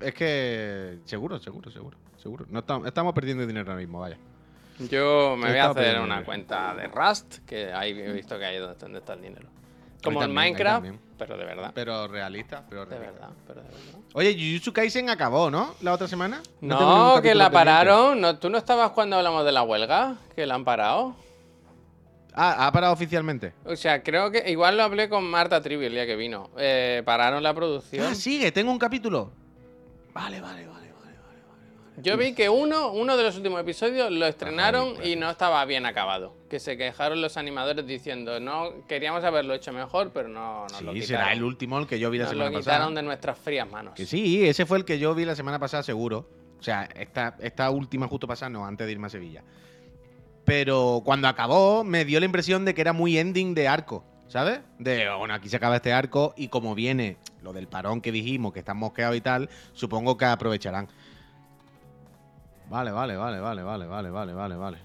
es 0.07 0.13
que. 0.13 0.99
Seguro, 1.05 1.39
seguro, 1.39 1.71
seguro. 1.71 1.97
Seguro. 2.17 2.45
No 2.49 2.59
estamos, 2.59 2.87
estamos 2.87 3.13
perdiendo 3.13 3.45
dinero 3.45 3.69
ahora 3.69 3.79
mismo, 3.79 3.99
vaya. 3.99 4.17
Yo 4.89 5.35
me 5.37 5.49
voy 5.49 5.57
a 5.57 5.69
hacer 5.69 5.99
una 6.01 6.23
cuenta 6.25 6.73
de 6.75 6.87
Rust, 6.87 7.37
que 7.45 7.71
ahí 7.71 7.91
he 7.91 8.11
visto 8.11 8.37
que 8.37 8.45
ahí 8.45 8.55
es 8.57 8.79
donde 8.79 8.99
está 8.99 9.13
el 9.13 9.21
dinero. 9.21 9.47
Como 10.03 10.21
en 10.21 10.33
Minecraft, 10.33 10.87
pero 11.17 11.37
de 11.37 11.45
verdad. 11.45 11.71
Pero 11.73 12.07
realista, 12.07 12.63
pero 12.69 12.85
De 12.85 12.97
realista. 12.97 13.27
verdad, 13.27 13.35
pero 13.47 13.61
de 13.61 13.67
verdad. 13.69 13.99
Oye, 14.13 14.33
Jujutsu 14.33 14.71
Kaisen 14.73 15.09
acabó, 15.09 15.49
¿no? 15.49 15.73
La 15.81 15.93
otra 15.93 16.07
semana. 16.07 16.41
No, 16.61 17.21
que 17.21 17.33
la 17.33 17.49
pararon. 17.49 18.19
No, 18.21 18.37
¿Tú 18.37 18.49
no 18.49 18.57
estabas 18.57 18.91
cuando 18.91 19.15
hablamos 19.17 19.45
de 19.45 19.51
la 19.51 19.63
huelga? 19.63 20.17
Que 20.35 20.45
la 20.45 20.55
han 20.55 20.63
parado. 20.65 21.15
Ah, 22.33 22.67
ha 22.67 22.71
parado 22.71 22.93
oficialmente. 22.93 23.53
O 23.63 23.75
sea, 23.77 24.03
creo 24.03 24.29
que 24.29 24.43
igual 24.51 24.75
lo 24.75 24.83
hablé 24.83 25.07
con 25.07 25.23
Marta 25.23 25.61
Trivi 25.61 25.85
el 25.85 25.93
día 25.93 26.05
que 26.05 26.17
vino. 26.17 26.49
Eh, 26.57 27.01
pararon 27.05 27.41
la 27.41 27.53
producción. 27.53 28.05
Ah, 28.05 28.13
sigue, 28.13 28.51
tengo 28.51 28.71
un 28.71 28.79
capítulo. 28.79 29.31
Vale, 30.15 30.41
vale, 30.41 30.65
vale, 30.65 30.91
vale. 30.93 31.15
Yo 31.97 32.17
vi 32.17 32.33
que 32.33 32.49
uno, 32.49 32.91
uno 32.91 33.15
de 33.15 33.23
los 33.23 33.37
últimos 33.37 33.61
episodios 33.61 34.11
lo 34.11 34.25
estrenaron 34.25 34.95
pues. 34.95 35.07
y 35.07 35.15
no 35.15 35.29
estaba 35.29 35.63
bien 35.65 35.85
acabado. 35.85 36.33
Que 36.49 36.59
se 36.59 36.75
quejaron 36.75 37.21
los 37.21 37.37
animadores 37.37 37.85
diciendo, 37.87 38.39
no, 38.39 38.85
queríamos 38.87 39.23
haberlo 39.23 39.53
hecho 39.53 39.71
mejor, 39.71 40.11
pero 40.13 40.27
no 40.27 40.63
nos 40.63 40.81
lo 40.81 40.93
Sí, 40.93 41.01
quitaron. 41.01 41.23
será 41.25 41.33
el 41.33 41.43
último 41.43 41.77
el 41.79 41.87
que 41.87 41.99
yo 41.99 42.09
vi 42.09 42.17
la 42.17 42.23
Nos 42.25 42.31
semana 42.31 42.49
lo 42.49 42.57
pasada. 42.57 42.77
quitaron 42.77 42.95
de 42.95 43.03
nuestras 43.03 43.37
frías 43.37 43.69
manos. 43.69 43.93
Que 43.93 44.05
sí, 44.05 44.45
ese 44.47 44.65
fue 44.65 44.77
el 44.79 44.83
que 44.85 44.99
yo 44.99 45.13
vi 45.15 45.23
la 45.25 45.35
semana 45.35 45.59
pasada 45.59 45.83
seguro. 45.83 46.27
O 46.59 46.63
sea, 46.63 46.83
esta, 46.95 47.35
esta 47.39 47.69
última 47.69 48.07
justo 48.07 48.27
pasada, 48.27 48.49
no, 48.49 48.65
antes 48.65 48.87
de 48.87 48.91
irme 48.91 49.07
a 49.07 49.09
Sevilla. 49.09 49.43
Pero 50.43 51.01
cuando 51.03 51.27
acabó, 51.27 51.83
me 51.83 52.05
dio 52.05 52.19
la 52.19 52.25
impresión 52.25 52.65
de 52.65 52.73
que 52.73 52.81
era 52.81 52.93
muy 52.93 53.17
ending 53.17 53.53
de 53.55 53.67
arco, 53.67 54.03
¿sabes? 54.27 54.61
De, 54.79 55.09
bueno, 55.17 55.33
aquí 55.33 55.49
se 55.49 55.57
acaba 55.57 55.77
este 55.77 55.93
arco 55.93 56.33
y 56.35 56.47
como 56.47 56.75
viene 56.75 57.17
lo 57.41 57.53
del 57.53 57.67
parón 57.67 58.01
que 58.01 58.11
dijimos, 58.11 58.53
que 58.53 58.59
están 58.59 58.77
mosqueados 58.77 59.15
y 59.15 59.21
tal, 59.21 59.49
supongo 59.73 60.17
que 60.17 60.25
aprovecharán. 60.25 60.87
Vale, 62.69 62.91
vale, 62.91 63.15
vale, 63.15 63.39
vale, 63.39 63.63
vale, 63.63 63.85
vale, 63.85 64.09
vale, 64.09 64.33
vale, 64.33 64.55
vale. 64.55 64.77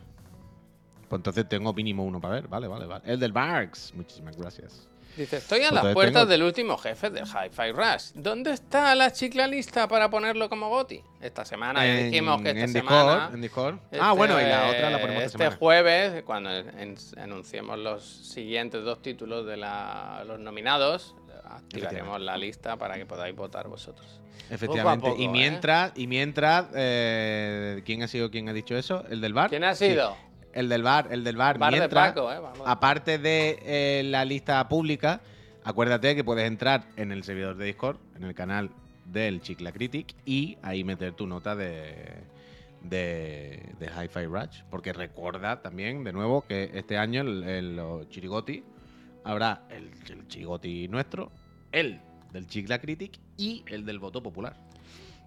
Pues 1.08 1.18
entonces 1.18 1.48
tengo 1.48 1.72
mínimo 1.72 2.04
uno 2.04 2.20
para 2.20 2.34
ver, 2.34 2.48
vale, 2.48 2.68
vale, 2.68 2.86
vale. 2.86 3.04
El 3.06 3.18
del 3.18 3.32
Barks, 3.32 3.94
muchísimas 3.94 4.36
gracias. 4.36 4.89
Dice, 5.16 5.36
estoy 5.38 5.60
a 5.64 5.70
Pues 5.70 5.82
las 5.84 5.92
puertas 5.94 6.14
tengo- 6.22 6.26
del 6.26 6.42
último 6.44 6.78
jefe 6.78 7.10
del 7.10 7.24
Hi-Fi 7.24 7.72
Rush. 7.72 8.12
¿Dónde 8.14 8.52
está 8.52 8.94
la 8.94 9.12
chicla 9.12 9.46
lista 9.46 9.86
para 9.88 10.08
ponerlo 10.08 10.48
como 10.48 10.68
boti? 10.68 11.02
Esta 11.20 11.44
semana 11.44 11.84
ya 11.84 11.96
dijimos 12.04 12.40
que 12.42 12.48
esta 12.50 12.60
en 12.60 12.72
semana... 12.72 13.12
Discord, 13.12 13.34
en 13.34 13.40
Discord. 13.42 13.74
ah, 13.74 13.88
Este, 13.90 14.16
bueno, 14.16 14.40
y 14.40 14.44
la 14.44 14.68
otra 14.68 14.90
la 14.90 15.00
ponemos 15.00 15.22
esta 15.24 15.26
Este 15.26 15.38
semana. 15.38 15.56
jueves, 15.56 16.22
cuando 16.22 16.50
en- 16.56 16.96
anunciemos 17.18 17.78
los 17.78 18.02
siguientes 18.04 18.82
dos 18.84 19.02
títulos 19.02 19.44
de 19.46 19.56
la- 19.56 20.22
los 20.26 20.38
nominados, 20.38 21.14
activaremos 21.44 22.20
la 22.20 22.36
lista 22.38 22.76
para 22.76 22.94
que 22.96 23.04
podáis 23.04 23.34
votar 23.34 23.66
vosotros. 23.68 24.20
Efectivamente. 24.48 25.08
poco, 25.10 25.20
y 25.20 25.26
¿eh? 25.26 25.28
mientras, 25.28 25.92
y 25.96 26.06
mientras, 26.06 26.66
eh, 26.74 27.82
¿quién 27.84 28.02
ha 28.02 28.08
sido 28.08 28.30
quien 28.30 28.48
ha 28.48 28.52
dicho 28.52 28.76
eso? 28.76 29.04
¿El 29.10 29.20
del 29.20 29.32
bar? 29.34 29.50
¿Quién 29.50 29.64
ha 29.64 29.74
Sí, 29.74 29.88
sido? 29.90 30.16
El 30.52 30.68
del 30.68 30.82
bar, 30.82 31.08
el 31.10 31.24
del 31.24 31.36
bar. 31.36 31.58
Bar 31.58 31.72
de 31.72 31.78
mientras, 31.80 32.08
Paco, 32.12 32.32
¿eh? 32.32 32.38
Vamos. 32.38 32.60
aparte 32.64 33.18
de 33.18 33.58
eh, 33.62 34.02
la 34.04 34.24
lista 34.24 34.68
pública, 34.68 35.20
acuérdate 35.64 36.14
que 36.16 36.24
puedes 36.24 36.46
entrar 36.46 36.84
en 36.96 37.12
el 37.12 37.22
servidor 37.24 37.56
de 37.56 37.66
Discord, 37.66 37.96
en 38.16 38.24
el 38.24 38.34
canal 38.34 38.70
del 39.06 39.40
Chicla 39.42 39.72
Critic, 39.72 40.14
y 40.24 40.56
ahí 40.62 40.84
meter 40.84 41.12
tu 41.14 41.26
nota 41.26 41.56
de, 41.56 41.94
de, 42.82 43.62
de 43.78 43.86
Hi-Fi 43.86 44.26
Rush. 44.26 44.62
Porque 44.70 44.92
recuerda 44.92 45.60
también, 45.62 46.04
de 46.04 46.12
nuevo, 46.12 46.42
que 46.42 46.70
este 46.74 46.96
año 46.98 47.22
el, 47.22 47.42
el- 47.44 47.76
los 47.76 48.08
Chirigoti 48.08 48.62
habrá 49.24 49.62
el, 49.70 49.90
el 50.10 50.26
Chirigoti 50.28 50.88
nuestro, 50.88 51.30
el 51.72 52.00
del 52.32 52.46
Chicla 52.46 52.78
Critic 52.80 53.18
y 53.36 53.64
el 53.66 53.84
del 53.84 53.98
voto 53.98 54.22
popular. 54.22 54.56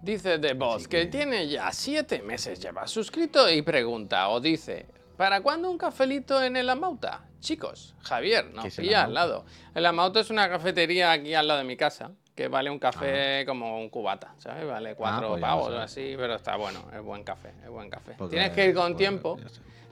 Dice 0.02 0.38
The 0.40 0.54
Boss 0.54 0.88
que 0.88 1.02
que- 1.02 1.06
tiene 1.08 1.48
ya 1.48 1.72
siete 1.72 2.22
meses 2.22 2.60
lleva 2.60 2.88
suscrito 2.88 3.50
y 3.50 3.62
pregunta, 3.62 4.28
o 4.30 4.40
dice, 4.42 4.86
¿Para 5.18 5.42
cuándo 5.42 5.70
un 5.70 5.78
cafelito 5.78 6.42
en 6.42 6.56
el 6.56 6.70
Amauta? 6.70 7.26
Chicos, 7.40 7.94
Javier, 8.02 8.48
¿Qué 8.48 8.54
nos 8.54 8.76
pilla 8.76 9.04
al 9.04 9.14
lado. 9.14 9.46
El 9.76 9.86
Amauta 9.86 10.20
es 10.22 10.30
una 10.30 10.50
cafetería 10.50 11.12
aquí 11.12 11.34
al 11.36 11.48
lado 11.48 11.60
de 11.60 11.66
mi 11.66 11.76
casa, 11.78 12.12
que 12.36 12.48
vale 12.48 12.70
un 12.70 12.80
café 12.80 13.44
como 13.46 13.78
un 13.80 13.90
cubata, 13.90 14.34
¿sabes? 14.38 14.66
Vale 14.66 14.96
cuatro 14.96 15.28
Ah. 15.28 15.30
pues 15.32 15.42
pavos 15.42 15.70
o 15.72 15.78
así, 15.78 16.14
pero 16.18 16.36
está 16.36 16.56
bueno, 16.56 16.88
es 16.96 17.02
buen 17.02 17.24
café, 17.24 17.54
es 17.64 17.70
buen 17.70 17.90
café. 17.90 18.14
Porque- 18.18 18.36
Tienes 18.38 18.52
que 18.54 18.66
ir 18.68 18.74
con 18.74 18.96
tiempo, 18.96 19.38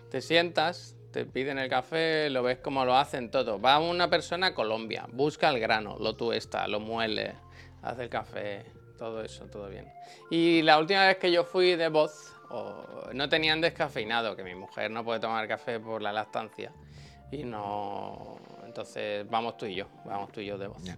te 0.10 0.22
sientas, 0.22 0.96
te 1.12 1.26
piden 1.26 1.60
el 1.60 1.70
café, 1.70 2.30
lo 2.30 2.42
ves 2.42 2.60
como 2.60 2.86
lo 2.86 2.96
hacen 2.98 3.30
todo. 3.30 3.60
Va 3.62 3.80
una 3.80 4.10
persona 4.10 4.48
a 4.48 4.54
Colombia, 4.56 5.06
busca 5.12 5.50
el 5.50 5.60
grano, 5.60 5.98
lo 6.00 6.16
tuesta, 6.16 6.68
lo 6.68 6.80
muele, 6.80 7.36
hace 7.84 8.04
el 8.04 8.10
café, 8.10 8.66
todo 8.98 9.22
eso, 9.22 9.46
todo 9.48 9.68
bien. 9.70 9.92
Y 10.32 10.62
la 10.62 10.80
última 10.80 11.06
vez 11.06 11.18
que 11.18 11.32
yo 11.32 11.44
fui 11.44 11.76
de 11.76 11.90
voz, 11.90 12.34
o- 12.52 13.10
no 13.14 13.28
tenían 13.30 13.62
descafeinado, 13.62 14.36
que 14.36 14.44
mi 14.44 14.56
mujer 14.56 14.92
no 14.92 15.04
puede 15.04 15.20
tomar 15.20 15.48
café 15.48 15.80
por 15.80 16.02
la 16.02 16.12
lactancia. 16.14 16.72
Y 17.32 17.44
no. 17.44 18.38
Entonces, 18.66 19.26
vamos 19.30 19.58
tú 19.58 19.66
y 19.66 19.76
yo, 19.76 19.88
vamos 20.06 20.32
tú 20.32 20.42
y 20.42 20.46
yo 20.46 20.58
de 20.58 20.68
voz. 20.68 20.84
Ya. 20.84 20.98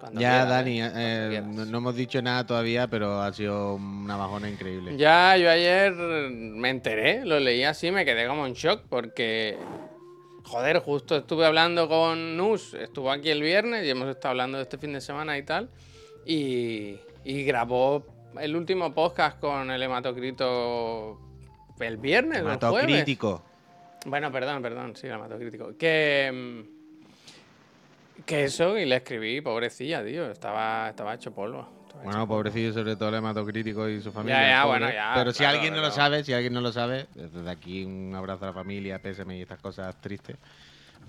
Cuando 0.00 0.20
Ya, 0.20 0.30
quieras, 0.30 0.48
Dani, 0.48 0.80
¿eh? 0.82 0.90
Cuando 0.90 1.00
eh, 1.00 1.26
quieras. 1.30 1.46
no, 1.48 1.64
no 1.66 1.78
hemos 1.78 1.94
dicho 1.96 2.20
nada 2.22 2.44
todavía, 2.46 2.88
pero 2.88 3.20
ha 3.22 3.32
sido 3.32 3.76
una 3.76 4.16
bajona 4.16 4.50
increíble. 4.50 4.96
Ya, 4.96 5.36
yo 5.36 5.48
ayer 5.48 5.92
me 5.94 6.70
enteré, 6.70 7.24
lo 7.24 7.38
leí 7.38 7.62
así, 7.64 7.90
me 7.92 8.04
quedé 8.04 8.26
como 8.26 8.46
en 8.46 8.54
shock 8.54 8.82
porque, 8.88 9.56
joder, 10.44 10.80
justo 10.80 11.16
estuve 11.16 11.46
hablando 11.46 11.88
con 11.88 12.36
Nus, 12.36 12.74
estuvo 12.74 13.10
aquí 13.12 13.30
el 13.30 13.42
viernes 13.42 13.86
y 13.86 13.90
hemos 13.90 14.08
estado 14.08 14.30
hablando 14.30 14.58
de 14.58 14.64
este 14.64 14.76
fin 14.76 14.92
de 14.92 15.00
semana 15.00 15.38
y 15.38 15.44
tal, 15.44 15.70
y, 16.26 16.98
y 17.24 17.44
grabó 17.44 18.04
el 18.40 18.56
último 18.56 18.92
podcast 18.94 19.38
con 19.38 19.70
el 19.70 19.82
hematocrito 19.82 21.18
el 21.80 21.96
viernes, 21.96 22.38
o 22.38 22.42
el 22.42 22.48
Mato 22.48 22.70
jueves. 22.70 22.96
crítico. 22.96 23.42
Bueno, 24.06 24.32
perdón, 24.32 24.62
perdón, 24.62 24.96
sí, 24.96 25.06
el 25.06 25.14
hematocrítico. 25.14 25.76
Que, 25.76 26.30
mm, 26.32 28.22
que 28.24 28.44
eso, 28.44 28.78
y 28.78 28.84
le 28.84 28.96
escribí, 28.96 29.40
pobrecilla, 29.40 30.04
tío, 30.04 30.30
estaba, 30.30 30.90
estaba 30.90 31.14
hecho 31.14 31.32
polvo. 31.32 31.82
Bueno, 32.02 32.26
pobrecillo, 32.26 32.72
sobre 32.72 32.96
todo 32.96 33.10
el 33.10 33.16
hematocrítico 33.16 33.88
y 33.88 34.00
su 34.00 34.10
familia. 34.10 34.40
Ya, 34.40 34.48
ya, 34.48 34.64
bueno, 34.64 34.90
ya, 34.90 35.12
Pero 35.14 35.32
si 35.32 35.38
claro, 35.38 35.56
alguien 35.56 35.74
no 35.74 35.82
lo 35.82 35.90
sabe, 35.90 36.24
si 36.24 36.32
alguien 36.32 36.52
no 36.52 36.60
lo 36.60 36.72
sabe, 36.72 37.06
desde 37.14 37.48
aquí 37.48 37.84
un 37.84 38.14
abrazo 38.14 38.44
a 38.44 38.48
la 38.48 38.54
familia, 38.54 38.98
pésame 38.98 39.38
y 39.38 39.42
estas 39.42 39.60
cosas 39.60 40.00
tristes. 40.00 40.36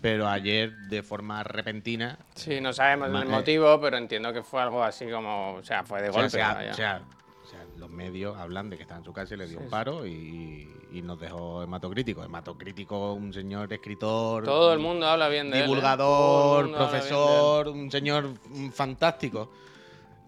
Pero 0.03 0.27
ayer, 0.27 0.75
de 0.89 1.01
forma 1.01 1.41
repentina, 1.43 2.19
Sí, 2.35 2.59
no 2.59 2.73
sabemos 2.73 3.07
el 3.07 3.15
eh. 3.15 3.25
motivo, 3.25 3.79
pero 3.79 3.95
entiendo 3.97 4.33
que 4.33 4.43
fue 4.43 4.61
algo 4.61 4.83
así 4.83 5.09
como. 5.09 5.53
O 5.53 5.63
sea, 5.63 5.85
fue 5.85 6.01
de 6.01 6.09
o 6.09 6.11
sea, 6.11 6.21
golpe. 6.21 6.27
o 6.27 6.39
sea, 6.39 6.53
vaya. 6.55 6.71
o 6.71 6.75
sea, 6.75 7.01
o 7.41 7.47
sea, 7.47 7.59
los 7.77 7.89
medios 7.89 8.37
hablan 8.37 8.69
de 8.69 8.75
que 8.75 8.81
está 8.83 8.97
en 8.97 9.05
su 9.05 9.13
casa 9.13 9.33
y 9.33 9.37
le 9.37 9.47
dio 9.47 9.59
Sí, 9.59 9.63
un 9.63 9.69
paro 9.69 10.05
y, 10.05 10.69
y 10.91 11.01
nos 11.01 11.17
dejó 11.21 11.63
hematocrítico. 11.63 12.21
Hematocrítico, 12.21 13.13
un 13.13 13.31
señor 13.31 13.71
escritor, 13.71 14.43
Todo 14.43 14.73
el 14.73 14.79
mundo 14.79 15.07
habla 15.07 15.29
bien 15.29 15.49
de 15.49 15.59
él. 15.59 15.63
¿eh? 15.63 15.67
Divulgador, 15.67 16.65
él. 16.67 16.73
profesor, 16.75 17.69
un 17.69 17.89
señor 17.89 18.33
fantástico. 18.73 19.53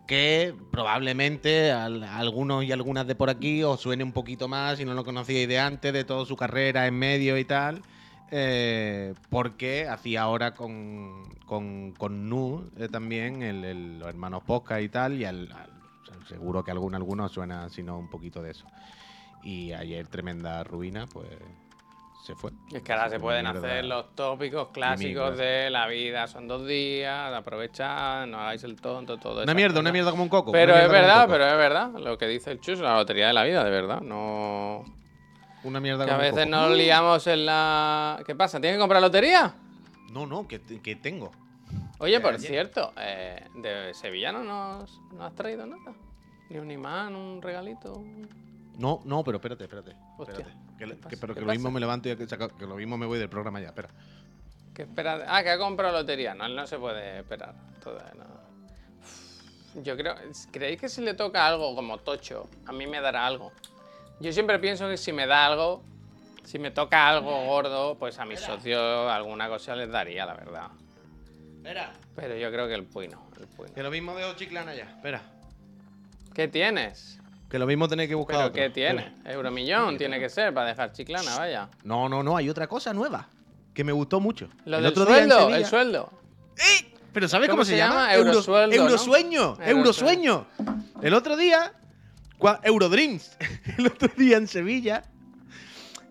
Que 0.08 0.54
probablemente 0.72 1.74
a 1.74 1.86
algunos 2.18 2.64
y 2.64 2.72
algunas 2.72 3.08
de 3.08 3.16
por 3.16 3.30
aquí 3.30 3.62
os 3.64 3.82
suene 3.82 4.06
un 4.06 4.14
poquito 4.14 4.48
más 4.48 4.78
si 4.78 4.86
no 4.86 4.94
lo 4.94 5.04
conocíais 5.04 5.50
de 5.50 5.60
antes, 5.60 5.92
de 5.92 6.06
toda 6.06 6.26
su 6.26 6.38
carrera 6.38 6.88
en 6.88 6.94
medio 6.98 7.38
y 7.38 7.44
tal. 7.44 7.82
Eh, 8.32 9.14
porque 9.30 9.88
hacía 9.88 10.24
ahora 10.24 10.54
con, 10.54 11.24
con, 11.46 11.92
con 11.94 12.30
Nu 12.30 12.70
eh, 12.78 12.88
también 12.90 13.42
el, 13.44 13.64
el- 13.64 14.00
los 14.00 14.10
hermanos 14.10 14.44
Posca 14.44 14.82
y 14.82 14.90
tal. 14.90 15.14
Y 15.14 15.26
al- 15.26 15.52
al- 15.52 15.70
seguro 16.28 16.64
que 16.64 16.72
algún, 16.72 16.96
algunos 16.96 17.32
suena, 17.32 17.70
si 17.70 17.84
no, 17.84 18.00
un 18.00 18.10
poquito 18.10 18.42
de 18.42 18.52
eso. 18.52 18.66
Y 19.44 19.74
ayer, 19.74 20.08
tremenda 20.08 20.64
ruina, 20.64 21.06
pues 21.06 21.28
se 22.24 22.34
fue. 22.34 22.50
Es 22.74 22.82
que 22.82 22.92
ahora 22.92 23.10
se 23.10 23.18
Una 23.18 23.22
pueden 23.22 23.46
hacer 23.46 23.86
los 23.86 24.16
tópicos 24.16 24.70
clásicos 24.70 25.38
de 25.38 25.70
la 25.70 25.86
vida. 25.86 26.26
Son 26.26 26.48
dos 26.48 26.66
días, 26.66 27.32
aprovechad, 27.32 28.26
no 28.26 28.40
hagáis 28.40 28.64
el 28.64 28.76
tonto, 28.82 29.18
todo 29.18 29.34
eso. 29.34 29.44
Una 29.44 29.54
mierda, 29.54 29.80
una 29.80 29.92
mierda 29.92 30.10
como 30.10 30.24
un 30.24 30.30
coco. 30.30 30.52
Pero 30.52 30.76
es 30.76 30.90
verdad, 30.90 31.28
pero 31.30 31.46
es 31.46 31.58
verdad. 31.58 31.92
Lo 32.00 32.18
que 32.18 32.28
dice 32.28 32.52
el 32.52 32.60
Chus, 32.60 32.80
la 32.80 32.96
lotería 32.96 33.28
de 33.28 33.34
la 33.34 33.44
vida, 33.44 33.64
de 33.64 33.70
verdad. 33.70 34.02
No. 34.02 34.84
Una 35.66 35.80
mierda 35.80 36.06
Que 36.06 36.12
a 36.12 36.18
veces 36.18 36.48
nos 36.48 36.72
liamos 36.72 37.26
en 37.26 37.48
la. 37.48 38.22
¿Qué 38.26 38.36
pasa? 38.36 38.62
¿Tienes 38.62 38.78
que 38.78 38.80
comprar 38.80 39.02
lotería? 39.02 39.56
No, 40.12 40.28
no, 40.28 40.48
que, 40.48 40.62
que 40.62 40.96
tengo. 40.96 41.32
Oye, 41.98 42.20
por 42.20 42.36
ayer. 42.36 42.48
cierto, 42.48 42.94
eh, 42.98 43.48
de 43.56 43.94
Sevilla 43.96 44.32
no 44.32 44.44
nos 44.44 45.02
no 45.12 45.26
has 45.26 45.34
traído 45.34 45.66
nada. 45.66 45.96
Ni 46.50 46.60
un 46.60 46.70
imán, 46.70 47.16
un 47.16 47.42
regalito. 47.42 48.04
No, 48.78 49.02
no, 49.06 49.24
pero 49.24 49.38
espérate, 49.38 49.64
espérate. 49.64 49.96
Hostia, 50.20 50.46
espérate. 50.78 51.08
Que, 51.10 51.18
pero 51.18 51.34
¿Qué 51.34 51.40
que 51.40 51.46
lo 51.48 51.52
mismo 51.52 51.72
me 51.72 51.80
levanto 51.80 52.10
y 52.10 52.16
que, 52.16 52.28
lo 52.68 52.76
mismo 52.76 52.98
me 52.98 53.08
voy 53.08 53.18
del 53.18 53.30
programa 53.30 53.60
ya, 53.60 53.70
espera. 53.70 53.90
Que 54.76 54.84
espera. 54.84 55.26
Ah, 55.28 55.42
que 55.42 55.50
ha 55.50 55.58
comprado 55.58 55.94
lotería. 55.94 56.36
No, 56.36 56.46
él 56.46 56.56
no 56.56 56.68
se 56.68 56.78
puede 56.78 57.20
esperar. 57.20 57.56
Todavía 57.84 58.14
no. 58.14 59.82
Yo 59.82 59.98
creo. 59.98 60.14
¿Creéis 60.52 60.80
que 60.80 60.90
si 60.90 61.02
le 61.02 61.16
toca 61.16 61.48
algo 61.48 61.74
como 61.74 61.98
tocho, 61.98 62.48
a 62.68 62.72
mí 62.72 62.86
me 62.86 63.02
dará 63.02 63.26
algo? 63.26 63.52
Yo 64.20 64.32
siempre 64.32 64.60
pienso 64.60 64.88
que 64.88 64.98
si 64.98 65.12
me 65.12 65.28
da 65.28 65.46
algo, 65.46 65.84
si 66.44 66.60
me 66.60 66.72
toca 66.72 67.08
algo 67.10 67.46
gordo, 67.46 67.96
pues 67.98 68.18
a 68.20 68.26
mis 68.26 68.40
socios 68.40 69.12
alguna 69.12 69.48
cosa 69.50 69.76
les 69.76 69.90
daría, 69.92 70.26
la 70.26 70.34
verdad. 70.36 70.68
Espera. 71.58 71.92
Pero 72.16 72.36
yo 72.38 72.52
creo 72.52 72.68
que 72.68 72.76
el 72.76 72.84
puy 72.84 73.08
no. 73.08 73.22
El 73.40 73.48
puy 73.48 73.68
no. 73.68 73.74
Que 73.74 73.84
lo 73.84 73.92
mismo 73.92 74.16
dejo 74.16 74.34
chiclana 74.36 74.74
ya, 74.76 74.84
espera. 74.84 75.22
¿Qué 76.34 76.48
tienes? 76.48 77.20
Que 77.50 77.60
lo 77.60 77.66
mismo 77.66 77.88
tenéis 77.88 78.10
que 78.10 78.16
buscar 78.16 78.38
¿Pero 78.38 78.48
otro. 78.48 78.62
qué 78.62 78.70
tiene? 78.70 79.02
Espera. 79.08 79.34
Euromillón 79.34 79.98
tiene 79.98 80.20
que 80.20 80.30
ser 80.30 80.54
para 80.54 80.68
dejar 80.68 80.92
chiclana, 80.92 81.38
vaya. 81.38 81.70
No, 81.84 82.08
no, 82.10 82.24
no, 82.24 82.38
hay 82.38 82.50
otra 82.50 82.68
cosa 82.68 82.94
nueva. 82.94 83.28
Que 83.74 83.84
me 83.84 83.92
gustó 83.92 84.20
mucho. 84.20 84.48
Lo 84.66 84.78
El 84.78 84.84
del 84.84 84.92
otro 84.92 85.06
día 85.06 85.18
en 85.24 85.30
sueldo, 85.30 85.40
Sevilla- 85.40 85.58
el 85.58 85.66
sueldo. 85.66 86.10
¡Eh! 86.58 86.92
¿Pero 87.12 87.28
sabes 87.28 87.48
cómo, 87.50 87.58
¿Cómo 87.60 87.66
se, 87.66 87.72
se 87.72 87.78
llama? 87.78 87.96
llama? 87.96 88.16
Euro- 88.16 88.30
Eurosueldo, 88.30 88.76
¿no? 88.76 88.82
Eurosueño. 88.84 89.58
Eurosueño. 89.62 90.48
El 91.02 91.14
otro 91.14 91.36
día, 91.38 91.74
Eurodreams. 92.64 93.38
El 93.78 93.88
otro 93.88 94.10
día 94.18 94.38
en 94.38 94.48
Sevilla. 94.48 95.04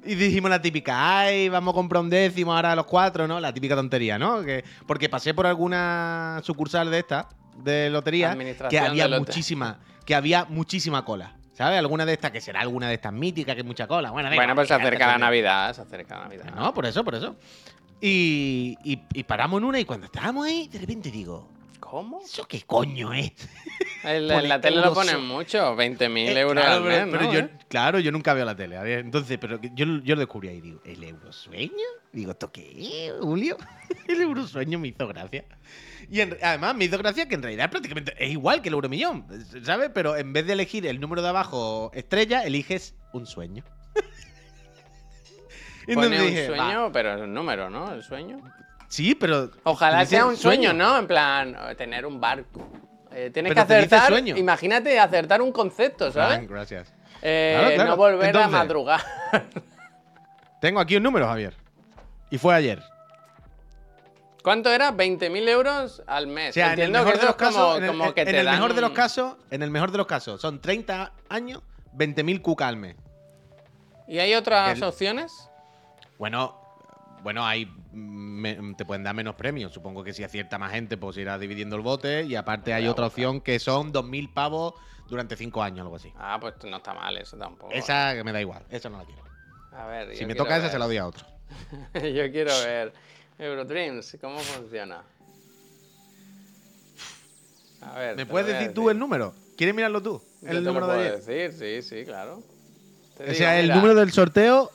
Y 0.07 0.17
dijimos 0.17 0.51
la 0.51 0.61
típica, 0.61 1.21
ay, 1.21 1.49
vamos 1.49 1.73
a 1.73 1.75
comprar 1.75 2.03
un 2.03 2.11
décimo 2.11 2.55
ahora 2.55 2.73
a 2.73 2.77
los 2.77 2.85
cuatro, 2.85 3.27
¿no? 3.27 3.41
La 3.41 3.55
típica 3.55 3.75
tontería, 3.75 4.19
¿no? 4.19 4.43
Que, 4.43 4.63
porque 4.87 5.09
pasé 5.09 5.33
por 5.33 5.47
alguna 5.47 6.41
sucursal 6.43 6.91
de 6.91 6.99
esta, 6.99 7.29
de 7.57 7.89
lotería, 7.89 8.37
que 8.69 8.79
había 8.79 9.09
muchísima, 9.09 9.79
que 10.05 10.15
había 10.15 10.45
muchísima 10.45 11.05
cola. 11.05 11.37
¿Sabes? 11.55 11.79
Alguna 11.79 12.05
de 12.05 12.15
estas, 12.15 12.33
que 12.33 12.41
será 12.41 12.61
alguna 12.61 12.89
de 12.89 12.95
estas 12.95 13.13
míticas, 13.13 13.55
que 13.55 13.61
hay 13.61 13.67
mucha 13.67 13.87
cola. 13.87 14.11
Bueno, 14.11 14.29
da 14.29 14.35
Bueno, 14.35 14.57
pues 14.57 14.67
se 14.67 14.75
acerca 14.75 15.07
la. 15.07 15.19
Navidad, 15.19 15.73
se 15.73 15.83
acerca 15.83 16.17
la 16.17 16.25
Navidad. 16.25 16.53
No, 16.55 16.75
por 16.75 16.85
eso, 16.85 17.05
por 17.05 17.15
eso. 17.15 17.37
Y, 18.01 18.77
y, 18.83 19.01
y 19.15 19.23
paramos 19.23 19.59
en 19.59 19.65
una 19.65 19.79
y 19.79 19.85
cuando 19.85 20.07
estábamos 20.07 20.47
ahí, 20.47 20.67
de 20.67 20.81
repente 20.81 21.13
digo, 21.13 21.49
¿Cómo? 21.95 22.21
¿eso 22.25 22.45
qué 22.49 22.61
coño 22.63 23.13
es? 23.13 23.31
En 24.03 24.27
la 24.49 24.61
tele 24.61 24.81
lo 24.81 24.93
ponen 24.93 25.25
mucho, 25.25 25.77
20.000 25.77 26.17
Eh, 26.19 26.41
euros 26.41 26.65
claro, 26.65 26.79
al 26.79 26.83
pero, 26.83 27.07
mes, 27.07 27.13
pero 27.13 27.23
¿no? 27.25 27.33
yo, 27.33 27.39
¿Eh? 27.39 27.51
claro, 27.69 28.01
yo 28.01 28.11
nunca 28.11 28.35
veo 28.35 28.45
la 28.45 28.57
tele. 28.57 28.99
Entonces, 28.99 29.39
pero 29.41 29.61
yo, 29.63 29.87
yo 30.03 30.15
lo 30.17 30.21
descubrí 30.21 30.49
ahí. 30.49 30.61
Digo, 30.61 30.81
¿el 30.85 31.05
eurosueño? 31.05 31.71
Digo, 32.13 32.33
¿esto 32.33 32.51
qué 32.51 33.07
es, 33.07 33.13
Julio? 33.21 33.57
el 34.09 34.21
eurosueño 34.23 34.77
me 34.81 34.89
hizo 34.89 35.07
gracia. 35.07 35.45
Y 36.11 36.19
en- 36.21 36.37
además 36.43 36.75
me 36.75 36.87
hizo 36.87 36.99
gracia 36.99 37.29
que 37.29 37.37
en 37.37 37.43
realidad 37.45 37.71
prácticamente 37.71 38.13
es 38.19 38.29
igual 38.33 38.61
que 38.61 38.71
el 38.71 38.75
euromillón, 38.75 39.27
¿sabes? 39.63 39.91
Pero 39.95 40.17
en 40.17 40.33
vez 40.33 40.49
de 40.49 40.55
elegir 40.55 40.89
el 40.89 40.99
número 40.99 41.23
de 41.23 41.29
abajo 41.29 41.93
estrella, 41.95 42.43
eliges 42.43 42.97
un 43.13 43.25
sueño. 43.25 43.63
Y 45.87 45.95
Pone 45.95 46.19
un 46.21 46.27
dije, 46.27 46.49
va, 46.51 46.57
sueño, 46.57 46.93
pero 46.93 47.15
es 47.15 47.21
un 47.21 47.33
número, 47.35 47.71
¿no? 47.71 47.93
El 47.93 48.03
sueño. 48.03 48.41
Sí, 48.95 49.17
pero. 49.17 49.51
Ojalá 49.65 50.07
sea 50.07 50.25
un 50.25 50.37
sueño, 50.37 50.73
¿no? 50.73 50.97
En 50.99 51.09
plan, 51.09 51.57
tener 51.77 52.07
un 52.07 52.21
barco. 52.21 52.69
Eh, 53.11 53.31
tienes 53.35 53.53
Pero 53.53 53.67
que 53.67 53.75
acertar. 53.75 54.07
sueño. 54.09 54.37
Imagínate 54.37 55.01
acertar 55.01 55.43
un 55.43 55.51
concepto, 55.51 56.13
¿sabes? 56.13 56.37
Fran, 56.37 56.47
gracias. 56.47 56.93
Eh, 57.21 57.57
Claro, 57.59 57.75
claro. 57.75 57.91
No 57.91 57.97
volver 57.97 58.37
a 58.37 58.47
madrugar. 58.49 59.01
Tengo 60.61 60.79
aquí 60.79 60.95
un 60.97 61.03
número, 61.03 61.27
Javier. 61.27 61.55
Y 62.31 62.39
fue 62.39 62.55
ayer. 62.55 62.81
¿Cuánto 64.45 64.71
era? 64.71 64.93
20.000 64.93 65.49
euros 65.49 66.03
al 66.07 66.29
mes. 66.29 66.51
O 66.51 66.53
sea, 66.53 66.67
en 66.67 66.73
el 66.75 66.79
Entiendo 66.85 66.99
mejor 67.01 67.13
que 67.15 67.19
de 67.21 67.27
los 67.27 67.35
como, 67.37 67.77
en 67.77 67.83
el, 67.83 67.89
como 67.91 68.15
que 68.15 68.21
en 68.21 68.27
te 68.29 68.39
el 68.39 68.45
dan 68.47 68.55
mejor 68.57 68.75
de 68.75 68.81
los 68.81 68.91
casos, 68.93 69.37
en 69.51 69.63
el 69.65 69.71
mejor 69.73 69.91
de 69.91 69.99
los 69.99 70.07
casos, 70.07 70.41
son 70.41 70.61
30 70.61 71.13
años, 71.31 71.63
20.000 71.97 72.43
cuca 72.43 72.69
al 72.69 72.77
mes. 72.77 72.95
¿Y 74.07 74.19
hay 74.21 74.35
otras 74.35 74.77
El- 74.79 74.85
opciones? 74.85 75.51
Bueno, 76.19 76.61
bueno, 77.23 77.45
hay 77.45 77.69
me- 77.95 78.75
te 78.75 78.85
pueden 78.85 79.03
dar 79.05 79.15
menos 79.15 79.35
premios. 79.37 79.73
Supongo 79.73 80.03
que 80.05 80.13
si 80.13 80.23
acierta 80.25 80.59
más 80.59 80.73
gente, 80.73 80.97
pues 80.97 81.17
irás 81.17 81.41
dividiendo 81.41 81.77
el 81.77 81.83
bote. 81.83 82.25
Y 82.25 82.35
aparte 82.37 82.75
hay 82.75 82.87
otra 82.89 83.07
opción 83.07 83.41
que 83.41 83.59
son 83.59 83.93
2.000 83.93 84.29
pavos 84.33 84.75
durante 85.09 85.37
5 85.37 85.63
años, 85.63 85.81
algo 85.85 85.97
así. 85.97 86.13
Ah, 86.17 86.39
pues 86.41 86.55
no 86.65 86.77
está 86.77 86.95
mal 86.95 87.17
eso 87.17 87.37
tampoco. 87.37 87.73
Esa 87.73 88.15
me 88.25 88.33
da 88.33 88.41
igual, 88.41 88.63
esa 88.71 88.89
no 88.89 88.99
la 88.99 89.05
quiero. 89.05 89.23
A 89.73 89.87
ver, 89.87 90.15
Si 90.15 90.21
yo 90.21 90.27
me 90.29 90.35
toca 90.35 90.57
esa, 90.57 90.71
se 90.71 90.79
la 90.79 90.87
doy 90.87 90.97
a 90.99 91.07
otro. 91.07 91.25
yo 91.95 92.31
quiero 92.33 92.53
ver 92.61 92.93
Eurodreams, 93.39 94.17
¿cómo 94.21 94.39
funciona? 94.39 95.03
A 97.81 97.99
ver. 97.99 98.17
¿Me 98.17 98.25
te 98.25 98.31
puedes 98.31 98.47
decir 98.49 98.73
tú 98.73 98.89
el 98.91 98.99
número? 98.99 99.35
¿Quieres 99.57 99.75
mirarlo 99.75 100.03
tú? 100.03 100.23
Yo 100.43 100.49
El 100.51 100.57
te 100.59 100.61
lo 100.63 100.73
número 100.73 100.87
de 100.89 100.99
ayer. 101.09 101.23
decir, 101.23 101.83
sí, 101.83 101.89
sí, 101.89 102.05
claro. 102.05 102.43
Te 103.17 103.23
O 103.25 103.27
digo, 103.27 103.39
sea, 103.39 103.59
el 103.59 103.67
mira, 103.67 103.75
número 103.77 103.95
del 103.95 104.13
sorteo 104.13 104.71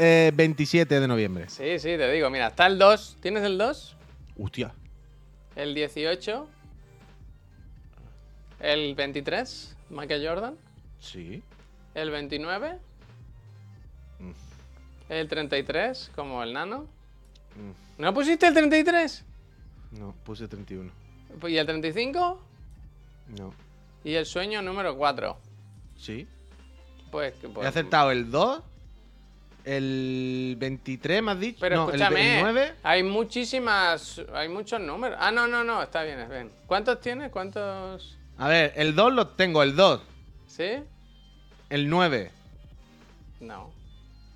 eh, 0.00 0.32
27 0.34 0.98
de 0.98 1.06
noviembre. 1.06 1.48
Sí, 1.48 1.78
sí, 1.78 1.88
te 1.96 2.10
digo. 2.10 2.30
Mira, 2.30 2.48
está 2.48 2.66
el 2.66 2.78
2. 2.78 3.18
¿Tienes 3.20 3.42
el 3.44 3.58
2? 3.58 3.96
Hostia. 4.38 4.72
El 5.56 5.74
18. 5.74 6.48
El 8.60 8.94
23, 8.94 9.76
Michael 9.90 10.26
Jordan. 10.26 10.56
Sí. 11.00 11.42
El 11.94 12.10
29. 12.10 12.78
Mm. 14.20 14.30
El 15.10 15.28
33, 15.28 16.10
como 16.14 16.42
el 16.42 16.52
nano. 16.54 16.86
Mm, 17.56 18.02
¿No 18.02 18.14
pusiste 18.14 18.46
el 18.46 18.54
33? 18.54 19.24
No, 19.92 20.14
puse 20.24 20.48
31. 20.48 20.90
¿Y 21.46 21.56
el 21.56 21.66
35? 21.66 22.42
No. 23.38 23.52
Y 24.04 24.14
el 24.14 24.24
sueño 24.24 24.62
número 24.62 24.96
4. 24.96 25.36
Sí. 25.96 26.26
Pues, 27.10 27.34
pues- 27.34 27.64
He 27.64 27.68
acertado 27.68 28.10
el 28.12 28.30
2, 28.30 28.62
el 29.64 30.56
23, 30.58 31.22
me 31.22 31.32
has 31.32 31.40
dicho. 31.40 31.58
Pero 31.60 31.76
no, 31.76 31.84
escúchame, 31.86 32.36
el 32.38 32.42
9. 32.42 32.74
hay 32.82 33.02
muchísimas. 33.02 34.20
Hay 34.34 34.48
muchos 34.48 34.80
números. 34.80 35.18
Ah, 35.20 35.30
no, 35.30 35.46
no, 35.46 35.64
no, 35.64 35.82
está 35.82 36.02
bien, 36.02 36.18
es 36.20 36.28
bien. 36.28 36.50
¿Cuántos 36.66 37.00
tienes? 37.00 37.30
¿Cuántos? 37.30 38.16
A 38.38 38.48
ver, 38.48 38.72
el 38.76 38.94
2 38.94 39.12
lo 39.12 39.28
tengo, 39.28 39.62
el 39.62 39.76
2, 39.76 40.00
¿Sí? 40.46 40.70
el 41.68 41.88
9. 41.88 42.30
No. 43.40 43.70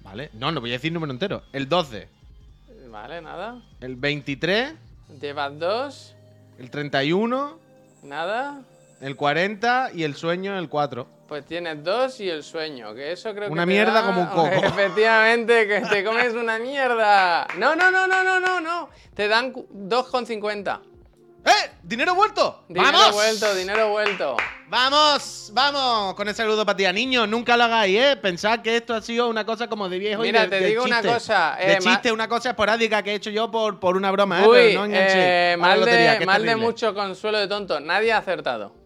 ¿Vale? 0.03 0.31
No, 0.35 0.53
no 0.53 0.61
voy 0.61 0.71
a 0.71 0.75
decir 0.75 0.93
número 0.93 1.13
entero. 1.13 1.43
El 1.53 1.69
12, 1.69 2.09
Vale, 2.91 3.21
nada. 3.23 3.61
el 3.81 3.97
23, 3.97 4.75
Llevas 5.21 5.59
dos, 5.59 6.15
el 6.59 6.71
31, 6.71 7.59
nada. 8.03 8.63
el 9.01 9.17
40 9.17 9.91
y 9.95 10.03
el 10.05 10.15
sueño 10.15 10.57
el 10.59 10.69
4. 10.69 11.07
Pues 11.35 11.47
tienes 11.47 11.83
dos 11.83 12.21
y 12.21 12.31
el 12.31 12.45
sueño, 12.45 12.95
que 12.95 13.11
eso 13.11 13.35
creo 13.35 13.49
que. 13.49 13.53
Una 13.53 13.67
mierda 13.67 13.95
da- 13.95 14.03
como 14.07 14.21
un 14.21 14.27
coco. 14.29 14.47
Efectivamente, 14.67 15.67
que 15.67 15.81
te 15.81 16.05
comes 16.05 16.33
una 16.33 16.61
mierda. 16.61 17.49
No, 17.59 17.75
no, 17.75 17.91
no, 17.91 18.07
no, 18.07 18.23
no, 18.23 18.39
no, 18.39 18.61
no. 18.61 18.89
Te 19.15 19.27
dan 19.27 19.51
cu- 19.51 19.67
2,50. 19.73 20.81
¡Eh! 21.45 21.51
¡Dinero 21.83 22.15
vuelto! 22.15 22.63
Dinero 22.69 22.93
¡Vamos! 22.93 23.15
vuelto, 23.15 23.53
dinero 23.57 23.89
vuelto. 23.91 24.37
¡Vamos! 24.69 25.51
¡Vamos! 25.53 26.15
Con 26.15 26.29
el 26.29 26.37
saludo 26.37 26.65
para 26.65 26.77
ti, 26.77 26.85
niños. 26.93 27.29
Nunca 27.29 27.57
lo 27.57 27.65
hagáis, 27.65 27.99
¿eh? 28.01 28.17
Pensad 28.17 28.61
que 28.61 28.77
esto 28.77 28.95
ha 28.95 29.03
sido 29.03 29.29
una 29.29 29.45
cosa 29.45 29.67
como 29.67 29.89
de 29.89 29.99
viejo 29.99 30.25
y 30.25 30.29
Mira, 30.29 30.43
de- 30.43 30.49
te 30.51 30.61
de 30.61 30.67
digo 30.69 30.85
una 30.85 31.03
cosa, 31.03 31.57
de 31.59 31.73
eh, 31.73 31.79
ma- 31.85 31.91
chiste, 31.91 32.13
una 32.13 32.29
cosa 32.29 32.51
esporádica 32.51 33.03
que 33.03 33.11
he 33.11 33.15
hecho 33.17 33.31
yo 33.31 33.51
por, 33.51 33.81
por 33.81 33.97
una 33.97 34.13
broma, 34.13 34.45
¿eh? 34.45 34.47
Uy, 34.49 34.57
Pero 34.57 34.79
no 34.79 34.85
enganchéis 34.87 35.15
eh, 35.17 35.57
mal, 35.59 35.85
de, 35.85 36.23
mal 36.25 36.47
de 36.47 36.55
mucho 36.55 36.95
consuelo 36.95 37.39
de 37.39 37.49
tonto. 37.49 37.81
Nadie 37.81 38.13
ha 38.13 38.19
acertado. 38.19 38.84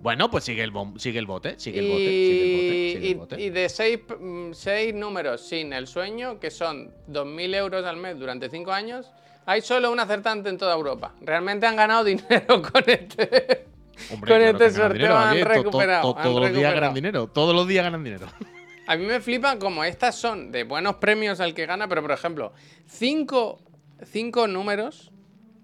Bueno, 0.00 0.30
pues 0.30 0.44
sigue 0.44 0.62
el, 0.62 0.72
bom- 0.72 0.96
sigue 0.98 1.18
el 1.18 1.26
bote, 1.26 1.58
sigue 1.58 1.80
el 1.80 1.88
bote, 1.88 2.04
sigue 2.04 2.42
el 2.42 2.54
bote, 2.54 2.68
sigue 2.68 2.96
el 2.98 3.04
Y, 3.04 3.14
bote. 3.14 3.40
y 3.40 3.50
de 3.50 3.68
seis, 3.68 3.98
mm, 4.20 4.52
seis 4.52 4.94
números 4.94 5.40
sin 5.48 5.72
el 5.72 5.86
sueño, 5.88 6.38
que 6.38 6.50
son 6.50 6.92
2.000 7.08 7.54
euros 7.56 7.84
al 7.84 7.96
mes 7.96 8.16
durante 8.18 8.48
5 8.48 8.70
años, 8.72 9.10
hay 9.44 9.60
solo 9.60 9.90
un 9.90 9.98
acertante 9.98 10.50
en 10.50 10.58
toda 10.58 10.74
Europa. 10.74 11.14
Realmente 11.20 11.66
han 11.66 11.74
ganado 11.76 12.04
dinero 12.04 12.62
con 12.62 12.82
este, 12.86 13.66
Hombre, 14.12 14.30
con 14.30 14.38
claro 14.40 14.44
este 14.64 14.70
sorteo. 14.70 15.16
han 15.16 15.24
Javier. 15.28 15.46
To- 15.48 15.52
to- 15.54 15.62
recuperado. 15.64 16.12
to- 16.12 16.18
han 16.18 16.24
Todos 16.24 16.40
los 16.42 16.52
días 16.56 16.74
ganan 16.74 16.94
dinero. 16.94 17.26
Todos 17.26 17.54
los 17.54 17.66
días 17.66 17.84
ganan 17.84 18.04
dinero. 18.04 18.26
A 18.86 18.96
mí 18.96 19.04
me 19.04 19.20
flipan 19.20 19.58
como 19.58 19.82
estas 19.84 20.14
son 20.14 20.52
de 20.52 20.62
buenos 20.64 20.94
premios 20.96 21.40
al 21.40 21.52
que 21.54 21.66
gana, 21.66 21.88
pero 21.88 22.02
por 22.02 22.12
ejemplo, 22.12 22.52
cinco, 22.86 23.60
cinco 24.06 24.46
números 24.46 25.10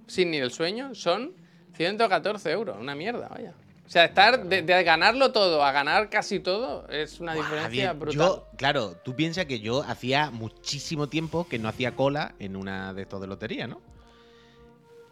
sin 0.08 0.30
ni 0.32 0.38
el 0.38 0.50
sueño 0.50 0.94
son 0.94 1.32
114 1.74 2.50
euros. 2.50 2.76
Una 2.78 2.94
mierda, 2.94 3.28
vaya. 3.28 3.54
O 3.86 3.88
sea, 3.90 4.06
estar 4.06 4.46
de, 4.46 4.62
de 4.62 4.82
ganarlo 4.82 5.30
todo 5.30 5.62
a 5.62 5.70
ganar 5.70 6.08
casi 6.08 6.40
todo 6.40 6.88
es 6.88 7.20
una 7.20 7.34
diferencia 7.34 7.92
brutal. 7.92 8.16
Yo, 8.18 8.48
claro, 8.56 8.96
tú 9.04 9.14
piensas 9.14 9.44
que 9.44 9.60
yo 9.60 9.82
hacía 9.82 10.30
muchísimo 10.30 11.08
tiempo 11.08 11.46
que 11.46 11.58
no 11.58 11.68
hacía 11.68 11.94
cola 11.94 12.34
en 12.38 12.56
una 12.56 12.94
de 12.94 13.02
estos 13.02 13.20
de 13.20 13.26
lotería, 13.26 13.66
¿no? 13.66 13.82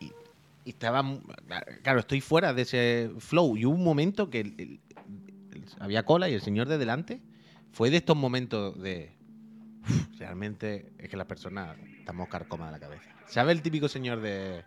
Y, 0.00 0.10
y 0.64 0.70
estaba. 0.70 1.04
Claro, 1.82 2.00
estoy 2.00 2.22
fuera 2.22 2.54
de 2.54 2.62
ese 2.62 3.10
flow. 3.18 3.56
Y 3.58 3.66
hubo 3.66 3.74
un 3.74 3.84
momento 3.84 4.30
que 4.30 4.40
el- 4.40 4.54
el- 4.58 4.80
el- 5.54 5.64
había 5.78 6.04
cola 6.04 6.30
y 6.30 6.34
el 6.34 6.40
señor 6.40 6.66
de 6.66 6.78
delante 6.78 7.20
fue 7.72 7.90
de 7.90 7.98
estos 7.98 8.16
momentos 8.16 8.80
de. 8.80 9.14
"Uf, 9.82 10.18
realmente 10.18 10.92
es 10.98 11.10
que 11.10 11.16
las 11.18 11.26
personas 11.26 11.76
estamos 11.98 12.26
carcomas 12.28 12.68
de 12.72 12.72
la 12.72 12.80
cabeza. 12.86 13.10
¿Sabe 13.28 13.52
el 13.52 13.60
típico 13.60 13.86
señor 13.86 14.20
de. 14.22 14.64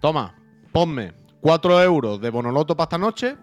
Toma, 0.00 0.34
ponme 0.72 1.12
4 1.46 1.80
euros 1.80 2.20
de 2.20 2.28
bonoloto 2.28 2.76
para 2.76 2.86
esta 2.86 2.98
noche. 2.98 3.36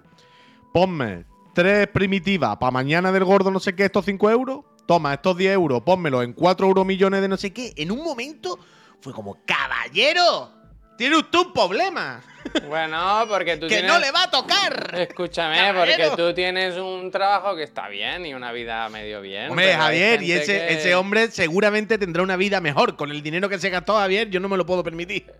Ponme 0.74 1.24
3 1.56 1.88
primitivas 1.88 2.58
para 2.58 2.70
mañana 2.70 3.14
del 3.14 3.24
gordo 3.24 3.49
no 3.49 3.62
sé 3.62 3.74
qué, 3.78 3.86
estos 3.86 4.04
5 4.04 4.30
euros. 4.30 4.66
Toma, 4.86 5.14
estos 5.14 5.38
10 5.38 5.54
euros, 5.54 5.82
pónmelos 5.84 6.26
en 6.26 6.34
4 6.34 6.68
euros 6.68 6.86
millones 6.86 7.22
de 7.22 7.30
no 7.30 7.38
sé 7.38 7.54
qué. 7.54 7.72
En 7.78 7.91
un 7.91 8.04
momento 8.04 8.60
fue 8.99 9.14
como, 9.14 9.38
caballero, 9.45 10.51
tiene 10.97 11.16
usted 11.16 11.39
un 11.39 11.54
problema. 11.54 12.22
Bueno, 12.68 13.24
porque 13.30 13.56
tú 13.56 13.68
que 13.68 13.76
tienes... 13.76 13.89
no 13.89 13.99
le 13.99 14.12
va 14.12 14.24
a 14.24 14.30
tocar. 14.30 14.95
Escúchame, 14.99 15.56
Caballero. 15.56 16.10
porque 16.10 16.24
tú 16.24 16.34
tienes 16.36 16.76
un 16.76 17.10
trabajo 17.10 17.56
que 17.56 17.64
está 17.64 17.88
bien 17.88 18.26
y 18.26 18.34
una 18.34 18.51
vida 18.51 18.89
medio 18.89 19.22
bien. 19.22 19.49
Hombre, 19.49 19.74
Javier, 19.74 20.22
y 20.22 20.34
ese, 20.34 20.51
que- 20.51 20.74
ese 20.74 20.93
hombre 20.93 21.32
seguramente 21.32 21.97
tendrá 21.97 22.22
una 22.22 22.36
vida 22.36 22.60
mejor. 22.60 22.97
Con 22.97 23.12
el 23.12 23.24
dinero 23.24 23.47
que 23.47 23.60
se 23.60 23.70
gastó 23.70 23.95
Javier, 23.95 24.30
yo 24.30 24.41
no 24.41 24.49
me 24.49 24.58
lo 24.58 24.66
puedo 24.66 24.84
permitir. 24.84 25.32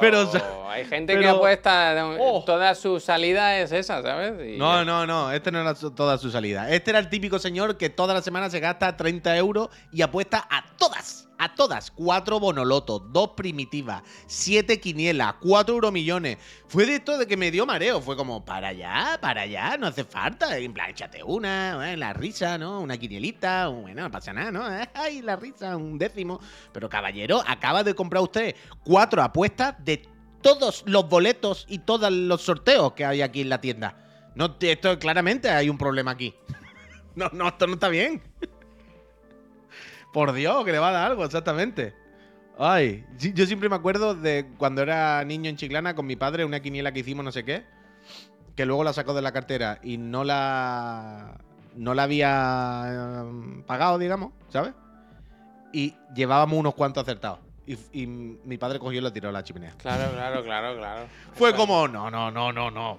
Pero, 0.00 0.30
hay 0.68 0.84
gente 0.84 1.18
que 1.18 1.28
apuesta, 1.28 1.94
Oh. 2.18 2.42
toda 2.44 2.74
su 2.74 3.00
salida 3.00 3.58
es 3.58 3.72
esa, 3.72 4.02
¿sabes? 4.02 4.34
Y 4.54 4.58
No, 4.58 4.84
no, 4.84 5.06
no, 5.06 5.32
este 5.32 5.50
no 5.52 5.60
era 5.60 5.74
toda 5.74 6.18
su 6.18 6.30
salida. 6.30 6.70
Este 6.70 6.90
era 6.90 6.98
el 6.98 7.08
típico 7.08 7.38
señor 7.38 7.76
que 7.76 7.90
toda 7.90 8.14
la 8.14 8.22
semana 8.22 8.50
se 8.50 8.60
gasta 8.60 8.96
30 8.96 9.36
euros 9.36 9.68
y 9.92 10.02
apuesta 10.02 10.46
a 10.50 10.64
todas, 10.76 11.28
a 11.38 11.54
todas. 11.54 11.90
Cuatro 11.90 12.38
bonolotos, 12.38 13.02
dos 13.12 13.30
primitivas, 13.36 14.02
siete 14.26 14.80
quinielas, 14.80 15.34
cuatro 15.40 15.74
euromillones. 15.74 16.38
Fue 16.68 16.86
de 16.86 16.96
esto 16.96 17.18
de 17.18 17.26
que 17.26 17.36
me 17.36 17.50
dio 17.50 17.66
mareo. 17.66 18.00
Fue 18.00 18.16
como, 18.16 18.44
para 18.44 18.68
allá, 18.68 19.18
para 19.20 19.42
allá, 19.42 19.76
no 19.76 19.86
hace 19.86 20.04
falta. 20.04 20.56
En 20.58 20.72
plan, 20.72 20.90
échate 20.90 21.22
una, 21.22 21.92
eh, 21.92 21.96
la 21.96 22.12
risa, 22.12 22.58
¿no? 22.58 22.80
Una 22.80 22.96
quinielita, 22.96 23.68
bueno, 23.68 24.02
no 24.02 24.10
pasa 24.10 24.32
nada, 24.32 24.50
¿no? 24.50 24.64
Ay, 24.94 25.22
la 25.22 25.36
risa, 25.36 25.76
un 25.76 25.98
décimo. 25.98 26.40
Pero 26.72 26.88
caballero, 26.88 27.42
acaba 27.46 27.82
de 27.84 27.94
comprar 27.94 28.22
usted 28.22 28.54
cuatro 28.84 29.22
apuestas 29.22 29.74
de 29.84 30.06
todos 30.42 30.82
los 30.86 31.08
boletos 31.08 31.66
y 31.68 31.78
todos 31.78 32.12
los 32.12 32.42
sorteos 32.42 32.92
que 32.92 33.04
hay 33.04 33.22
aquí 33.22 33.40
en 33.40 33.48
la 33.48 33.60
tienda. 33.60 33.96
No, 34.34 34.56
esto 34.60 34.98
claramente 34.98 35.48
hay 35.50 35.68
un 35.68 35.78
problema 35.78 36.10
aquí. 36.12 36.34
No, 37.14 37.28
no, 37.34 37.46
esto 37.46 37.66
no 37.66 37.74
está 37.74 37.90
bien. 37.90 38.22
Por 40.12 40.32
Dios, 40.32 40.64
que 40.64 40.72
le 40.72 40.78
va 40.78 40.90
a 40.90 40.92
dar 40.92 41.10
algo, 41.10 41.24
exactamente. 41.24 41.94
Ay, 42.58 43.04
yo 43.18 43.46
siempre 43.46 43.68
me 43.68 43.76
acuerdo 43.76 44.14
de 44.14 44.46
cuando 44.58 44.82
era 44.82 45.24
niño 45.24 45.48
en 45.48 45.56
Chiclana 45.56 45.94
con 45.94 46.06
mi 46.06 46.16
padre, 46.16 46.44
una 46.44 46.60
quiniela 46.60 46.92
que 46.92 47.00
hicimos 47.00 47.24
no 47.24 47.32
sé 47.32 47.44
qué, 47.44 47.64
que 48.54 48.66
luego 48.66 48.84
la 48.84 48.92
sacó 48.92 49.14
de 49.14 49.22
la 49.22 49.32
cartera 49.32 49.78
y 49.82 49.96
no 49.96 50.22
la 50.24 51.40
no 51.74 51.94
la 51.94 52.02
había 52.02 52.84
eh, 52.86 53.62
pagado, 53.66 53.98
digamos, 53.98 54.32
¿sabes? 54.48 54.74
Y 55.72 55.94
llevábamos 56.14 56.58
unos 56.58 56.74
cuantos 56.74 57.02
acertados. 57.02 57.38
Y, 57.66 57.78
y 57.92 58.06
mi 58.06 58.58
padre 58.58 58.78
cogió 58.78 58.98
y 58.98 59.02
lo 59.02 59.12
tiró 59.12 59.30
a 59.30 59.32
la 59.32 59.44
chimenea. 59.44 59.72
Claro, 59.78 60.12
claro, 60.12 60.42
claro, 60.42 60.76
claro. 60.76 61.06
Fue 61.32 61.54
como, 61.54 61.88
no, 61.88 62.10
no, 62.10 62.30
no, 62.30 62.52
no, 62.52 62.70
no. 62.70 62.98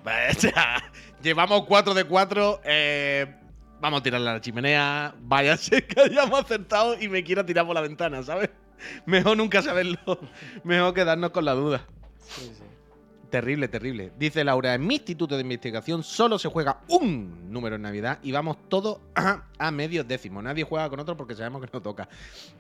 Llevamos 1.22 1.66
4 1.66 1.94
de 1.94 2.06
4. 2.06 2.62
Vamos 3.84 4.00
a 4.00 4.04
tirarla 4.04 4.32
a 4.32 4.34
la 4.36 4.42
chimenea. 4.42 5.14
Váyase 5.20 5.86
que 5.88 6.00
hayamos 6.00 6.40
acertado 6.40 6.96
y 7.00 7.10
me 7.10 7.24
quiera 7.24 7.46
tirar 7.46 7.66
por 7.66 7.76
la 7.76 7.82
ventana, 7.82 8.24
¿sabes? 8.24 8.50
Mejor 9.06 9.36
nunca 9.36 9.62
saberlo. 9.62 10.00
Mejor 10.64 10.94
quedarnos 10.94 11.32
con 11.32 11.44
la 11.46 11.54
duda. 11.54 11.86
Sí, 12.18 12.50
sí. 12.58 12.63
Terrible, 13.34 13.68
terrible. 13.68 14.12
Dice 14.16 14.44
Laura, 14.44 14.76
en 14.76 14.86
mi 14.86 14.94
instituto 14.94 15.36
de 15.36 15.42
investigación 15.42 16.04
solo 16.04 16.38
se 16.38 16.50
juega 16.50 16.82
un 16.90 17.52
número 17.52 17.78
en 17.78 17.82
Navidad 17.82 18.20
y 18.22 18.32
vamos 18.32 18.70
todos 18.70 19.00
a, 19.16 19.46
a 19.58 19.72
medio 19.72 20.04
décimo. 20.04 20.40
Nadie 20.40 20.64
juega 20.64 20.88
con 20.88 21.00
otro 21.00 21.18
porque 21.18 21.34
sabemos 21.34 21.60
que 21.64 21.70
no 21.74 21.82
toca. 21.82 22.08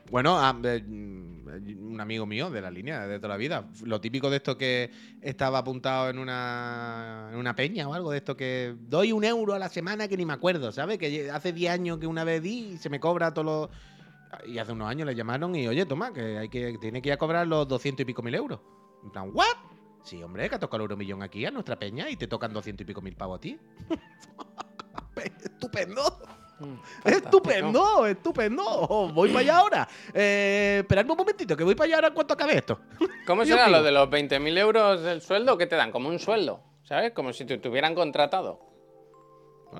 Bueno, 0.09 0.35
eh, 0.63 0.83
un 0.87 1.97
amigo 2.01 2.25
mío 2.25 2.49
de 2.49 2.59
la 2.59 2.71
línea 2.71 3.05
de 3.05 3.19
toda 3.19 3.27
la 3.27 3.37
vida. 3.37 3.69
Lo 3.83 4.01
típico 4.01 4.31
de 4.31 4.37
esto 4.37 4.57
que 4.57 4.89
estaba 5.21 5.59
apuntado 5.59 6.09
en 6.09 6.17
una, 6.17 7.29
en 7.31 7.37
una 7.37 7.55
peña 7.55 7.87
o 7.87 7.93
algo 7.93 8.09
de 8.09 8.17
esto 8.17 8.35
que 8.35 8.73
doy 8.75 9.11
un 9.11 9.23
euro 9.23 9.53
a 9.53 9.59
la 9.59 9.69
semana 9.69 10.07
que 10.07 10.17
ni 10.17 10.25
me 10.25 10.33
acuerdo, 10.33 10.71
¿sabes? 10.71 10.97
Que 10.97 11.29
hace 11.29 11.53
10 11.53 11.71
años 11.71 11.99
que 11.99 12.07
una 12.07 12.23
vez 12.23 12.41
di 12.41 12.71
y 12.73 12.77
se 12.79 12.89
me 12.89 12.99
cobra 12.99 13.31
todos 13.31 13.45
los... 13.45 14.49
Y 14.51 14.57
hace 14.57 14.71
unos 14.71 14.89
años 14.89 15.05
le 15.05 15.13
llamaron 15.13 15.55
y, 15.55 15.67
oye, 15.67 15.85
toma, 15.85 16.11
que, 16.11 16.39
hay 16.39 16.49
que 16.49 16.79
tiene 16.81 16.99
que 16.99 17.09
ir 17.09 17.13
a 17.13 17.17
cobrar 17.17 17.45
los 17.45 17.67
200 17.67 18.01
y 18.01 18.05
pico 18.05 18.23
mil 18.23 18.33
euros. 18.33 18.59
En 19.03 19.11
plan, 19.11 19.29
¿what? 19.31 19.72
Sí, 20.03 20.21
hombre, 20.21 20.49
que 20.49 20.55
ha 20.55 20.59
tocado 20.59 20.77
el 20.77 20.81
euromillón 20.83 21.23
aquí 21.23 21.45
a 21.45 21.51
nuestra 21.51 21.77
peña 21.77 22.09
y 22.09 22.17
te 22.17 22.27
tocan 22.27 22.53
200 22.53 22.83
y 22.83 22.85
pico 22.85 23.01
mil 23.01 23.15
pavos 23.15 23.37
a 23.37 23.41
ti. 23.41 23.57
¡Estupendo! 25.43 26.19
Mm. 26.59 27.07
¡Estupendo! 27.07 28.05
¡Estupendo! 28.05 29.11
Voy 29.13 29.29
para 29.29 29.39
allá 29.39 29.57
ahora. 29.57 29.87
Eh, 30.13 30.79
esperadme 30.81 31.11
un 31.11 31.17
momentito, 31.17 31.55
que 31.55 31.63
voy 31.63 31.75
para 31.75 31.85
allá 31.85 31.95
ahora 31.95 32.07
en 32.09 32.13
cuanto 32.13 32.33
acabe 32.33 32.57
esto. 32.57 32.79
¿Cómo 33.25 33.45
será 33.45 33.69
lo 33.69 33.81
de 33.81 33.91
los 33.91 34.09
20.000 34.09 34.57
euros 34.57 35.01
del 35.01 35.21
sueldo? 35.21 35.57
¿Qué 35.57 35.67
te 35.67 35.75
dan? 35.75 35.91
Como 35.91 36.09
un 36.09 36.19
sueldo, 36.19 36.61
¿sabes? 36.83 37.13
Como 37.13 37.31
si 37.31 37.45
te 37.45 37.57
tuvieran 37.57 37.95
contratado. 37.95 38.73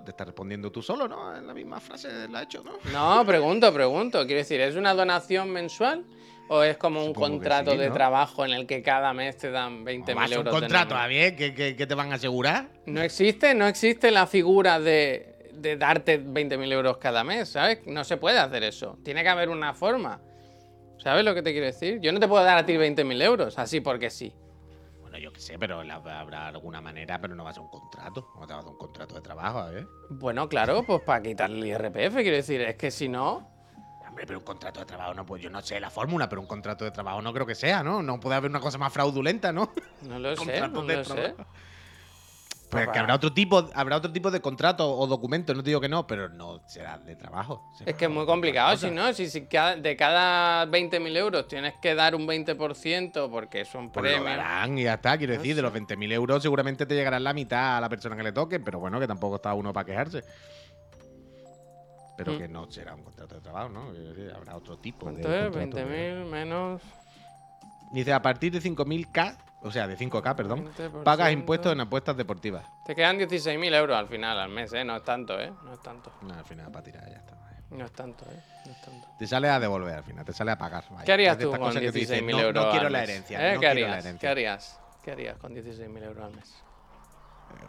Te 0.05 0.11
estás 0.11 0.27
respondiendo 0.27 0.71
tú 0.71 0.81
solo, 0.81 1.07
¿no? 1.07 1.35
En 1.35 1.45
la 1.45 1.53
misma 1.53 1.79
frase 1.79 2.27
la 2.27 2.41
he 2.41 2.43
hecho, 2.45 2.63
¿no? 2.63 2.71
No, 2.91 3.23
pregunto, 3.25 3.71
pregunto. 3.71 4.25
Quiero 4.25 4.39
decir, 4.39 4.59
¿es 4.59 4.75
una 4.75 4.93
donación 4.95 5.51
mensual 5.51 6.03
o 6.53 6.63
es 6.63 6.77
como 6.77 6.99
un 7.01 7.07
Supongo 7.07 7.27
contrato 7.29 7.71
sí, 7.71 7.77
de 7.77 7.87
¿no? 7.89 7.93
trabajo 7.93 8.45
en 8.45 8.51
el 8.51 8.67
que 8.67 8.83
cada 8.83 9.11
mes 9.13 9.37
te 9.37 9.49
dan 9.49 9.83
20.000 9.83 10.15
Vas 10.15 10.23
a 10.23 10.25
un 10.27 10.33
euros? 10.33 10.53
de 10.53 10.59
contrato, 10.59 10.95
a 10.95 11.07
ver, 11.07 11.35
¿qué, 11.35 11.53
qué, 11.53 11.75
qué 11.75 11.87
te 11.87 11.95
van 11.95 12.11
a 12.11 12.15
asegurar? 12.15 12.67
No 12.85 13.01
existe, 13.01 13.55
no 13.55 13.65
existe 13.67 14.11
la 14.11 14.27
figura 14.27 14.79
de, 14.79 15.49
de 15.53 15.77
darte 15.77 16.23
20.000 16.23 16.71
euros 16.71 16.97
cada 16.97 17.23
mes, 17.23 17.49
¿sabes? 17.49 17.79
No 17.87 18.03
se 18.03 18.17
puede 18.17 18.37
hacer 18.37 18.63
eso. 18.63 18.97
Tiene 19.03 19.23
que 19.23 19.29
haber 19.29 19.49
una 19.49 19.73
forma. 19.73 20.21
¿Sabes 20.99 21.25
lo 21.25 21.33
que 21.33 21.41
te 21.41 21.51
quiero 21.51 21.65
decir? 21.65 21.99
Yo 22.01 22.11
no 22.13 22.19
te 22.19 22.27
puedo 22.27 22.43
dar 22.43 22.57
a 22.57 22.65
ti 22.65 22.73
20.000 22.73 23.21
euros, 23.23 23.57
así 23.57 23.81
porque 23.81 24.09
sí. 24.09 24.31
Bueno, 25.01 25.17
yo 25.17 25.33
qué 25.33 25.39
sé, 25.39 25.57
pero 25.57 25.79
habrá 25.81 26.47
alguna 26.47 26.81
manera, 26.81 27.19
pero 27.19 27.35
no 27.35 27.43
va 27.43 27.49
a 27.49 27.53
ser 27.53 27.63
un 27.63 27.69
contrato. 27.69 28.29
No 28.39 28.47
te 28.47 28.53
va 28.53 28.59
a 28.59 28.65
un 28.65 28.77
contrato 28.77 29.15
de 29.15 29.21
trabajo, 29.21 29.57
a 29.59 29.69
ver. 29.71 29.87
Bueno, 30.09 30.47
claro, 30.47 30.83
pues 30.83 31.01
para 31.01 31.21
quitarle 31.21 31.59
el 31.59 31.65
IRPF, 31.67 32.15
quiero 32.17 32.37
decir, 32.37 32.61
es 32.61 32.75
que 32.75 32.89
si 32.91 33.09
no, 33.09 33.52
Hombre, 34.13 34.27
pero 34.27 34.37
un 34.37 34.45
contrato 34.45 34.79
de 34.79 34.85
trabajo 34.85 35.11
no, 35.15 35.25
pues 35.25 35.41
yo 35.41 35.49
no 35.49 35.59
sé 35.63 35.79
la 35.79 35.89
fórmula, 35.89 36.29
pero 36.29 36.39
un 36.39 36.45
contrato 36.45 36.85
de 36.85 36.91
trabajo 36.91 37.19
no 37.23 37.33
creo 37.33 37.47
que 37.47 37.55
sea, 37.55 37.81
¿no? 37.81 38.03
No 38.03 38.19
puede 38.19 38.35
haber 38.35 38.51
una 38.51 38.59
cosa 38.59 38.77
más 38.77 38.93
fraudulenta, 38.93 39.51
¿no? 39.51 39.71
no 40.03 40.19
lo 40.19 40.35
sé, 40.37 40.61
no 40.67 40.83
lo 40.83 41.03
sé. 41.03 41.33
Pues 42.69 42.87
que 42.89 42.99
habrá 42.99 43.15
otro 43.15 43.33
tipo, 43.33 43.69
habrá 43.73 43.97
otro 43.97 44.11
tipo 44.11 44.29
de 44.29 44.39
contrato 44.39 44.95
o 44.95 45.07
documento, 45.07 45.55
no 45.55 45.63
te 45.63 45.71
digo 45.71 45.81
que 45.81 45.89
no, 45.89 46.05
pero 46.05 46.29
no 46.29 46.61
será 46.67 46.99
de 46.99 47.15
trabajo. 47.15 47.71
será 47.75 47.89
Es 47.89 47.97
que 47.97 48.05
es 48.05 48.11
muy 48.11 48.27
complicado, 48.27 48.77
si 48.77 48.91
no, 48.91 49.11
si, 49.13 49.29
si 49.31 49.39
de 49.41 49.95
cada 49.97 50.67
20.000 50.67 51.17
euros 51.17 51.47
tienes 51.47 51.73
que 51.81 51.95
dar 51.95 52.13
un 52.13 52.27
20% 52.27 53.31
porque 53.31 53.61
es 53.61 53.73
un 53.73 53.91
Pues 53.91 54.05
lo 54.05 54.23
premio. 54.23 54.37
darán 54.37 54.77
y 54.77 54.83
ya 54.83 54.93
está, 54.93 55.17
quiero 55.17 55.33
No 55.33 55.39
decir, 55.39 55.55
de 55.55 55.61
los 55.63 55.73
20.000 55.73 56.11
euros 56.13 56.41
seguramente 56.43 56.85
te 56.85 56.93
llegarán 56.93 57.23
la 57.23 57.33
mitad 57.33 57.77
a 57.77 57.81
la 57.81 57.89
persona 57.89 58.15
que 58.15 58.23
le 58.23 58.31
toque, 58.31 58.59
pero 58.59 58.79
bueno, 58.79 58.99
que 58.99 59.07
tampoco 59.07 59.37
está 59.37 59.53
uno 59.55 59.73
para 59.73 59.85
quejarse. 59.85 60.23
Pero 62.15 62.33
Mm. 62.33 62.37
que 62.37 62.47
no 62.47 62.69
será 62.71 62.93
un 62.93 63.03
contrato 63.03 63.35
de 63.35 63.41
trabajo, 63.41 63.69
¿no? 63.69 63.91
Quiero 63.91 64.35
habrá 64.35 64.55
otro 64.55 64.77
tipo 64.77 65.07
de 65.11 65.21
contrato 65.23 65.57
de- 65.57 65.65
20.000 65.65 66.25
menos. 66.25 66.81
Dice, 67.91 68.13
a 68.13 68.21
partir 68.21 68.51
de 68.51 68.59
5.000K, 68.61 69.37
o 69.61 69.71
sea, 69.71 69.87
de 69.87 69.95
5K, 69.97 70.35
perdón, 70.35 70.65
20%. 70.75 71.03
pagas 71.03 71.31
impuestos 71.31 71.71
en 71.73 71.81
apuestas 71.81 72.15
deportivas. 72.17 72.65
Te 72.85 72.95
quedan 72.95 73.17
16.000 73.17 73.73
euros 73.73 73.97
al 73.97 74.07
final, 74.07 74.39
al 74.39 74.49
mes, 74.49 74.73
¿eh? 74.73 74.83
No 74.83 74.95
es 74.97 75.03
tanto, 75.03 75.39
¿eh? 75.39 75.51
No 75.63 75.73
es 75.73 75.81
tanto. 75.81 76.11
No, 76.21 76.33
al 76.33 76.45
final, 76.45 76.71
para 76.71 76.83
tirar, 76.83 77.09
ya 77.09 77.17
está. 77.17 77.33
No 77.71 77.85
es 77.85 77.91
tanto, 77.93 78.25
¿eh? 78.25 78.39
No 78.65 78.71
es 78.71 78.81
tanto. 78.81 79.07
Te 79.17 79.25
sale 79.25 79.49
a 79.49 79.59
devolver 79.59 79.95
al 79.95 80.03
final, 80.03 80.23
te 80.25 80.33
sale 80.33 80.51
a 80.51 80.57
pagar. 80.57 80.83
vaya. 80.91 81.03
¿Qué 81.05 81.13
harías 81.13 81.37
tú 81.37 81.49
con 81.49 81.59
cosas 81.59 81.81
que 81.81 81.91
tú 81.91 81.97
dices, 81.99 82.21
16.000 82.21 82.31
no, 82.31 82.39
euros 82.41 82.65
No 82.65 82.71
quiero 82.71 82.87
al 82.87 82.93
la 82.93 82.99
mes? 82.99 83.09
herencia. 83.09 83.39
¿Eh? 83.39 83.53
no 83.55 83.59
¿Qué 83.59 83.59
quiero 83.59 83.71
harías? 83.71 83.89
la 83.89 83.95
¿Qué 83.95 84.07
herencia. 84.07 84.31
harías? 84.31 84.79
¿Qué 85.03 85.11
harías 85.11 85.37
con 85.37 85.53
16.000 85.55 86.03
euros 86.03 86.23
al 86.25 86.35
mes? 86.35 86.62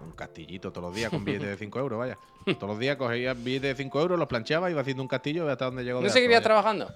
Un 0.05 0.13
castillito 0.13 0.73
todos 0.73 0.89
los 0.89 0.95
días 0.97 1.11
con 1.11 1.25
billetes 1.25 1.49
de 1.49 1.57
5 1.65 1.79
euros, 1.79 1.99
vaya. 1.99 2.19
Todos 2.45 2.69
los 2.71 2.79
días 2.79 2.97
cogía 2.97 3.35
billetes 3.35 3.77
de 3.77 3.83
5 3.85 4.01
euros, 4.01 4.19
los 4.19 4.29
planchaba, 4.29 4.71
iba 4.71 4.81
haciendo 4.81 5.03
un 5.03 5.09
castillo 5.09 5.49
hasta 5.49 5.67
donde 5.67 5.83
llegó. 5.85 6.01
¿No 6.01 6.07
alto, 6.07 6.15
vaya. 6.39 6.45
trabajando? 6.45 6.95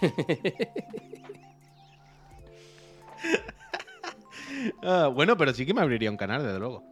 Ah, 4.82 5.08
bueno, 5.12 5.36
pero 5.36 5.52
sí 5.54 5.64
que 5.64 5.74
me 5.74 5.80
abriría 5.80 6.10
un 6.10 6.16
canal, 6.16 6.42
desde 6.44 6.58
luego. 6.58 6.82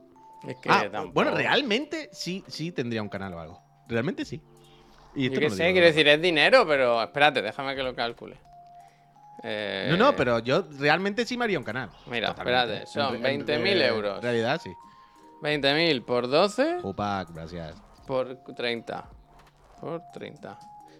Es 0.46 0.56
que 0.56 0.68
Ah, 0.70 0.88
tampoco- 0.90 1.12
bueno, 1.14 1.32
realmente 1.32 2.08
sí, 2.12 2.44
sí 2.46 2.72
tendría 2.72 3.02
un 3.02 3.08
canal 3.08 3.34
o 3.34 3.40
algo. 3.40 3.60
Realmente 3.88 4.24
sí. 4.24 4.40
Y 5.14 5.28
Yo 5.30 5.34
no 5.40 5.48
lo 5.48 5.50
sé, 5.50 5.62
digo 5.64 5.72
quiero 5.74 5.86
de 5.86 5.92
decir, 5.92 6.08
es 6.08 6.22
dinero, 6.22 6.66
pero 6.66 7.02
espérate, 7.02 7.42
déjame 7.42 7.74
que 7.74 7.82
lo 7.82 7.94
calcule. 7.94 8.36
Eh. 9.42 9.86
No, 9.90 9.96
no, 9.96 10.16
pero 10.16 10.38
yo 10.40 10.64
realmente 10.78 11.24
sí 11.24 11.36
me 11.38 11.44
haría 11.44 11.58
un 11.58 11.64
canal. 11.64 11.90
Mira, 12.06 12.28
Totalmente. 12.28 12.82
espérate, 12.82 12.86
son 12.86 13.16
En- 13.16 13.26
en- 13.26 13.46
20.000 13.46 13.80
eh, 13.80 13.86
euros. 13.86 14.16
En 14.16 14.22
realidad 14.22 14.60
sí. 14.62 14.72
20.000 15.42 16.04
por 16.04 16.28
12 16.28 16.78
Upac, 16.82 17.30
gracias. 17.32 17.76
por 18.06 18.34
30. 18.56 19.04
Por 19.80 20.02
30. 20.12 20.58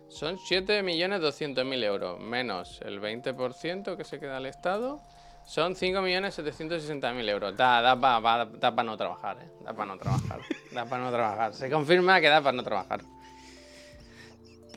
Son 0.09 0.39
7.200.000 0.39 1.83
euros, 1.85 2.21
menos 2.21 2.81
el 2.83 3.01
20% 3.01 3.97
que 3.97 4.05
se 4.05 4.19
queda 4.21 4.37
al 4.39 4.47
Estado. 4.47 5.01
Son 5.45 5.75
5.760.000 5.75 7.29
euros. 7.29 7.57
Da, 7.57 7.81
da 7.83 7.97
para 7.99 8.83
no 8.85 8.97
trabajar, 8.97 9.39
¿eh? 9.43 9.49
Da 9.65 9.73
para 9.73 9.87
no 9.87 9.99
trabajar. 9.99 10.41
da 10.73 10.85
para 10.85 11.03
no 11.05 11.11
trabajar. 11.11 11.55
Se 11.55 11.71
confirma 11.71 12.21
que 12.21 12.29
da 12.29 12.41
para 12.41 12.57
no 12.57 12.63
trabajar. 12.63 13.01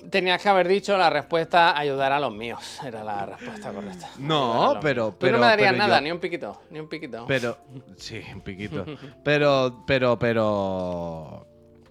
Tenías 0.10 0.42
que 0.42 0.50
haber 0.50 0.68
dicho 0.68 0.98
la 0.98 1.10
respuesta 1.10 1.78
ayudar 1.78 2.12
a 2.12 2.20
los 2.20 2.34
míos. 2.34 2.80
Era 2.84 3.04
la 3.04 3.26
respuesta 3.26 3.72
correcta. 3.72 4.10
No, 4.18 4.80
pero- 4.82 5.04
míos. 5.06 5.14
Tú 5.14 5.20
pero- 5.20 5.32
no 5.34 5.40
me 5.40 5.46
darías 5.48 5.72
pero 5.74 5.84
nada, 5.84 5.98
yo- 6.00 6.04
ni 6.04 6.12
un 6.12 6.20
piquito. 6.20 6.62
Ni 6.70 6.80
un 6.80 6.90
piquito. 6.90 7.26
Pero. 7.28 7.58
Sí, 7.98 8.22
un 8.34 8.42
piquito. 8.42 8.86
Pero, 9.24 9.84
pero, 9.86 10.18
pero. 10.18 11.48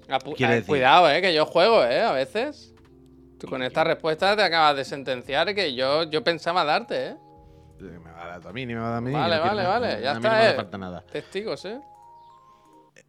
Eh, 0.09 0.63
Cuidado, 0.67 1.09
eh, 1.11 1.21
que 1.21 1.33
yo 1.33 1.47
juego, 1.47 1.85
eh, 1.85 2.03
a 2.03 2.13
veces. 2.13 2.75
Tú 3.39 3.47
con 3.47 3.63
esta 3.63 3.85
respuesta 3.85 4.37
te 4.37 4.43
acabas 4.43 4.77
de 4.77 4.85
sentenciar 4.85 5.55
que 5.55 5.75
yo, 5.75 6.03
yo 6.05 6.23
pensaba 6.23 6.65
darte, 6.65 7.07
eh. 7.09 7.17
Me 7.79 8.11
va 8.11 8.25
a 8.25 8.39
dar 8.39 8.49
a 8.49 8.53
mí, 8.53 8.67
ni 8.67 8.75
me 8.75 8.81
va 8.81 8.87
a 8.89 8.91
dar 8.91 8.99
a 8.99 9.01
mí. 9.01 9.13
Vale, 9.13 9.39
vale, 9.39 9.67
vale, 9.67 10.03
ya 10.03 10.11
a 10.11 10.15
mí 10.15 10.19
está, 10.19 10.31
no 10.37 10.45
me 10.45 10.51
eh. 10.51 10.55
falta 10.55 10.79
nada. 10.79 11.05
Testigos, 11.11 11.65
eh. 11.65 11.81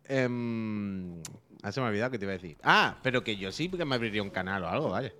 Em, 0.05 1.21
ah, 1.63 1.71
se 1.71 1.79
me 1.79 1.87
ha 1.87 1.89
olvidado 1.89 2.11
que 2.11 2.19
te 2.19 2.25
iba 2.25 2.33
a 2.33 2.37
decir. 2.37 2.57
Ah, 2.63 2.97
pero 3.03 3.23
que 3.23 3.35
yo 3.37 3.51
sí 3.51 3.69
que 3.69 3.85
me 3.85 3.95
abriría 3.95 4.21
un 4.23 4.29
canal 4.29 4.63
o 4.63 4.67
algo, 4.69 4.89
vaya. 4.89 5.13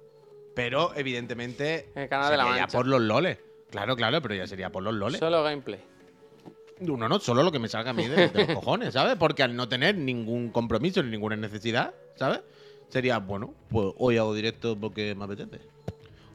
Pero, 0.56 0.94
evidentemente. 0.96 1.89
El 1.96 2.10
canal 2.10 2.32
de 2.32 2.38
la 2.38 2.44
sería 2.44 2.56
ya 2.58 2.62
Mancha. 2.64 2.78
por 2.78 2.88
los 2.88 3.02
loles. 3.02 3.39
Claro, 3.70 3.96
claro, 3.96 4.22
pero 4.22 4.36
ya 4.36 4.48
sería 4.48 4.70
por 4.72 4.84
los 4.84 4.94
loles. 4.94 5.20
Solo 5.20 5.44
gameplay. 5.44 5.80
Uno 6.82 7.08
no, 7.08 7.20
solo 7.20 7.44
lo 7.44 7.52
que 7.52 7.60
me 7.60 7.68
salga 7.70 7.92
a 7.92 7.94
mí 7.94 8.08
de, 8.08 8.28
de 8.30 8.46
los 8.48 8.56
cojones, 8.56 8.94
¿sabes? 8.94 9.16
Porque 9.16 9.44
al 9.44 9.56
no 9.56 9.70
tener 9.70 9.96
ningún 9.98 10.50
compromiso 10.50 11.02
ni 11.04 11.12
ninguna 11.12 11.36
necesidad, 11.36 11.94
¿sabes? 12.16 12.42
Sería, 12.89 13.20
bueno, 13.20 13.54
pues 13.70 13.94
hoy 13.98 14.18
hago 14.18 14.34
directo 14.34 14.78
porque 14.78 15.16
me 15.16 15.24
apetece. 15.26 15.60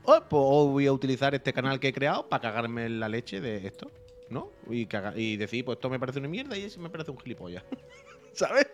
O 0.05 0.13
pues 0.21 0.43
hoy 0.47 0.69
voy 0.71 0.87
a 0.87 0.93
utilizar 0.93 1.35
este 1.35 1.53
canal 1.53 1.81
que 1.81 1.89
he 1.89 1.93
creado 1.93 2.29
para 2.29 2.41
cagarme 2.41 2.89
la 2.89 3.09
leche 3.09 3.41
de 3.41 3.67
esto, 3.67 3.91
¿no? 4.31 4.51
Y, 4.71 4.87
caga- 4.87 5.15
y 5.17 5.37
decir, 5.37 5.65
pues 5.65 5.77
esto 5.77 5.91
me 5.91 5.99
parece 5.99 6.21
una 6.21 6.29
mierda 6.29 6.57
y 6.57 6.63
ese 6.63 6.79
me 6.79 6.89
parece 6.89 7.11
un 7.11 7.19
gilipollas. 7.19 7.65
¿Sabes? 8.33 8.69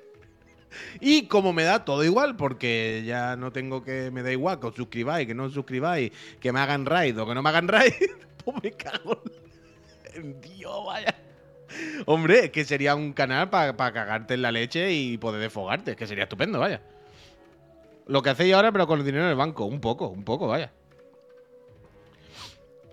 Y 1.00 1.26
como 1.26 1.52
me 1.52 1.64
da 1.64 1.84
todo 1.84 2.04
igual, 2.04 2.36
porque 2.36 3.02
ya 3.04 3.36
no 3.36 3.52
tengo 3.52 3.82
que. 3.82 4.10
Me 4.10 4.22
da 4.22 4.32
igual 4.32 4.60
que 4.60 4.66
os 4.66 4.74
suscribáis, 4.74 5.26
que 5.26 5.34
no 5.34 5.44
os 5.44 5.54
suscribáis, 5.54 6.12
que 6.40 6.52
me 6.52 6.60
hagan 6.60 6.86
raid 6.86 7.18
o 7.20 7.26
que 7.26 7.34
no 7.34 7.42
me 7.42 7.48
hagan 7.48 7.68
raid, 7.68 7.92
pues 8.44 8.56
me 8.62 8.72
cago 8.72 9.22
en 10.14 10.40
Dios, 10.40 10.84
vaya. 10.86 11.14
Hombre, 12.06 12.46
es 12.46 12.50
que 12.50 12.64
sería 12.64 12.94
un 12.94 13.12
canal 13.12 13.48
para 13.48 13.74
cagarte 13.74 14.34
en 14.34 14.42
la 14.42 14.52
leche 14.52 14.92
y 14.92 15.16
poder 15.18 15.40
desfogarte. 15.40 15.92
Es 15.92 15.96
que 15.96 16.06
sería 16.06 16.24
estupendo, 16.24 16.58
vaya. 16.58 16.82
Lo 18.06 18.22
que 18.22 18.30
hacéis 18.30 18.54
ahora, 18.54 18.72
pero 18.72 18.86
con 18.86 18.98
el 18.98 19.06
dinero 19.06 19.24
en 19.24 19.30
el 19.30 19.36
banco. 19.36 19.64
Un 19.64 19.80
poco, 19.80 20.08
un 20.08 20.24
poco, 20.24 20.48
vaya. 20.48 20.70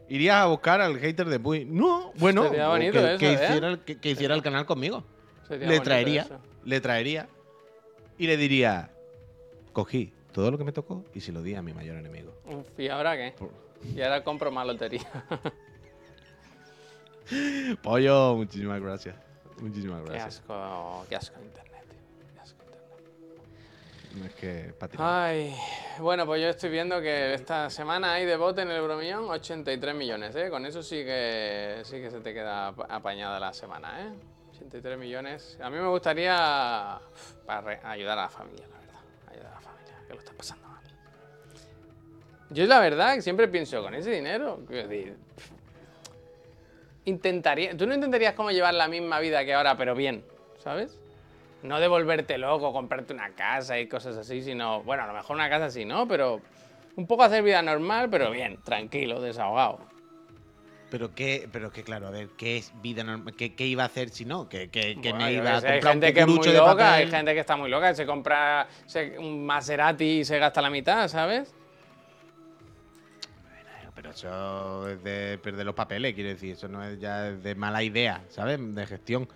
Irías 0.07 0.37
a 0.37 0.45
buscar 0.45 0.81
al 0.81 0.97
hater 0.97 1.27
de 1.27 1.39
Puy. 1.39 1.65
No, 1.65 2.11
bueno, 2.15 2.49
que, 2.49 2.57
eso, 2.87 3.17
que 3.19 3.29
¿eh? 3.29 3.33
hiciera, 3.33 3.67
el, 3.67 3.79
que, 3.79 3.99
que 3.99 4.11
hiciera 4.11 4.33
el 4.33 4.41
canal 4.41 4.65
conmigo. 4.65 5.03
Sería 5.47 5.67
le 5.67 5.79
traería, 5.79 6.21
eso. 6.23 6.39
le 6.63 6.81
traería. 6.81 7.27
Y 8.19 8.27
le 8.27 8.37
diría, 8.37 8.89
cogí 9.73 10.13
todo 10.33 10.51
lo 10.51 10.57
que 10.57 10.63
me 10.63 10.71
tocó 10.71 11.03
y 11.15 11.21
se 11.21 11.31
lo 11.31 11.41
di 11.41 11.55
a 11.55 11.61
mi 11.63 11.73
mayor 11.73 11.97
enemigo. 11.97 12.33
Uf, 12.45 12.79
¿y 12.79 12.87
ahora 12.89 13.15
qué? 13.17 13.33
Por- 13.37 13.49
Y 13.95 14.01
ahora 14.01 14.23
compro 14.23 14.51
más 14.51 14.67
lotería. 14.67 15.07
Pollo, 17.81 18.35
muchísimas 18.35 18.81
gracias. 18.81 19.15
Muchísimas 19.61 20.01
qué 20.03 20.09
gracias. 20.09 20.35
asco, 20.39 21.05
qué 21.09 21.15
asco 21.15 21.39
internet. 21.41 21.83
Qué 22.33 22.39
asco 22.39 22.63
internet. 22.63 24.31
Es 24.31 24.35
que 24.35 24.73
pa' 24.73 24.87
tirar. 24.87 25.07
Ay, 25.07 25.55
bueno, 25.99 26.25
pues 26.25 26.41
yo 26.41 26.49
estoy 26.49 26.71
viendo 26.71 26.99
que 27.01 27.35
esta 27.35 27.69
semana 27.69 28.13
hay 28.13 28.25
de 28.25 28.35
bote 28.35 28.61
en 28.63 28.71
el 28.71 28.81
bromillón 28.81 29.29
83 29.29 29.93
millones, 29.95 30.35
¿eh? 30.35 30.49
Con 30.49 30.65
eso 30.65 30.81
sí 30.81 31.05
que, 31.05 31.81
sí 31.83 32.01
que 32.01 32.09
se 32.09 32.19
te 32.21 32.33
queda 32.33 32.69
ap- 32.69 32.89
apañada 32.91 33.39
la 33.39 33.53
semana, 33.53 34.07
¿eh? 34.07 34.11
83 34.59 34.97
millones. 34.97 35.57
A 35.61 35.69
mí 35.69 35.77
me 35.77 35.87
gustaría 35.87 36.99
para 37.45 37.89
ayudar 37.89 38.17
a 38.19 38.23
la 38.23 38.29
familia, 38.29 38.67
la 38.67 38.77
verdad. 38.79 38.99
Ayudar 39.31 39.51
a 39.51 39.55
la 39.55 39.61
familia, 39.61 39.93
que 40.07 40.13
lo 40.13 40.19
está 40.19 40.33
pasando 40.33 40.67
mal. 40.67 40.83
Yo 42.49 42.65
la 42.65 42.79
verdad 42.79 43.19
siempre 43.21 43.47
pienso, 43.47 43.81
con 43.81 43.93
ese 43.93 44.11
dinero, 44.11 44.59
intentaría, 47.05 47.75
tú 47.77 47.87
no 47.87 47.93
intentarías 47.93 48.33
como 48.33 48.51
llevar 48.51 48.73
la 48.73 48.87
misma 48.87 49.19
vida 49.19 49.45
que 49.45 49.53
ahora, 49.53 49.77
pero 49.77 49.95
bien, 49.95 50.23
¿sabes? 50.57 50.99
No 51.63 51.79
de 51.79 51.87
volverte 51.87 52.37
loco, 52.37 52.73
comprarte 52.73 53.13
una 53.13 53.31
casa 53.35 53.79
y 53.79 53.87
cosas 53.87 54.17
así, 54.17 54.41
sino, 54.41 54.83
bueno, 54.83 55.03
a 55.03 55.07
lo 55.07 55.13
mejor 55.13 55.35
una 55.35 55.49
casa 55.49 55.69
sí, 55.69 55.85
¿no? 55.85 56.07
Pero 56.07 56.41
un 56.95 57.07
poco 57.07 57.23
hacer 57.23 57.43
vida 57.43 57.61
normal, 57.61 58.09
pero 58.09 58.31
bien, 58.31 58.57
tranquilo, 58.63 59.21
desahogado. 59.21 59.79
Pero 60.89 61.13
qué, 61.13 61.47
pero 61.51 61.71
que 61.71 61.83
claro, 61.83 62.07
a 62.07 62.11
ver, 62.11 62.29
¿qué 62.35 62.57
es 62.57 62.71
vida 62.81 63.03
normal? 63.03 63.35
¿Qué, 63.35 63.53
qué 63.55 63.67
iba 63.67 63.83
a 63.83 63.85
hacer 63.85 64.09
si 64.09 64.25
no? 64.25 64.49
Que, 64.49 64.69
que, 64.69 64.99
que 64.99 65.09
Bueno, 65.09 65.17
me 65.25 65.33
iba 65.33 65.55
a 65.55 65.61
sé, 65.61 65.67
hay 65.67 65.81
comprar 65.81 65.93
un 65.93 66.01
gente 66.01 66.13
que 66.13 66.21
es 66.21 66.27
muy 66.27 66.49
loca, 66.49 66.93
hay 66.95 67.07
gente 67.07 67.33
que 67.33 67.39
está 67.39 67.55
muy 67.55 67.69
loca, 67.69 67.93
se 67.93 68.05
compra 68.05 68.67
se- 68.85 69.17
un 69.19 69.45
Maserati 69.45 70.19
y 70.21 70.25
se 70.25 70.39
gasta 70.39 70.61
la 70.61 70.69
mitad, 70.69 71.07
¿sabes? 71.07 71.53
Pero 73.95 74.11
eso 74.11 74.87
es 74.89 75.03
de 75.03 75.39
perder 75.43 75.65
los 75.65 75.75
papeles, 75.75 76.13
quiero 76.13 76.29
decir, 76.29 76.53
eso 76.53 76.67
no 76.67 76.83
es 76.83 76.99
ya 76.99 77.23
de 77.31 77.55
mala 77.55 77.83
idea, 77.83 78.25
¿sabes? 78.29 78.59
De 78.75 78.85
gestión. 78.85 79.27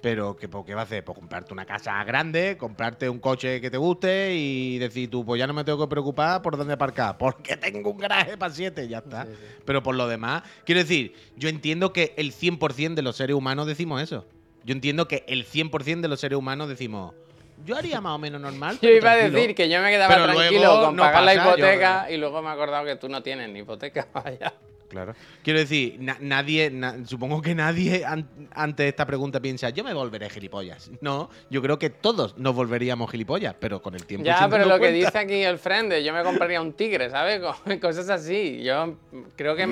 Pero 0.00 0.36
¿qué, 0.36 0.48
pues, 0.48 0.64
¿qué 0.64 0.74
va 0.74 0.82
a 0.82 0.84
hacer? 0.84 1.04
Pues 1.04 1.18
comprarte 1.18 1.52
una 1.52 1.64
casa 1.66 2.02
grande, 2.04 2.56
comprarte 2.56 3.08
un 3.08 3.18
coche 3.18 3.60
que 3.60 3.68
te 3.70 3.76
guste 3.78 4.34
y 4.36 4.78
decir 4.78 5.10
tú, 5.10 5.24
pues 5.24 5.38
ya 5.40 5.46
no 5.48 5.54
me 5.54 5.64
tengo 5.64 5.78
que 5.80 5.88
preocupar 5.90 6.40
por 6.40 6.56
dónde 6.56 6.74
aparcar, 6.74 7.18
porque 7.18 7.56
tengo 7.56 7.90
un 7.90 7.98
garaje 7.98 8.36
para 8.36 8.52
siete, 8.54 8.86
ya 8.86 8.98
está. 8.98 9.24
Sí, 9.24 9.32
sí. 9.32 9.62
Pero 9.64 9.82
por 9.82 9.96
lo 9.96 10.06
demás, 10.06 10.42
quiero 10.64 10.80
decir, 10.80 11.14
yo 11.36 11.48
entiendo 11.48 11.92
que 11.92 12.14
el 12.16 12.32
100% 12.32 12.94
de 12.94 13.02
los 13.02 13.16
seres 13.16 13.34
humanos 13.34 13.66
decimos 13.66 14.00
eso. 14.00 14.24
Yo 14.64 14.72
entiendo 14.72 15.08
que 15.08 15.24
el 15.26 15.44
100% 15.46 16.00
de 16.02 16.08
los 16.08 16.20
seres 16.20 16.38
humanos 16.38 16.68
decimos, 16.68 17.14
yo 17.64 17.76
haría 17.76 18.00
más 18.00 18.12
o 18.14 18.18
menos 18.18 18.40
normal. 18.40 18.78
Yo 18.82 18.90
iba 18.90 19.10
a 19.10 19.14
tranquilo". 19.16 19.36
decir 19.40 19.54
que 19.56 19.68
yo 19.68 19.80
me 19.82 19.90
quedaba 19.90 20.14
Pero 20.14 20.26
tranquilo 20.32 20.80
con 20.80 20.94
no 20.96 21.02
pagar 21.02 21.24
la 21.24 21.34
yo- 21.34 21.40
hipoteca 21.42 22.10
y 22.10 22.16
luego 22.16 22.40
me 22.40 22.48
he 22.48 22.52
acordado 22.52 22.84
que 22.84 22.94
tú 22.94 23.08
no 23.08 23.20
tienes 23.22 23.48
ni 23.50 23.60
hipoteca. 23.60 24.06
Vaya. 24.14 24.52
Claro. 24.88 25.14
Quiero 25.42 25.58
decir, 25.58 25.96
na- 26.00 26.16
nadie, 26.20 26.70
na- 26.70 27.04
supongo 27.04 27.42
que 27.42 27.54
nadie 27.54 28.04
an- 28.06 28.26
ante 28.54 28.88
esta 28.88 29.06
pregunta 29.06 29.38
piensa, 29.40 29.68
yo 29.70 29.84
me 29.84 29.92
volveré 29.92 30.30
gilipollas. 30.30 30.90
No, 31.00 31.28
yo 31.50 31.60
creo 31.60 31.78
que 31.78 31.90
todos 31.90 32.38
nos 32.38 32.54
volveríamos 32.54 33.10
gilipollas, 33.10 33.54
pero 33.60 33.82
con 33.82 33.94
el 33.94 34.06
tiempo. 34.06 34.24
Ya, 34.24 34.48
pero 34.48 34.64
lo 34.66 34.78
que 34.80 34.90
dice 34.92 35.18
aquí 35.18 35.42
el 35.42 35.58
friend, 35.58 35.90
de 35.92 36.02
yo 36.02 36.12
me 36.14 36.22
compraría 36.22 36.60
un 36.62 36.72
tigre, 36.72 37.10
¿sabes? 37.10 37.40
Co- 37.40 37.54
Cosas 37.80 38.08
así. 38.08 38.62
Yo 38.62 38.96
creo 39.36 39.54
que 39.56 39.68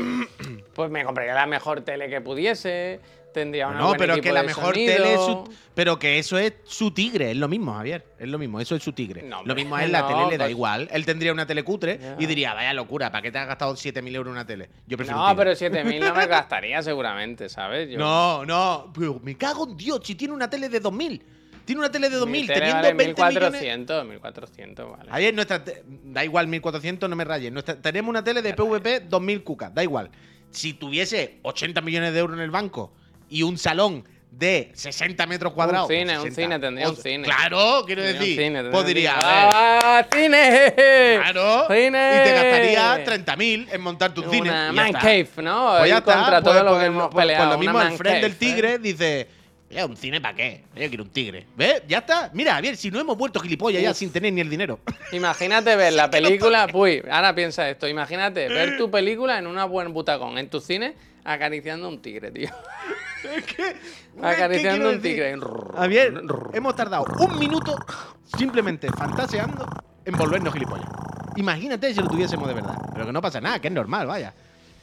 pues 0.74 0.90
me 0.90 1.04
compraría 1.04 1.34
la 1.34 1.46
mejor 1.46 1.80
tele 1.80 2.08
que 2.10 2.20
pudiese, 2.20 3.00
tendría 3.36 3.68
una 3.68 3.78
No, 3.78 3.94
pero 3.96 4.14
es 4.14 4.20
que 4.20 4.32
la 4.32 4.42
mejor 4.42 4.74
tele 4.74 5.14
es 5.14 5.20
su. 5.20 5.48
Pero 5.74 5.98
que 5.98 6.18
eso 6.18 6.38
es 6.38 6.54
su 6.64 6.90
tigre, 6.90 7.30
es 7.30 7.36
lo 7.36 7.48
mismo, 7.48 7.74
Javier. 7.74 8.04
Es 8.18 8.28
lo 8.28 8.38
mismo, 8.38 8.58
eso 8.60 8.74
es 8.74 8.82
su 8.82 8.92
tigre. 8.92 9.22
No, 9.22 9.44
lo 9.44 9.54
mismo 9.54 9.78
es 9.78 9.90
la 9.90 10.00
no, 10.02 10.08
tele, 10.08 10.26
le 10.30 10.38
da 10.38 10.44
pues- 10.46 10.50
igual. 10.52 10.88
Él 10.90 11.04
tendría 11.06 11.32
una 11.32 11.46
tele 11.46 11.62
cutre 11.62 11.98
Ya. 12.00 12.16
y 12.18 12.26
diría, 12.26 12.54
vaya 12.54 12.72
locura, 12.72 13.12
¿para 13.12 13.22
qué 13.22 13.30
te 13.30 13.38
has 13.38 13.46
gastado 13.46 13.74
7.000 13.74 14.14
euros 14.16 14.30
en 14.30 14.32
una 14.32 14.46
tele? 14.46 14.70
Yo 14.86 14.96
prefiero. 14.96 15.20
un 15.20 15.24
No, 15.26 15.30
tigre". 15.32 15.44
pero 15.44 15.56
7000 15.56 16.00
no 16.00 16.14
me 16.14 16.26
gastaría 16.26 16.82
seguramente, 16.82 17.48
¿sabes? 17.48 17.88
Yo- 17.90 17.98
No, 17.98 18.44
no, 18.44 18.90
pero 18.98 19.20
me 19.22 19.36
cago 19.36 19.68
en 19.68 19.76
Dios, 19.76 20.00
si 20.02 20.14
tiene 20.14 20.34
una 20.34 20.48
tele 20.50 20.68
de 20.68 20.80
2000. 20.80 21.22
Tiene 21.66 21.80
una 21.80 21.90
tele 21.90 22.08
de 22.08 22.14
mi 22.14 22.20
2000, 22.20 22.46
tele 22.46 22.58
teniendo 22.60 22.82
vale 22.82 22.94
20 22.94 23.22
millones. 23.24 23.50
1400, 23.60 24.06
1400, 24.06 24.90
vale. 24.98 25.10
Ayer 25.10 25.34
nuestra. 25.34 25.62
te- 25.64 25.82
Da 26.04 26.24
igual, 26.24 26.46
1400, 26.46 27.10
no 27.10 27.16
me 27.16 27.24
rayes. 27.24 27.52
Nuestra- 27.52 27.74
tenemos 27.82 28.08
una 28.08 28.22
tele 28.22 28.40
de 28.40 28.54
PVP 28.54 29.00
2000 29.00 29.42
cucas, 29.42 29.74
da 29.74 29.82
igual. 29.82 30.10
Si 30.52 30.74
tuviese 30.74 31.40
80 31.42 31.80
millones 31.80 32.12
de 32.14 32.20
euros 32.20 32.36
en 32.36 32.42
el 32.44 32.50
banco 32.52 32.92
y 33.28 33.42
un 33.42 33.58
salón 33.58 34.04
de 34.30 34.70
60 34.74 35.26
metros 35.26 35.52
cuadrados. 35.54 35.88
cine, 35.88 36.18
o 36.18 36.22
un 36.22 36.28
60, 36.28 36.42
cine, 36.42 36.58
tendría 36.58 36.90
un 36.90 36.96
cine. 36.96 37.24
Claro, 37.24 37.84
quiero 37.86 38.02
un 38.02 38.08
decir. 38.08 38.36
cine, 38.36 38.62
tendría 38.62 38.70
pues 38.70 38.80
un 38.82 38.86
diría, 38.88 39.12
cine. 39.12 39.24
a 39.24 39.44
ver, 39.46 39.52
¡Ah, 39.54 40.06
cine! 40.12 41.20
claro. 41.22 41.66
¡Cine! 41.68 41.86
Y 42.20 42.24
te 42.24 42.32
gastaría 42.32 43.04
30.000 43.04 43.68
en 43.72 43.80
montar 43.80 44.12
tu 44.12 44.22
cine. 44.24 44.50
Una 44.50 44.66
ya 44.66 44.72
man 44.72 44.92
cave, 44.92 45.28
¿no? 45.42 45.76
Pues 45.78 45.88
ya 45.90 45.98
está, 45.98 46.14
contra 46.14 46.42
pues- 46.42 46.44
todo 46.54 46.64
lo 46.64 46.70
pues 46.72 46.80
que 46.80 46.86
hemos 46.86 47.08
pues- 47.08 47.22
peleado. 47.24 47.44
Pues 47.44 47.48
lo 47.48 47.56
una 47.58 47.60
mismo, 47.72 47.80
el 47.80 47.88
man 47.88 47.96
friend 47.98 48.20
del 48.22 48.36
tigre 48.36 48.78
dice. 48.78 49.28
"Eh, 49.70 49.84
¿Un 49.84 49.96
cine 49.96 50.20
para 50.20 50.34
qué? 50.36 50.62
Yo 50.76 50.88
quiero 50.88 51.02
un 51.04 51.10
tigre. 51.10 51.46
¿Ves? 51.56 51.82
Ya 51.88 51.98
está. 51.98 52.30
Mira, 52.34 52.56
a 52.56 52.60
ver, 52.60 52.76
si 52.76 52.90
no 52.90 53.00
hemos 53.00 53.16
vuelto 53.16 53.40
gilipollas 53.40 53.82
ya 53.82 53.90
Uf. 53.92 53.96
sin 53.96 54.12
tener 54.12 54.32
ni 54.34 54.42
el 54.42 54.50
dinero. 54.50 54.80
Imagínate 55.12 55.74
ver 55.76 55.94
la 55.94 56.10
película. 56.10 56.68
Uy, 56.74 57.02
ahora 57.10 57.34
piensa 57.34 57.68
esto. 57.70 57.88
Imagínate 57.88 58.48
ver 58.48 58.76
tu 58.76 58.90
película 58.90 59.38
en 59.38 59.46
una 59.46 59.64
buen 59.64 59.94
butacón 59.94 60.36
en 60.36 60.50
tu 60.50 60.60
cine 60.60 60.94
acariciando 61.24 61.86
a 61.86 61.88
un 61.88 62.00
tigre, 62.02 62.30
tío. 62.30 62.50
Acariciando 64.22 64.90
un 64.90 65.00
tigre. 65.00 65.36
Javier, 65.74 66.22
hemos 66.52 66.74
tardado 66.76 67.04
un 67.20 67.38
minuto 67.38 67.76
simplemente 68.36 68.88
fantaseando 68.88 69.66
en 70.04 70.16
volvernos 70.16 70.52
gilipollas. 70.52 70.88
Imagínate 71.36 71.92
si 71.92 72.00
lo 72.00 72.08
tuviésemos 72.08 72.48
de 72.48 72.54
verdad. 72.54 72.76
Pero 72.92 73.06
que 73.06 73.12
no 73.12 73.20
pasa 73.20 73.40
nada, 73.40 73.58
que 73.60 73.68
es 73.68 73.74
normal, 73.74 74.06
vaya. 74.06 74.32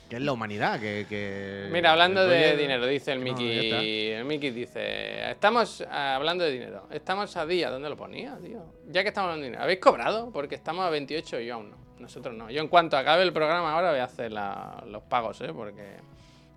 Que 0.09 0.17
es 0.17 0.21
la 0.21 0.33
humanidad, 0.33 0.79
que. 0.79 1.07
que- 1.09 1.69
Mira, 1.71 1.91
hablando 1.93 2.27
de 2.27 2.55
dinero, 2.55 2.85
dice 2.85 3.13
el 3.13 3.19
No, 3.19 3.23
Mickey. 3.25 3.59
está. 3.71 3.79
el 4.19 4.25
Mickey 4.25 4.51
dice: 4.51 5.31
Estamos 5.31 5.83
ah, 5.89 6.15
hablando 6.15 6.43
de 6.43 6.51
dinero. 6.51 6.87
Estamos 6.91 7.35
a 7.37 7.45
día. 7.47 7.71
¿Dónde 7.71 7.89
lo 7.89 7.97
ponía, 7.97 8.37
tío? 8.37 8.63
Ya 8.89 9.01
que 9.01 9.07
estamos 9.09 9.29
hablando 9.29 9.43
de 9.43 9.47
dinero. 9.47 9.63
¿Habéis 9.63 9.79
cobrado? 9.79 10.29
Porque 10.31 10.53
estamos 10.55 10.85
a 10.85 10.89
28 10.91 11.39
y 11.39 11.45
yo 11.47 11.55
aún 11.55 11.71
no. 11.71 11.77
Nosotros 11.99 12.35
no. 12.35 12.51
Yo, 12.51 12.61
en 12.61 12.67
cuanto 12.67 12.97
acabe 12.97 13.23
el 13.23 13.31
programa, 13.33 13.73
ahora 13.73 13.91
voy 13.91 13.99
a 14.01 14.03
hacer 14.03 14.31
la- 14.31 14.83
los 14.87 15.01
pagos, 15.03 15.39
¿eh? 15.41 15.51
Porque. 15.55 15.95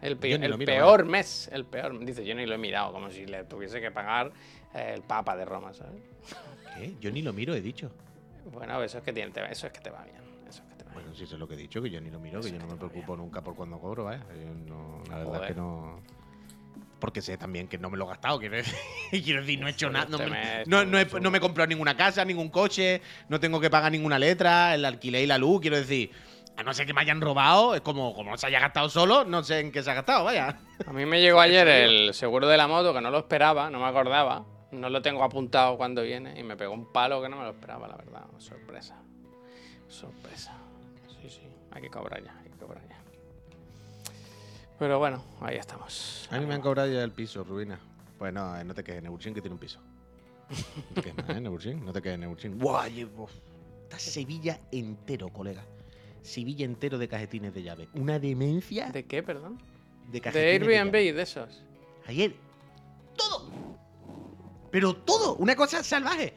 El, 0.02 0.16
pe- 0.16 0.32
el 0.32 0.40
miro, 0.40 0.58
peor 0.58 1.04
mes, 1.06 1.48
el 1.52 1.64
peor. 1.64 1.98
Dice, 2.04 2.24
yo 2.24 2.34
ni 2.34 2.44
lo 2.46 2.54
he 2.54 2.58
mirado, 2.58 2.92
como 2.92 3.10
si 3.10 3.26
le 3.26 3.44
tuviese 3.44 3.80
que 3.80 3.90
pagar 3.90 4.30
eh, 4.74 4.92
el 4.94 5.02
Papa 5.02 5.36
de 5.36 5.44
Roma, 5.44 5.72
¿sabes? 5.72 6.00
¿Qué? 6.76 6.94
Yo 7.00 7.10
ni 7.10 7.22
lo 7.22 7.32
miro, 7.32 7.54
he 7.54 7.60
dicho. 7.60 7.90
Bueno, 8.52 8.82
eso 8.82 8.98
es 8.98 9.04
que 9.04 9.12
tiene, 9.12 9.30
te- 9.32 9.50
eso 9.50 9.66
es 9.66 9.72
que 9.72 9.80
te 9.80 9.90
va 9.90 10.04
bien. 10.04 10.16
Eso 10.48 10.62
es 10.62 10.68
que 10.68 10.76
te 10.76 10.84
va 10.84 10.90
bien. 10.90 10.94
Bueno, 11.04 11.14
sí, 11.16 11.24
eso 11.24 11.34
es 11.34 11.40
lo 11.40 11.48
que 11.48 11.54
he 11.54 11.58
dicho, 11.58 11.80
que 11.82 11.90
yo 11.90 12.00
ni 12.00 12.10
lo 12.10 12.20
miro, 12.20 12.40
que 12.40 12.50
yo 12.52 12.58
no 12.58 12.66
me 12.66 12.76
preocupo 12.76 13.16
nunca 13.16 13.40
por 13.42 13.54
cuando 13.54 13.78
cobro, 13.78 14.04
vaya. 14.04 14.22
Yo 14.34 14.54
no- 14.68 15.02
la 15.08 15.16
verdad 15.18 15.24
Joder. 15.32 15.42
es 15.42 15.48
que 15.48 15.54
no. 15.54 16.00
Porque 17.00 17.20
sé 17.20 17.36
también 17.36 17.68
que 17.68 17.76
no 17.76 17.90
me 17.90 17.96
lo 17.98 18.04
he 18.06 18.08
gastado, 18.08 18.38
quiero 18.38 18.56
decir, 18.56 18.74
quiero 19.24 19.40
decir, 19.40 19.60
no 19.60 19.66
he 19.66 19.70
hecho 19.70 19.90
nada. 19.90 20.06
No, 20.08 20.16
este 20.18 20.30
me- 20.30 20.64
no- 20.66 20.84
no 20.84 20.98
he, 20.98 21.04
no 21.20 21.30
me 21.30 21.38
he 21.38 21.40
comprado 21.40 21.68
ninguna 21.68 21.96
casa, 21.96 22.24
ningún 22.24 22.48
coche, 22.50 23.00
no 23.28 23.38
tengo 23.40 23.60
que 23.60 23.68
pagar 23.70 23.92
ninguna 23.92 24.18
letra, 24.18 24.74
el 24.74 24.84
alquiler 24.84 25.22
y 25.22 25.26
la 25.26 25.38
luz, 25.38 25.60
quiero 25.60 25.76
decir. 25.76 26.10
A 26.56 26.62
no 26.62 26.72
ser 26.72 26.86
que 26.86 26.94
me 26.94 27.02
hayan 27.02 27.20
robado, 27.20 27.74
es 27.74 27.82
como, 27.82 28.14
como 28.14 28.30
no 28.30 28.38
se 28.38 28.46
haya 28.46 28.58
gastado 28.60 28.88
solo, 28.88 29.24
no 29.24 29.44
sé 29.44 29.60
en 29.60 29.70
qué 29.72 29.82
se 29.82 29.90
ha 29.90 29.94
gastado, 29.94 30.24
vaya. 30.24 30.58
A 30.86 30.92
mí 30.92 31.04
me 31.04 31.20
llegó 31.20 31.38
ayer 31.40 31.68
el 31.68 32.14
seguro 32.14 32.48
de 32.48 32.56
la 32.56 32.66
moto 32.66 32.94
que 32.94 33.00
no 33.02 33.10
lo 33.10 33.18
esperaba, 33.18 33.68
no 33.70 33.78
me 33.80 33.86
acordaba. 33.86 34.44
No 34.72 34.90
lo 34.90 35.00
tengo 35.00 35.22
apuntado 35.22 35.76
cuando 35.76 36.02
viene 36.02 36.38
y 36.38 36.42
me 36.42 36.56
pegó 36.56 36.72
un 36.74 36.92
palo 36.92 37.22
que 37.22 37.28
no 37.28 37.36
me 37.36 37.44
lo 37.44 37.50
esperaba, 37.50 37.86
la 37.88 37.96
verdad. 37.96 38.24
Sorpresa. 38.38 38.96
Sorpresa. 39.88 40.52
Sí, 41.22 41.28
sí. 41.30 41.42
Hay 41.72 41.82
que 41.82 41.90
cobrar 41.90 42.22
ya, 42.24 42.36
hay 42.42 42.50
que 42.50 42.56
cobrar 42.58 42.82
ya. 42.88 42.96
Pero 44.78 44.98
bueno, 44.98 45.22
ahí 45.40 45.56
estamos. 45.56 46.28
A 46.30 46.38
mí 46.38 46.46
me 46.46 46.54
han 46.54 46.60
cobrado 46.60 46.90
ya 46.92 47.02
el 47.02 47.12
piso, 47.12 47.44
Rubina. 47.44 47.78
Pues 48.18 48.32
no, 48.32 48.56
eh, 48.58 48.64
no 48.64 48.74
te 48.74 48.82
quejes, 48.82 49.02
Neburchin 49.02 49.34
que 49.34 49.40
tiene 49.40 49.54
un 49.54 49.60
piso. 49.60 49.78
No 50.50 50.94
te 50.94 51.02
quejes 51.02 51.16
más, 51.44 51.66
¿eh? 51.66 51.74
No 51.74 51.92
te 51.92 52.02
quejes, 52.02 52.18
Neburchin. 52.18 52.58
¡Guau! 52.58 52.88
llevo- 52.90 53.28
Está 53.84 53.98
Sevilla 53.98 54.58
entero, 54.72 55.28
colega. 55.28 55.62
Sevilla 56.26 56.64
entero 56.64 56.98
de 56.98 57.08
cajetines 57.08 57.54
de 57.54 57.62
llave. 57.62 57.88
Una 57.94 58.18
demencia 58.18 58.90
¿De 58.90 59.04
qué, 59.04 59.22
perdón? 59.22 59.58
de 60.06 60.12
De 60.12 60.20
cajetines 60.20 60.52
Airbnb 60.68 60.92
llave. 60.92 61.04
y 61.04 61.12
de 61.12 61.22
esos. 61.22 61.62
Ayer, 62.06 62.34
todo. 63.16 63.50
Pero 64.70 64.94
todo, 64.94 65.36
una 65.36 65.56
cosa 65.56 65.82
salvaje. 65.82 66.34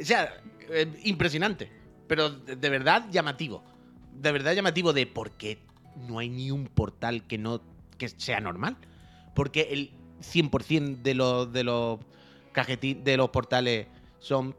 O 0.00 0.04
sea, 0.04 0.34
eh, 0.70 0.90
impresionante. 1.04 1.70
Pero 2.06 2.30
de, 2.30 2.56
de 2.56 2.70
verdad 2.70 3.06
llamativo. 3.10 3.62
De 4.20 4.32
verdad 4.32 4.54
llamativo 4.54 4.92
de 4.92 5.06
por 5.06 5.32
qué 5.32 5.58
no 6.08 6.18
hay 6.18 6.28
ni 6.28 6.50
un 6.50 6.66
portal 6.66 7.26
que 7.26 7.38
no 7.38 7.60
que 7.98 8.08
sea 8.08 8.40
normal. 8.40 8.76
Porque 9.34 9.68
el 9.70 9.90
100% 10.20 11.02
de 11.02 11.14
los 11.14 11.52
de 11.52 11.64
los 11.64 12.00
cajetín 12.52 13.02
de 13.04 13.16
los 13.16 13.30
portales 13.30 13.86
son 14.18 14.54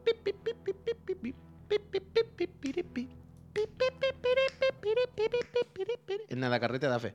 En 6.34 6.40
nada, 6.40 6.58
carrete 6.58 6.86
da 6.88 6.98
fe. 6.98 7.14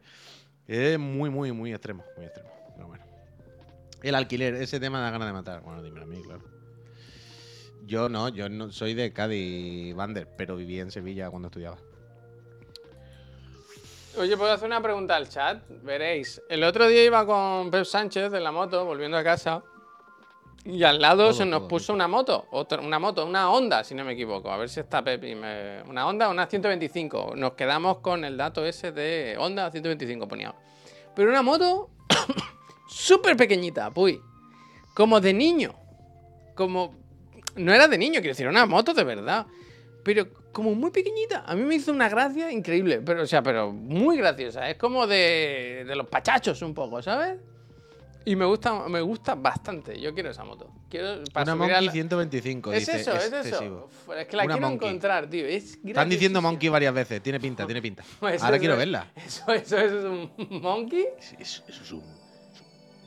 Es 0.66 0.98
muy, 0.98 1.30
muy, 1.30 1.52
muy 1.52 1.72
extremo. 1.72 2.06
Muy 2.16 2.26
extremo. 2.26 2.50
Pero 2.74 2.88
bueno. 2.88 3.04
El 4.02 4.16
alquiler, 4.16 4.56
ese 4.56 4.80
tema 4.80 5.02
da 5.02 5.12
ganas 5.12 5.28
de 5.28 5.34
matar. 5.34 5.62
Bueno, 5.62 5.84
dime 5.84 6.02
a 6.02 6.06
mí, 6.06 6.22
claro. 6.24 6.42
Yo 7.86 8.08
no, 8.08 8.30
yo 8.30 8.48
no 8.48 8.72
soy 8.72 8.94
de 8.94 9.12
Cádiz, 9.12 9.94
Bander, 9.94 10.28
pero 10.38 10.56
viví 10.56 10.80
en 10.80 10.90
Sevilla 10.90 11.30
cuando 11.30 11.48
estudiaba. 11.50 11.78
Oye, 14.18 14.38
¿puedo 14.38 14.52
hacer 14.52 14.68
una 14.68 14.82
pregunta 14.82 15.16
al 15.16 15.28
chat? 15.28 15.64
Veréis. 15.84 16.42
El 16.50 16.64
otro 16.64 16.88
día 16.88 17.04
iba 17.04 17.26
con 17.26 17.70
Pep 17.72 17.84
Sánchez 17.84 18.32
en 18.34 18.44
la 18.44 18.52
moto, 18.52 18.86
volviendo 18.86 19.18
a 19.18 19.24
casa. 19.24 19.64
Y 20.66 20.84
al 20.84 21.00
lado 21.00 21.24
Todo, 21.24 21.34
se 21.34 21.46
nos 21.46 21.62
todo, 21.62 21.68
puso 21.70 21.94
una 21.94 22.08
moto, 22.08 22.48
otra, 22.52 22.82
una 22.82 23.00
moto, 23.00 23.26
una 23.26 23.50
Honda, 23.50 23.84
si 23.84 23.96
no 23.96 24.04
me 24.04 24.14
equivoco. 24.14 24.52
A 24.52 24.58
ver 24.58 24.70
si 24.70 24.80
está 24.80 25.04
Pep 25.04 25.24
y 25.24 25.36
me... 25.36 25.82
Una 25.84 26.06
Honda, 26.08 26.30
una 26.30 26.48
125. 26.48 27.34
Nos 27.36 27.54
quedamos 27.54 28.00
con 28.00 28.26
el 28.26 28.36
dato 28.36 28.66
ese 28.66 28.92
de 28.92 29.36
Honda 29.40 29.72
125 29.72 30.28
ponía. 30.28 30.54
Pero 31.16 31.30
una 31.30 31.42
moto 31.42 31.90
súper 32.90 33.38
pequeñita, 33.38 33.90
puy. 33.92 34.22
Como 34.94 35.22
de 35.22 35.34
niño. 35.34 35.74
Como... 36.56 36.96
No 37.56 37.74
era 37.74 37.88
de 37.88 37.98
niño, 37.98 38.20
quiero 38.20 38.30
decir, 38.30 38.48
una 38.48 38.66
moto 38.66 38.94
de 38.94 39.04
verdad. 39.04 39.48
Pero 40.04 40.28
como 40.52 40.76
muy 40.76 40.92
pequeñita. 40.92 41.44
A 41.46 41.56
mí 41.56 41.64
me 41.64 41.76
hizo 41.76 41.92
una 41.92 42.10
gracia 42.10 42.52
increíble. 42.52 43.02
Pero, 43.06 43.24
o 43.24 43.26
sea, 43.26 43.42
pero 43.42 43.72
muy 43.72 44.18
graciosa. 44.18 44.70
Es 44.70 44.78
como 44.78 45.08
de, 45.08 45.86
de 45.88 45.96
los 45.96 46.08
pachachos 46.08 46.62
un 46.62 46.74
poco, 46.74 47.02
¿sabes? 47.02 47.38
Y 48.26 48.36
me 48.36 48.46
gusta, 48.46 48.88
me 48.90 49.02
gusta 49.02 49.34
bastante. 49.36 50.00
Yo 50.00 50.14
quiero 50.14 50.30
esa 50.30 50.44
moto. 50.44 50.70
Quiero 50.90 51.24
para 51.34 51.54
Una 51.54 51.56
Monkey 51.68 51.86
la- 51.86 51.92
125, 51.92 52.74
Es 52.74 52.80
dice. 52.86 53.00
eso, 53.02 53.14
es 53.14 53.34
eso. 53.46 53.90
Es 54.18 54.28
que 54.28 54.36
la 54.38 54.44
Una 54.44 54.54
quiero 54.56 54.70
Monkey. 54.70 54.88
encontrar, 54.90 55.28
tío. 55.30 55.46
Es 55.46 55.80
Están 55.84 56.10
diciendo. 56.10 56.42
Monkey 56.42 56.70
varias 56.70 56.94
veces. 56.94 57.24
Tiene 57.24 57.40
pinta, 57.40 57.66
tiene 57.66 57.82
pinta. 57.82 58.04
Eso 58.32 58.46
Ahora 58.46 58.60
quiero 58.60 58.76
verla. 58.78 59.08
Eso, 59.16 59.52
eso, 59.54 59.78
eso 59.78 60.00
es 60.00 60.06
un 60.06 60.32
monkey. 60.62 61.06
¿Eso, 61.18 61.36
es 61.40 61.62
un, 61.62 61.70
es 61.84 61.92
un 61.92 62.04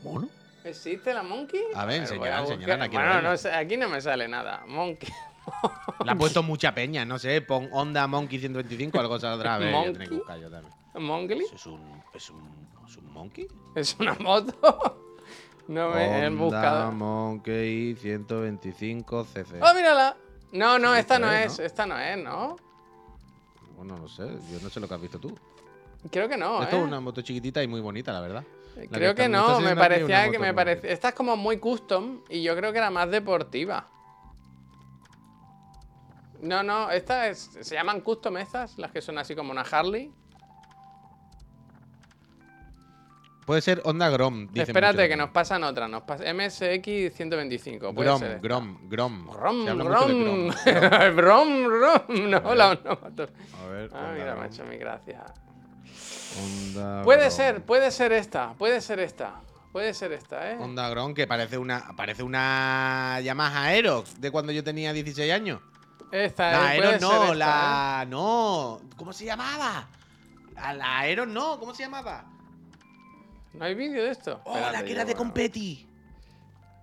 mono? 0.02 0.28
¿Existe 0.64 1.12
la 1.12 1.22
monkey? 1.22 1.60
A 1.74 1.84
ver, 1.84 2.02
enseñala, 2.02 2.40
enseñala, 2.40 2.76
la 2.76 2.88
Bueno, 2.88 3.22
no 3.22 3.36
sé, 3.36 3.52
aquí 3.52 3.76
no 3.76 3.88
me 3.88 4.00
sale 4.00 4.28
nada. 4.28 4.64
Monkey. 4.66 5.08
Le 6.04 6.10
ha 6.12 6.14
puesto 6.14 6.42
mucha 6.44 6.72
peña, 6.74 7.04
no 7.04 7.18
sé. 7.18 7.42
Pon 7.42 7.68
Honda 7.72 8.06
Monkey 8.06 8.38
125, 8.38 8.98
algo 8.98 9.18
saldrá. 9.20 9.56
A 9.56 9.58
ver, 9.58 9.72
ya 9.72 9.82
tenéis 9.92 9.92
que 9.98 9.98
Monkey. 10.14 10.18
buscar 10.18 10.38
yo 10.40 10.50
también. 10.50 10.74
¿Monkey? 10.94 11.40
¿Eso 11.40 11.54
es 11.56 11.66
un, 11.66 12.02
es 12.14 12.30
un, 12.30 12.68
es 12.92 12.98
un 12.98 13.12
monkey? 13.12 13.48
Es 13.74 13.96
una 13.98 14.14
moto. 14.14 14.98
No 15.68 15.90
me 15.90 16.26
he 16.26 16.28
buscado. 16.28 16.90
Monkey 16.90 17.94
125 17.94 19.24
cc. 19.24 19.60
¡Oh, 19.62 19.74
mírala! 19.74 20.16
No, 20.50 20.76
no, 20.78 20.94
esta 20.94 21.20
no 21.20 21.30
es, 21.30 21.60
esta 21.60 21.86
no 21.86 21.96
es, 21.96 22.18
¿no? 22.18 22.56
Bueno, 23.76 23.96
no 23.96 24.08
sé, 24.08 24.24
yo 24.50 24.58
no 24.60 24.68
sé 24.68 24.80
lo 24.80 24.88
que 24.88 24.94
has 24.94 25.00
visto 25.00 25.20
tú. 25.20 25.38
Creo 26.10 26.28
que 26.28 26.36
no, 26.36 26.62
Esto 26.64 26.76
¿eh? 26.76 26.78
es 26.80 26.84
una 26.84 27.00
moto 27.00 27.22
chiquitita 27.22 27.62
y 27.62 27.68
muy 27.68 27.80
bonita, 27.80 28.12
la 28.12 28.20
verdad. 28.20 28.44
La 28.74 28.86
Creo 28.88 29.14
que 29.14 29.28
no, 29.28 29.60
me 29.60 29.76
parecía 29.76 30.30
que 30.30 30.38
me 30.40 30.52
parecía. 30.52 30.90
Esta 30.90 31.10
es 31.10 31.14
como 31.14 31.36
muy 31.36 31.58
custom 31.58 32.22
y 32.28 32.42
yo 32.42 32.56
creo 32.56 32.72
que 32.72 32.78
era 32.78 32.90
más 32.90 33.08
deportiva. 33.08 33.88
No, 36.40 36.64
no, 36.64 36.90
esta 36.90 37.28
es. 37.28 37.50
Se 37.60 37.76
llaman 37.76 38.00
custom 38.00 38.36
estas, 38.36 38.76
las 38.78 38.90
que 38.90 39.00
son 39.00 39.16
así 39.16 39.36
como 39.36 39.52
una 39.52 39.62
Harley. 39.62 40.12
Puede 43.44 43.60
ser 43.60 43.82
Honda 43.84 44.08
Grom. 44.08 44.46
dicen 44.48 44.68
Espérate, 44.68 45.08
que 45.08 45.16
nos 45.16 45.30
pasan 45.30 45.64
otras. 45.64 45.90
Nos 45.90 46.02
MSX 46.04 47.14
125. 47.16 47.92
Puede 47.92 48.08
Grom, 48.08 48.18
ser. 48.20 48.40
Grom, 48.40 48.88
Grom. 48.88 49.30
Grom, 49.30 49.64
Grom. 49.66 50.48
Grom. 50.64 51.16
Grom, 51.16 51.66
Grom. 51.68 52.30
No, 52.30 52.54
la 52.54 52.68
moto. 52.84 53.28
A 53.62 53.66
ver. 53.66 53.90
Ah, 53.92 54.12
mira, 54.14 54.24
me 54.26 54.30
ha 54.30 54.34
Grom, 54.34 54.44
hecho 54.46 54.64
mi 54.64 54.76
gracia. 54.76 55.24
Honda 56.38 57.02
Puede 57.02 57.20
Grom. 57.22 57.30
ser, 57.30 57.62
puede 57.64 57.90
ser 57.90 58.12
esta, 58.12 58.54
puede 58.54 58.80
ser 58.80 59.00
esta. 59.00 59.40
Puede 59.72 59.94
ser 59.94 60.12
esta, 60.12 60.50
¿eh? 60.52 60.56
Honda 60.60 60.88
Grom, 60.90 61.14
que 61.14 61.26
parece 61.26 61.56
una, 61.56 61.92
parece 61.96 62.22
una 62.22 63.18
Yamaha 63.22 63.64
Aerox 63.64 64.20
de 64.20 64.30
cuando 64.30 64.52
yo 64.52 64.62
tenía 64.62 64.92
16 64.92 65.32
años. 65.32 65.60
Esta, 66.12 66.52
La 66.52 66.76
eh, 66.76 66.78
Aerox 66.78 67.00
no, 67.00 67.12
esta, 67.22 67.32
¿eh? 67.32 67.36
la. 67.36 68.06
No. 68.08 68.80
¿Cómo 68.96 69.12
se 69.14 69.24
llamaba? 69.24 69.88
A 70.56 70.74
la 70.74 70.98
Aerox 71.00 71.28
no, 71.32 71.58
¿cómo 71.58 71.74
se 71.74 71.84
llamaba? 71.84 72.26
¿No 73.54 73.64
hay 73.64 73.74
vídeo 73.74 74.02
de 74.02 74.10
esto? 74.10 74.40
Oh, 74.44 74.58
la 74.58 74.82
que 74.82 74.92
era 74.92 75.04
de. 75.04 75.14
Competi. 75.14 75.86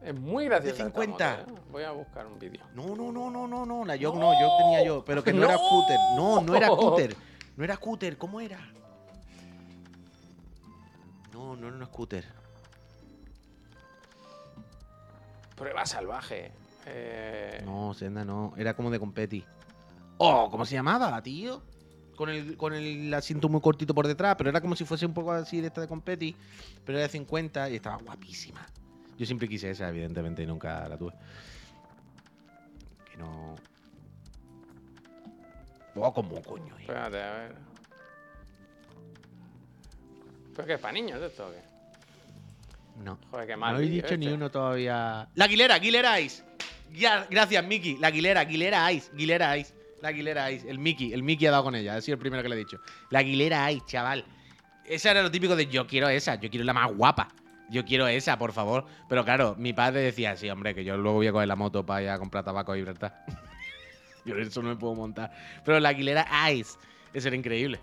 Es 0.02 0.16
muy 0.18 0.46
graciosa. 0.46 0.84
de 0.84 0.90
esta 0.90 1.02
50. 1.02 1.38
moto, 1.48 1.52
¿eh? 1.52 1.64
Voy 1.72 1.84
a 1.84 1.92
buscar 1.92 2.26
un 2.26 2.40
vídeo. 2.40 2.62
No, 2.74 2.96
no, 2.96 3.12
no, 3.12 3.30
no, 3.30 3.48
no, 3.48 3.66
no. 3.66 3.86
La 3.86 3.96
yo 3.96 4.14
no, 4.14 4.40
yo 4.40 4.50
tenía 4.58 4.84
yo. 4.84 5.04
Pero 5.04 5.24
que 5.24 5.34
no, 5.34 5.44
era 5.44 5.54
¡No! 5.56 5.60
scooter. 5.60 5.98
No, 6.16 6.42
no 6.42 6.56
era 6.56 6.68
scooter. 6.74 7.16
No 7.58 7.64
era 7.64 7.76
scooter. 7.76 8.18
¿Cómo 8.18 8.40
era? 8.40 8.60
No, 11.34 11.56
no 11.56 11.68
era 11.68 11.76
un 11.78 11.86
scooter. 11.86 12.26
Prueba 15.56 15.86
salvaje. 15.86 16.52
Eh, 16.86 17.62
No, 17.66 17.94
Senda 17.94 18.24
no. 18.24 18.54
Era 18.58 18.74
como 18.76 18.90
de 18.90 19.00
competi. 19.00 19.44
Oh, 20.18 20.50
¿cómo 20.50 20.66
se 20.66 20.76
llamaba, 20.76 21.22
tío? 21.22 21.62
Con 22.20 22.28
el, 22.30 22.58
con 22.58 22.74
el 22.74 23.14
asiento 23.14 23.48
muy 23.48 23.62
cortito 23.62 23.96
por 23.96 24.06
detrás, 24.06 24.36
pero 24.38 24.50
era 24.50 24.60
como 24.60 24.76
si 24.76 24.84
fuese 24.84 25.06
un 25.06 25.14
poco 25.14 25.32
así 25.32 25.62
de 25.62 25.68
esta 25.68 25.80
de 25.80 25.88
competi, 25.88 26.36
pero 26.86 26.98
era 26.98 27.08
de 27.08 27.14
50 27.14 27.70
y 27.70 27.78
estaba 27.78 27.96
guapísima. 27.96 28.68
Yo 29.18 29.26
siempre 29.26 29.48
quise 29.48 29.70
esa, 29.70 29.88
evidentemente, 29.88 30.44
y 30.44 30.46
nunca 30.46 30.86
la 30.90 30.98
tuve. 30.98 31.14
Que 33.10 33.18
no. 33.18 33.56
Oh, 35.96 36.14
como 36.14 36.42
coño. 36.42 36.76
eh. 36.78 36.82
Espérate, 36.82 37.24
a 37.24 37.32
ver. 37.36 37.56
¿Pero 40.58 40.68
qué 40.68 40.74
es 40.74 40.80
para 40.82 40.92
niños 40.92 41.22
esto 41.22 41.48
o 41.48 41.52
qué? 41.52 41.62
No. 43.02 43.18
Joder, 43.32 43.48
qué 43.48 43.54
No 43.54 43.60
mal. 43.60 43.76
habéis 43.76 43.92
vídeo 43.92 44.04
dicho 44.04 44.18
ni 44.18 44.26
este. 44.26 44.36
uno 44.36 44.52
todavía. 44.52 45.30
La 45.36 45.46
Aguilera, 45.46 45.76
Aguilera 45.76 46.20
Ice. 46.20 46.44
Gracias, 47.30 47.66
Miki. 47.66 47.96
La 47.96 48.08
Aguilera, 48.08 48.42
Aguilera 48.42 48.92
Ice. 48.92 49.10
Aguilera 49.14 49.58
Ice. 49.58 49.74
La 50.02 50.10
Aguilera 50.10 50.52
Ice. 50.52 50.70
El 50.70 50.80
Miki. 50.80 51.14
El 51.14 51.24
Miki 51.24 51.46
ha 51.46 51.52
dado 51.52 51.64
con 51.64 51.76
ella. 51.76 51.96
Ha 51.96 52.02
sido 52.02 52.16
el 52.16 52.20
primero 52.20 52.42
que 52.44 52.50
le 52.50 52.56
he 52.56 52.60
dicho. 52.60 52.80
La 53.10 53.20
Aguilera 53.20 53.72
Ice, 53.72 53.84
chaval. 53.88 54.26
Esa 54.86 55.12
era 55.12 55.22
lo 55.22 55.30
típico 55.32 55.56
de 55.56 55.68
yo 55.68 55.86
quiero 55.88 56.10
esa. 56.10 56.36
Yo 56.36 56.50
quiero 56.50 56.66
la 56.66 56.74
más 56.74 56.92
guapa. 56.94 57.28
Yo 57.70 57.86
quiero 57.86 58.08
esa, 58.08 58.38
por 58.40 58.52
favor. 58.52 58.86
Pero 59.08 59.24
claro, 59.24 59.56
mi 59.58 59.74
padre 59.74 60.02
decía, 60.02 60.36
sí, 60.36 60.50
hombre, 60.50 60.74
que 60.74 60.84
yo 60.84 60.98
luego 60.98 61.18
voy 61.18 61.28
a 61.28 61.32
coger 61.32 61.48
la 61.48 61.56
moto 61.56 61.86
para 61.86 62.02
ir 62.02 62.10
a 62.10 62.18
comprar 62.18 62.44
tabaco 62.44 62.76
y 62.76 62.82
verdad. 62.82 63.14
yo 64.26 64.36
eso 64.36 64.62
no 64.64 64.70
me 64.70 64.76
puedo 64.76 64.96
montar. 64.96 65.32
Pero 65.64 65.80
la 65.80 65.90
Aguilera 65.90 66.28
Ice. 66.52 66.78
Eso 67.14 67.28
era 67.28 67.38
increíble. 67.38 67.80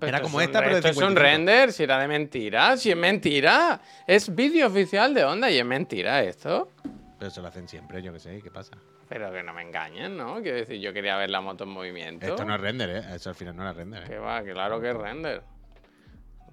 Pero 0.00 0.08
Era 0.08 0.22
como 0.22 0.40
esta, 0.40 0.60
pero 0.60 0.72
de 0.72 0.78
Esto 0.78 0.88
es 0.88 0.96
un 0.96 1.10
55. 1.10 1.20
render, 1.22 1.72
si 1.72 1.82
era 1.82 1.98
de 1.98 2.08
mentira. 2.08 2.76
Si 2.78 2.90
es 2.90 2.96
mentira. 2.96 3.80
Es 4.06 4.34
vídeo 4.34 4.66
oficial 4.66 5.12
de 5.12 5.24
Honda 5.24 5.50
y 5.50 5.58
es 5.58 5.64
mentira 5.64 6.22
esto. 6.22 6.72
Pero 7.18 7.28
eso 7.28 7.42
lo 7.42 7.48
hacen 7.48 7.68
siempre, 7.68 8.02
yo 8.02 8.10
qué 8.12 8.18
sé. 8.18 8.40
¿Qué 8.42 8.50
pasa? 8.50 8.72
Pero 9.10 9.32
que 9.32 9.42
no 9.42 9.52
me 9.52 9.62
engañen, 9.62 10.16
¿no? 10.16 10.40
Quiero 10.40 10.58
decir, 10.58 10.80
yo 10.80 10.92
quería 10.92 11.16
ver 11.16 11.30
la 11.30 11.40
moto 11.40 11.64
en 11.64 11.70
movimiento. 11.70 12.24
Esto 12.24 12.44
no 12.44 12.54
es 12.54 12.60
render, 12.60 12.90
¿eh? 12.90 13.04
Eso 13.16 13.30
al 13.30 13.34
final 13.34 13.56
no 13.56 13.62
era 13.62 13.72
render, 13.72 14.04
¿eh? 14.04 14.06
Que 14.06 14.18
va, 14.18 14.40
claro 14.40 14.80
que 14.80 14.90
es 14.90 14.96
render. 14.96 15.42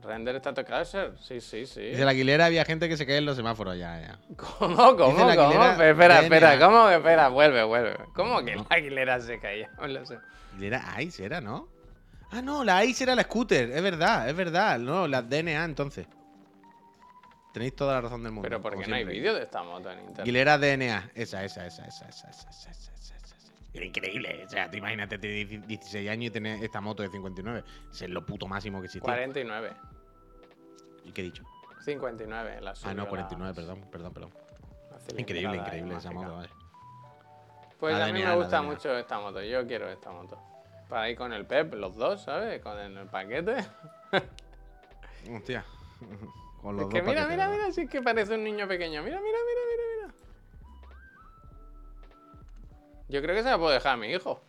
Render 0.01 0.37
está 0.37 0.55
tocado 0.55 0.83
ser. 0.83 1.13
Sí, 1.19 1.39
sí, 1.39 1.67
sí. 1.67 1.81
Dice 1.81 2.03
la 2.03 2.11
Aguilera 2.11 2.47
había 2.47 2.65
gente 2.65 2.89
que 2.89 2.97
se 2.97 3.05
cae 3.05 3.17
en 3.17 3.25
los 3.27 3.35
semáforos 3.35 3.77
ya, 3.77 4.01
ya. 4.01 4.19
¿Cómo? 4.35 4.75
¿Cómo? 4.75 4.97
¿Cómo? 4.97 5.29
Aguilera 5.29 5.87
Espera, 5.87 6.21
espera. 6.21 6.59
¿Cómo 6.59 6.89
espera? 6.89 7.27
Vuelve, 7.27 7.63
vuelve. 7.63 7.95
¿Cómo 8.15 8.43
que 8.43 8.55
la 8.55 8.65
Aguilera 8.71 9.19
se 9.19 9.39
caía? 9.39 9.69
No 9.79 9.85
lo 9.85 10.03
sé. 10.03 10.17
Aguilera 10.55 10.99
Ice 11.03 11.25
era, 11.25 11.39
¿no? 11.39 11.69
Ah, 12.31 12.41
no, 12.41 12.63
la 12.63 12.83
Ice 12.85 13.03
era 13.03 13.13
la 13.13 13.21
scooter, 13.21 13.69
es 13.69 13.83
verdad, 13.83 14.27
es 14.27 14.35
verdad. 14.35 14.79
No, 14.79 15.07
la 15.07 15.21
DNA 15.21 15.63
entonces. 15.63 16.07
Tenéis 17.53 17.75
toda 17.75 17.95
la 17.95 18.01
razón 18.01 18.23
del 18.23 18.31
mundo. 18.31 18.47
Pero 18.47 18.61
¿por 18.61 18.73
como 18.73 18.83
qué 18.83 18.89
no 18.89 18.95
hay 18.95 19.03
vídeo 19.05 19.33
de 19.33 19.43
esta 19.43 19.63
moto 19.63 19.89
en 19.91 19.99
internet? 19.99 20.19
Aguilera 20.21 20.57
DNA, 20.57 21.11
esa, 21.15 21.43
esa, 21.43 21.65
esa, 21.65 21.85
esa, 21.87 22.07
esa, 22.07 22.29
esa, 22.29 22.49
esa, 22.49 22.69
esa, 22.71 22.93
esa, 22.93 23.83
increíble, 23.83 24.43
o 24.45 24.49
sea, 24.49 24.69
tú 24.69 24.77
imagínate 24.77 25.17
tener 25.19 25.67
16 25.67 26.09
años 26.09 26.25
y 26.27 26.31
tener 26.31 26.63
esta 26.63 26.81
moto 26.81 27.03
de 27.03 27.09
59. 27.09 27.63
Ese 27.91 28.05
es 28.05 28.11
lo 28.11 28.25
puto 28.25 28.47
máximo 28.47 28.79
que 28.79 28.85
existía. 28.85 29.05
49. 29.05 29.71
¿Y 31.05 31.11
qué 31.11 31.21
he 31.21 31.25
dicho? 31.25 31.43
59 31.83 32.61
la 32.61 32.73
Ah, 32.83 32.93
no, 32.93 33.03
la- 33.03 33.09
49, 33.09 33.53
perdón, 33.53 33.81
perdón, 33.91 34.13
perdón. 34.13 34.31
cilindrada 34.99 35.21
Increíble, 35.21 35.57
increíble 35.57 35.95
esa 35.95 36.11
moto, 36.11 36.35
vale. 36.35 36.49
Pues 37.79 37.97
La 37.97 38.05
a 38.05 38.11
mí 38.11 38.19
DNA, 38.19 38.29
me 38.31 38.35
gusta 38.35 38.57
DNA. 38.57 38.61
mucho 38.73 38.97
esta 38.97 39.19
moto. 39.19 39.41
Yo 39.43 39.65
quiero 39.67 39.87
esta 39.89 40.11
moto. 40.11 40.37
Para 40.89 41.09
ir 41.09 41.17
con 41.17 41.31
el 41.31 41.45
Pep, 41.45 41.73
los 41.75 41.95
dos, 41.95 42.23
¿sabes? 42.23 42.61
Con 42.61 42.77
el, 42.79 43.07
paquete. 43.07 43.57
Hostia. 45.31 45.63
Con 46.61 46.75
los 46.75 46.85
Es 46.85 46.93
que 46.93 47.01
dos 47.01 47.07
mira, 47.09 47.27
mira, 47.27 47.49
mira, 47.49 47.71
si 47.71 47.81
es 47.81 47.89
que 47.89 48.01
parece 48.01 48.35
un 48.35 48.43
niño 48.43 48.67
pequeño. 48.67 49.03
Mira, 49.03 49.19
mira, 49.21 49.37
mira, 49.45 49.61
mira, 49.69 49.83
mira. 49.95 50.13
Yo 53.09 53.21
creo 53.21 53.35
que 53.35 53.43
se 53.43 53.49
la 53.49 53.57
puedo 53.57 53.71
dejar 53.71 53.93
a 53.93 53.97
mi 53.97 54.07
hijo. 54.11 54.41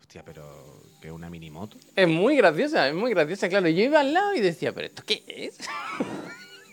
Hostia, 0.00 0.22
pero 0.24 0.82
que 1.00 1.10
una 1.10 1.28
mini 1.28 1.50
moto. 1.50 1.76
Es 1.96 2.08
muy 2.08 2.36
graciosa, 2.36 2.88
es 2.88 2.94
muy 2.94 3.10
graciosa, 3.10 3.48
claro. 3.48 3.68
Yo 3.68 3.82
iba 3.82 4.00
al 4.00 4.12
lado 4.12 4.34
y 4.34 4.40
decía, 4.40 4.72
¿pero 4.72 4.86
esto 4.86 5.02
qué 5.04 5.22
es? 5.26 5.58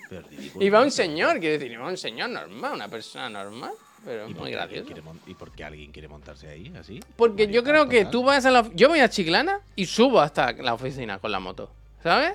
Pero 0.09 0.27
ridículo. 0.27 0.65
Iba 0.65 0.81
un 0.81 0.89
señor, 0.89 1.39
quiero 1.39 1.53
decir, 1.53 1.71
iba 1.71 1.87
un 1.87 1.95
señor 1.95 2.31
normal, 2.31 2.73
una 2.73 2.87
persona 2.87 3.29
normal. 3.29 3.73
Pero 4.03 4.27
¿Y 4.27 4.31
es 4.31 4.37
muy 4.37 4.51
gracioso. 4.51 4.91
¿Y 5.27 5.35
por 5.35 5.51
qué 5.51 5.63
alguien 5.63 5.91
quiere 5.91 6.07
montarse 6.07 6.49
ahí 6.49 6.73
así? 6.79 6.99
Porque 7.15 7.47
yo 7.47 7.63
creo 7.63 7.87
que 7.87 7.99
total. 7.99 8.11
tú 8.11 8.23
vas 8.23 8.43
a 8.45 8.49
la... 8.49 8.67
Yo 8.73 8.89
voy 8.89 9.01
a 9.01 9.09
Chiclana 9.09 9.59
y 9.75 9.85
subo 9.85 10.19
hasta 10.19 10.53
la 10.53 10.73
oficina 10.73 11.19
con 11.19 11.31
la 11.31 11.39
moto, 11.39 11.71
¿sabes? 12.01 12.33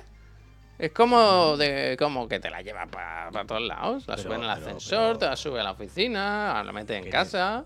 Es 0.77 0.91
como 0.91 1.55
de 1.57 1.95
como 1.97 2.27
que 2.27 2.39
te 2.39 2.49
la 2.49 2.61
llevas 2.61 2.87
para 2.89 3.29
todos 3.45 3.61
lados. 3.61 4.03
La 4.07 4.15
Pero- 4.15 4.23
sube 4.27 4.35
en 4.35 4.43
el 4.43 4.49
pero- 4.53 4.65
ascensor, 4.65 4.99
pero- 5.07 5.17
te 5.19 5.25
la 5.27 5.35
sube 5.37 5.59
a 5.59 5.63
la 5.63 5.71
oficina, 5.71 6.63
la 6.63 6.71
metes 6.73 6.97
en 6.97 7.03
¿Qué 7.05 7.09
casa. 7.09 7.63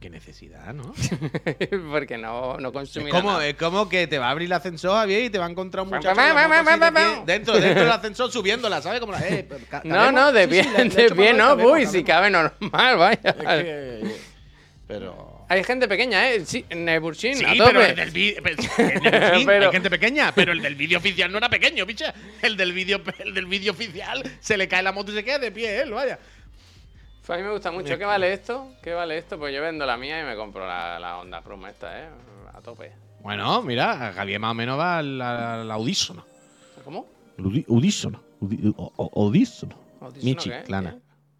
Qué 0.00 0.10
necesidad, 0.10 0.74
¿no? 0.74 0.92
porque 1.90 2.18
no, 2.18 2.58
no 2.58 2.68
es, 2.68 2.72
consumirá 2.74 3.16
como, 3.18 3.30
nada. 3.32 3.46
es 3.46 3.54
como 3.56 3.88
que 3.88 4.06
te 4.06 4.18
va 4.18 4.28
a 4.28 4.30
abrir 4.30 4.46
el 4.46 4.52
ascensor, 4.52 4.92
Javier, 4.92 5.24
y 5.24 5.30
te 5.30 5.38
va 5.38 5.46
a 5.46 5.50
encontrar 5.50 5.84
un 5.84 5.88
muchacho 5.90 6.08
de 6.20 6.92
pie, 6.92 7.22
dentro, 7.24 7.54
dentro 7.58 7.82
del 7.82 7.90
ascensor 7.92 8.30
subiéndola, 8.30 8.82
¿sabes? 8.82 9.00
Como 9.00 9.12
la, 9.12 9.26
eh, 9.26 9.48
No, 9.84 10.12
no, 10.12 10.32
de 10.32 10.48
pie, 10.48 10.64
sí, 10.64 10.70
de 10.96 11.10
pie 11.14 11.32
no, 11.32 11.54
uy, 11.54 11.86
si 11.86 12.04
cabe 12.04 12.30
normal, 12.30 12.96
vaya. 12.98 13.18
Es 13.24 13.34
que- 13.34 14.16
Pero... 14.86 15.35
Hay 15.48 15.62
gente 15.62 15.86
pequeña, 15.86 16.28
¿eh? 16.30 16.44
Sí, 16.44 16.64
Neburchin, 16.74 17.36
Sí, 17.36 17.44
a 17.44 17.50
pero 17.52 17.66
tope. 17.66 17.90
el 17.90 17.96
del 17.96 18.10
vídeo. 18.10 18.42
Hay 19.32 19.44
Pero- 19.46 19.70
gente 19.72 19.90
pequeña, 19.90 20.32
pero 20.34 20.52
el 20.52 20.60
del 20.60 20.74
vídeo 20.74 20.98
oficial 20.98 21.30
no 21.30 21.38
era 21.38 21.48
pequeño, 21.48 21.86
picha. 21.86 22.12
El 22.42 22.56
del 22.56 22.72
vídeo 22.72 23.00
el 23.20 23.32
del 23.32 23.46
vídeo 23.46 23.72
oficial 23.72 24.22
se 24.40 24.56
le 24.56 24.66
cae 24.66 24.82
la 24.82 24.90
moto 24.92 25.12
y 25.12 25.14
se 25.14 25.24
queda 25.24 25.38
de 25.38 25.52
pie 25.52 25.82
él, 25.82 25.92
vaya. 25.92 26.18
Pues 27.24 27.30
a 27.30 27.40
mí 27.40 27.46
me 27.46 27.52
gusta 27.52 27.70
mucho. 27.70 27.96
¿Qué 27.96 28.04
vale 28.04 28.32
esto? 28.32 28.72
¿Qué 28.82 28.92
vale 28.92 29.18
esto? 29.18 29.38
Pues 29.38 29.54
yo 29.54 29.60
vendo 29.62 29.86
la 29.86 29.96
mía 29.96 30.20
y 30.20 30.24
me 30.24 30.34
compro 30.36 30.66
la, 30.66 30.98
la 30.98 31.18
Honda 31.18 31.40
Pluma 31.42 31.70
esta, 31.70 31.96
¿eh? 32.00 32.08
A 32.52 32.60
tope. 32.60 32.92
Bueno, 33.20 33.62
mira, 33.62 34.12
Javier 34.14 34.38
más 34.40 34.50
o 34.52 34.54
menos 34.54 34.78
va 34.78 34.98
al, 34.98 35.20
al 35.20 35.70
audísono. 35.70 36.24
¿Cómo? 36.84 37.06
Audísono. 37.68 38.22
Audísono. 38.40 39.74
¿Audisono 40.00 40.24
Mi 40.24 40.34
qué? 40.34 40.40
chiclana. 40.40 40.92
¿Qué? 40.92 40.98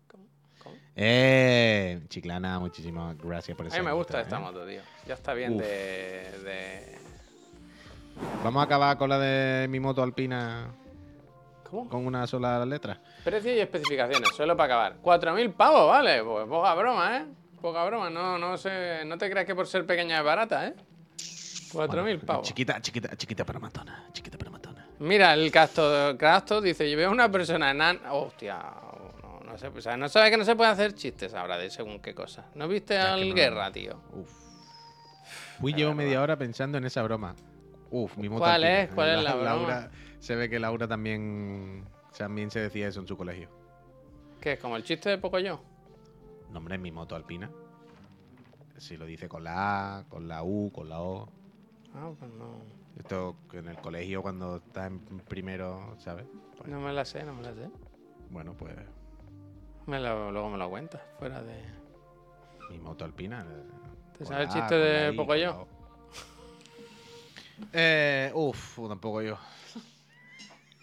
¿Cómo? 0.09 0.25
¿Cómo? 0.63 0.77
Eh, 0.99 2.01
chiclana, 2.09 2.59
muchísimas 2.59 3.16
gracias 3.18 3.55
por 3.55 3.66
A 3.66 3.68
eso. 3.68 3.78
mí 3.78 3.84
me 3.84 3.92
gusta 3.92 4.22
esta 4.22 4.38
moto, 4.40 4.64
tío. 4.66 4.80
Ya 5.07 5.14
está 5.14 5.34
bien 5.34 5.59
de, 5.59 5.66
de... 6.42 6.99
Vamos 8.42 8.61
a 8.62 8.64
acabar 8.64 8.97
con 8.97 9.11
la 9.11 9.18
de 9.18 9.68
mi 9.68 9.78
moto 9.78 10.03
alpina 10.03 10.68
¿Cómo? 11.70 11.86
con 11.90 12.07
una 12.07 12.26
sola 12.26 12.64
letra. 12.64 12.99
Precio 13.22 13.55
y 13.55 13.59
especificaciones, 13.61 14.30
solo 14.34 14.57
para 14.57 14.86
acabar. 14.86 15.03
4.000 15.03 15.53
pavos, 15.53 15.86
vale. 15.88 16.22
Pues 16.24 16.47
poca 16.49 16.74
broma, 16.74 17.16
¿eh? 17.18 17.24
Poca 17.61 17.84
broma. 17.84 18.09
No, 18.09 18.38
no, 18.38 18.57
sé, 18.57 19.05
no 19.05 19.18
te 19.18 19.28
creas 19.30 19.44
que 19.44 19.55
por 19.55 19.66
ser 19.66 19.84
pequeña 19.84 20.18
es 20.18 20.24
barata, 20.24 20.66
¿eh? 20.66 20.74
4.000 21.72 22.01
Bueno, 22.03 22.20
pavos. 22.24 22.49
Chiquita, 22.49 22.80
chiquita, 22.80 23.14
chiquita 23.16 23.44
para 23.44 23.59
matona. 23.59 24.07
Chiquita 24.12 24.38
para 24.38 24.51
matona. 24.51 24.86
Mira, 25.01 25.34
el 25.34 25.51
Casto, 25.53 26.16
Casto 26.16 26.62
dice, 26.62 26.90
yo 26.90 26.97
veo 26.97 27.11
una 27.11 27.30
persona 27.30 27.70
enana... 27.70 28.14
Hostia, 28.14 28.64
no, 29.57 29.69
no 29.69 29.73
sé, 29.73 29.79
o 29.79 29.81
sea, 29.83 29.97
no 29.97 30.09
sabe 30.09 30.31
que 30.31 30.37
no 30.37 30.45
se 30.45 30.55
puede 30.57 30.71
hacer 30.71 30.95
chistes 30.95 31.35
ahora 31.35 31.57
de 31.59 31.71
según 31.71 32.01
qué 32.01 32.15
cosa. 32.15 32.47
¿No 32.55 32.69
viste 32.69 32.95
Ya, 32.95 33.15
al 33.15 33.29
no. 33.29 33.35
Guerra, 33.35 33.73
tío? 33.73 34.01
Uf. 34.13 34.31
Fui 35.61 35.73
yo 35.73 35.95
media 35.95 36.23
hora 36.23 36.37
pensando 36.37 36.79
en 36.79 36.85
esa 36.85 37.03
broma. 37.03 37.35
Uf, 37.91 38.17
mi 38.17 38.29
moto 38.29 38.41
¿Cuál 38.43 38.65
es? 38.65 38.91
¿Cuál 38.93 39.19
es 39.19 39.25
la 39.25 39.35
broma? 39.35 39.45
Laura, 39.51 39.91
se 40.19 40.37
ve 40.37 40.49
que 40.51 40.59
Laura 40.59 40.87
también, 40.87 41.85
también 42.17 42.51
se 42.51 42.61
decía 42.61 42.89
eso 42.89 43.01
en 43.01 43.07
su 43.07 43.17
colegio. 43.17 43.49
¿Qué 44.41 44.53
es 44.53 44.59
como 44.59 44.77
el 44.77 44.85
chiste 44.85 45.09
de 45.11 45.19
Pocoyo? 45.19 45.61
Nombre 46.51 46.75
es 46.77 46.81
mi 46.81 46.93
moto 46.93 47.17
alpina. 47.17 47.51
Si 48.77 48.97
lo 48.97 49.07
dice 49.07 49.29
con 49.29 49.43
la 49.45 49.99
A, 49.99 50.05
con 50.05 50.29
la 50.29 50.43
U, 50.45 50.71
con 50.73 50.89
la 50.89 51.01
O. 51.01 51.29
Ah, 51.95 52.11
pues 52.19 52.31
no. 52.33 52.61
Esto 52.99 53.37
en 53.53 53.69
el 53.69 53.77
colegio 53.79 54.21
cuando 54.23 54.57
estás 54.57 54.89
en 54.89 55.01
primero, 55.21 55.95
¿sabes? 55.99 56.27
Pues, 56.57 56.69
No 56.69 56.81
me 56.81 56.93
la 56.93 57.05
sé, 57.05 57.25
no 57.25 57.35
me 57.35 57.43
la 57.43 57.55
sé. 57.55 57.69
Bueno, 58.31 58.55
pues 58.55 58.75
Me 59.87 60.01
lo- 60.01 60.30
luego 60.32 60.51
me 60.51 60.59
lo 60.59 60.68
cuentas, 60.68 61.01
fuera 61.18 61.43
de... 61.43 61.62
mi 62.70 62.78
moto 62.78 63.05
alpina. 63.05 63.47
eh, 63.49 63.62
¿Te 64.18 64.24
sabes 64.26 64.49
el 64.49 64.53
chiste 64.53 64.74
de 64.74 65.07
con 65.09 65.16
Pocoyo? 65.16 65.47
la 65.51 65.59
O. 65.59 65.68
Eh, 67.72 68.30
uf, 68.34 68.78
tampoco 68.89 69.22
yo. 69.22 69.39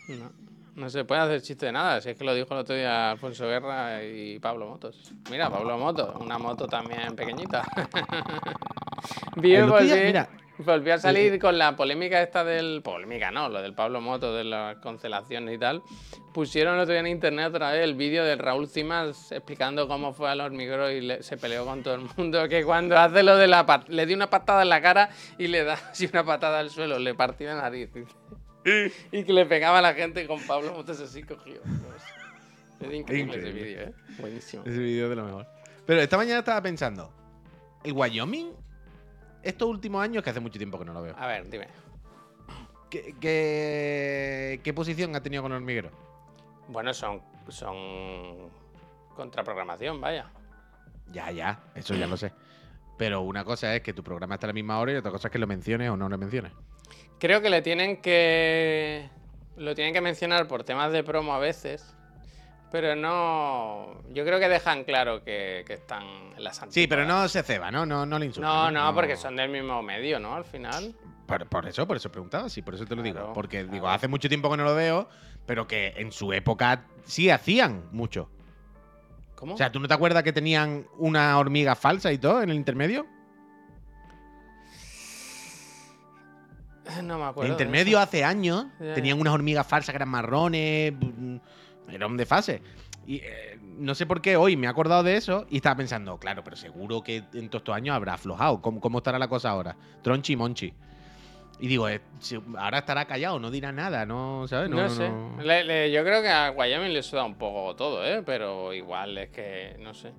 No, 0.08 0.32
no 0.76 0.90
se 0.90 1.04
puede 1.06 1.22
hacer 1.22 1.42
chiste 1.42 1.66
de 1.68 1.72
nada. 1.72 2.00
Si 2.02 2.10
es 2.10 2.18
que 2.18 2.24
lo 2.24 2.34
dijo 2.34 2.54
el 2.54 2.62
otro 2.62 2.76
día 2.76 3.12
Alfonso 3.12 3.46
Guerra 3.48 4.04
y 4.04 4.40
Pablo 4.40 4.68
Motos. 4.68 5.14
Mira, 5.30 5.50
Pablo 5.50 5.78
Motos, 5.78 6.16
una 6.20 6.38
moto 6.38 6.68
también 6.68 7.16
pequeñita. 7.16 7.64
Otro 9.36 9.80
día, 9.84 9.96
mira, 9.96 10.30
volvió 10.60 10.94
a 10.94 10.98
salir 11.00 11.40
con 11.40 11.58
la 11.58 11.76
polémica 11.76 12.22
esta 12.22 12.44
del. 12.44 12.82
Polémica, 12.84 13.32
no, 13.32 13.50
lo 13.50 13.62
del 13.62 13.74
Pablo 13.74 14.02
Motos, 14.02 14.36
de 14.36 14.44
las 14.44 14.78
constelaciones 14.78 15.56
y 15.56 15.58
tal. 15.58 15.82
Pusieron 16.34 16.76
el 16.76 16.82
otro 16.82 16.94
día 16.94 17.02
en 17.02 17.08
internet 17.08 17.48
otra 17.50 17.72
vez 17.72 17.84
el 17.84 17.96
vídeo 17.96 18.24
de 18.24 18.36
Raúl 18.36 18.68
Cimas 18.68 19.32
explicando 19.32 19.88
cómo 19.88 20.14
fue 20.14 20.30
al 20.30 20.42
hormiguero 20.42 20.90
y 20.92 21.02
le- 21.02 21.24
se 21.24 21.38
peleó 21.38 21.66
con 21.66 21.84
todo 21.84 21.96
el 21.96 22.02
mundo. 22.18 22.48
Que 22.50 22.64
cuando 22.64 22.98
hace 22.98 23.24
lo 23.24 23.38
de 23.38 23.48
la. 23.48 23.84
Le 23.88 24.06
dio 24.06 24.16
una 24.16 24.30
patada 24.30 24.62
en 24.64 24.70
la 24.70 24.82
cara 24.82 25.10
y 25.38 25.48
le 25.48 25.64
da 25.64 25.74
así 25.92 26.10
una 26.12 26.24
patada 26.24 26.60
al 26.60 26.70
suelo, 26.70 26.98
le 27.00 27.14
partió 27.16 27.48
la 27.48 27.56
nariz. 27.62 27.90
y 29.12 29.24
que 29.24 29.34
le 29.34 29.46
pegaba 29.46 29.80
a 29.80 29.82
la 29.82 29.94
gente 29.94 30.26
con 30.26 30.42
Pablo 30.46 30.74
Motos 30.74 31.00
así 31.00 31.24
cogido. 31.24 31.62
Es 32.80 32.94
increíble, 32.94 33.38
ese 33.38 33.48
Increíble. 33.50 33.52
vídeo, 33.64 33.82
¿eh? 33.82 33.94
Buenísimo. 34.20 34.64
Ese 34.66 34.78
vídeo 34.78 35.10
de 35.10 35.16
lo 35.16 35.24
mejor. 35.26 35.48
Pero 35.86 36.02
esta 36.02 36.18
mañana 36.18 36.40
estaba 36.40 36.62
pensando, 36.62 37.12
¿el 37.84 37.94
Wyoming? 37.94 38.52
Estos 39.44 39.68
últimos 39.68 40.02
años, 40.02 40.24
que 40.24 40.30
hace 40.30 40.40
mucho 40.40 40.58
tiempo 40.58 40.80
que 40.80 40.86
no 40.86 40.94
lo 40.94 41.02
veo. 41.02 41.16
A 41.18 41.28
ver, 41.28 41.50
dime. 41.50 41.68
¿Qué, 42.90 43.16
qué, 43.20 44.62
qué 44.64 44.74
posición 44.74 45.16
ha 45.16 45.22
tenido 45.22 45.44
con 45.44 45.52
el 45.52 45.58
hormiguero? 45.58 45.92
Bueno, 46.70 46.94
son, 46.94 47.22
son 47.50 48.50
contraprogramación, 49.16 50.00
vaya. 50.00 50.32
Ya, 51.12 51.32
ya, 51.32 51.60
eso 51.76 51.94
ya 51.96 52.08
lo 52.08 52.18
sé. 52.18 52.32
Pero 52.98 53.22
una 53.22 53.44
cosa 53.44 53.76
es 53.76 53.82
que 53.82 53.94
tu 53.94 54.04
programa 54.04 54.36
está 54.36 54.48
a 54.48 54.50
la 54.50 54.54
misma 54.54 54.80
hora 54.80 54.94
y 54.94 54.96
otra 54.96 55.12
cosa 55.12 55.28
es 55.28 55.32
que 55.32 55.40
lo 55.40 55.48
menciones 55.48 55.90
o 55.90 55.98
no 55.98 56.08
lo 56.08 56.18
menciones. 56.18 56.54
Creo 57.20 57.42
que 57.42 57.50
le 57.50 57.62
tienen 57.62 58.02
que. 58.02 59.10
Lo 59.58 59.76
tienen 59.76 59.94
que 59.94 60.02
mencionar 60.02 60.48
por 60.48 60.64
temas 60.64 60.92
de 60.92 61.04
promo 61.04 61.34
a 61.34 61.40
veces. 61.40 61.96
Pero 62.74 62.96
no. 62.96 64.02
Yo 64.10 64.26
creo 64.26 64.40
que 64.40 64.50
dejan 64.50 64.84
claro 64.84 65.24
que, 65.24 65.64
que 65.68 65.74
están 65.74 66.02
en 66.36 66.44
las 66.44 66.58
Sí, 66.70 66.88
pero 66.88 67.04
antípodas. 67.04 67.08
no 67.24 67.28
se 67.30 67.44
ceba, 67.44 67.70
¿no? 67.70 67.86
No, 67.86 68.04
no 68.04 68.18
le 68.18 68.26
insulta. 68.26 68.48
No, 68.50 68.72
no, 68.72 68.96
porque 68.96 69.16
son 69.16 69.36
del 69.36 69.52
mismo 69.52 69.84
medio, 69.84 70.20
¿no? 70.20 70.34
Al 70.34 70.44
final. 70.44 70.96
Por, 71.28 71.46
por 71.48 71.68
eso, 71.68 71.86
por 71.86 71.98
eso 71.98 72.12
preguntaba, 72.12 72.50
sí, 72.50 72.64
por 72.64 72.74
eso 72.74 72.84
te 72.88 72.96
lo 72.96 73.04
digo. 73.04 73.18
Claro, 73.20 73.34
Porque 73.34 73.64
digo, 73.66 73.88
hace 73.88 74.08
mucho 74.08 74.28
tiempo 74.28 74.50
que 74.50 74.58
no 74.58 74.64
lo 74.64 74.74
veo, 74.74 75.08
pero 75.46 75.68
que 75.68 75.94
en 75.98 76.12
su 76.12 76.34
época 76.34 76.86
sí 77.06 77.30
hacían 77.30 77.84
mucho. 77.92 78.28
¿Cómo? 79.36 79.54
O 79.54 79.58
sea, 79.58 79.72
¿tú 79.72 79.80
no 79.80 79.88
te 79.88 79.94
acuerdas 79.94 80.24
que 80.24 80.34
tenían 80.34 80.88
una 80.98 81.38
hormiga 81.38 81.76
falsa 81.76 82.12
y 82.12 82.18
todo 82.18 82.42
en 82.42 82.50
el 82.50 82.56
intermedio? 82.56 83.06
no 87.04 87.18
me 87.18 87.24
En 87.24 87.30
acuerdo. 87.30 87.42
el 87.52 87.58
de 87.58 87.64
intermedio 87.64 88.00
hace 88.00 88.24
años 88.24 88.66
tenían 88.96 89.20
unas 89.20 89.34
hormigas 89.34 89.66
falsas 89.68 89.94
que 89.94 89.98
eran 89.98 90.10
marrones, 90.10 90.94
mm, 91.88 91.92
eran 91.92 92.18
de 92.18 92.26
fase. 92.26 92.62
Y 93.06 93.18
eh, 93.18 93.60
no 93.78 93.96
sé 93.96 94.06
por 94.06 94.22
qué 94.22 94.38
hoy 94.38 94.56
me 94.56 94.66
he 94.68 94.70
acordado 94.70 95.04
de 95.04 95.18
eso 95.18 95.46
y 95.50 95.58
estaba 95.58 95.76
pensando, 95.76 96.18
claro, 96.18 96.44
pero 96.44 96.56
seguro 96.56 97.02
que 97.04 97.18
en 97.34 97.50
todos 97.50 97.62
estos 97.62 97.76
años 97.76 97.96
habrá 97.96 98.14
aflojado. 98.14 98.62
¿Cómo, 98.62 98.80
cómo 98.80 99.00
estará 99.00 99.20
la 99.20 99.28
cosa 99.28 99.50
ahora? 99.50 99.76
Tronchi 100.02 100.34
y 100.34 100.36
Monchi. 100.38 100.74
Y 101.60 101.68
digo, 101.68 101.88
eh, 101.88 102.02
ahora 102.58 102.80
estará 102.80 103.06
callado, 103.06 103.40
no 103.40 103.52
dirá 103.52 103.72
nada, 103.72 104.06
¿no? 104.06 104.46
¿Sabes? 104.48 104.70
No, 104.70 104.90
sé. 104.90 105.10
Le- 105.44 105.64
le- 105.64 105.92
yo 105.92 106.04
creo 106.04 106.22
que 106.22 106.30
a 106.30 106.52
Wyoming 106.52 106.92
le 106.94 107.04
suda 107.04 107.24
un 107.26 107.36
poco 107.36 107.76
todo, 107.76 108.06
¿eh? 108.06 108.24
Pero 108.26 108.74
igual 108.74 109.18
es 109.18 109.30
que. 109.30 109.76
No 109.80 109.94
sé. 109.94 110.12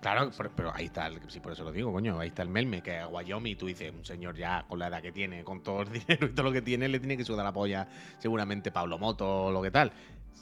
Claro, 0.00 0.30
pero, 0.36 0.50
pero 0.54 0.72
ahí 0.74 0.86
está, 0.86 1.06
el, 1.08 1.18
sí, 1.28 1.40
por 1.40 1.52
eso 1.52 1.64
lo 1.64 1.72
digo, 1.72 1.92
coño. 1.92 2.18
Ahí 2.20 2.28
está 2.28 2.42
el 2.42 2.48
melme, 2.48 2.80
que 2.80 2.98
a 2.98 3.08
Wyoming 3.08 3.56
tú 3.56 3.66
dices, 3.66 3.92
un 3.96 4.04
señor 4.04 4.36
ya 4.36 4.64
con 4.68 4.78
la 4.78 4.86
edad 4.86 5.02
que 5.02 5.10
tiene, 5.10 5.42
con 5.42 5.62
todo 5.62 5.82
el 5.82 5.90
dinero 5.92 6.26
y 6.26 6.30
todo 6.30 6.44
lo 6.44 6.52
que 6.52 6.62
tiene, 6.62 6.88
le 6.88 6.98
tiene 7.00 7.16
que 7.16 7.24
sudar 7.24 7.44
la 7.44 7.52
polla 7.52 7.88
seguramente 8.18 8.70
Pablo 8.70 8.98
Moto 8.98 9.46
o 9.46 9.50
lo 9.50 9.60
que 9.62 9.70
tal. 9.70 9.92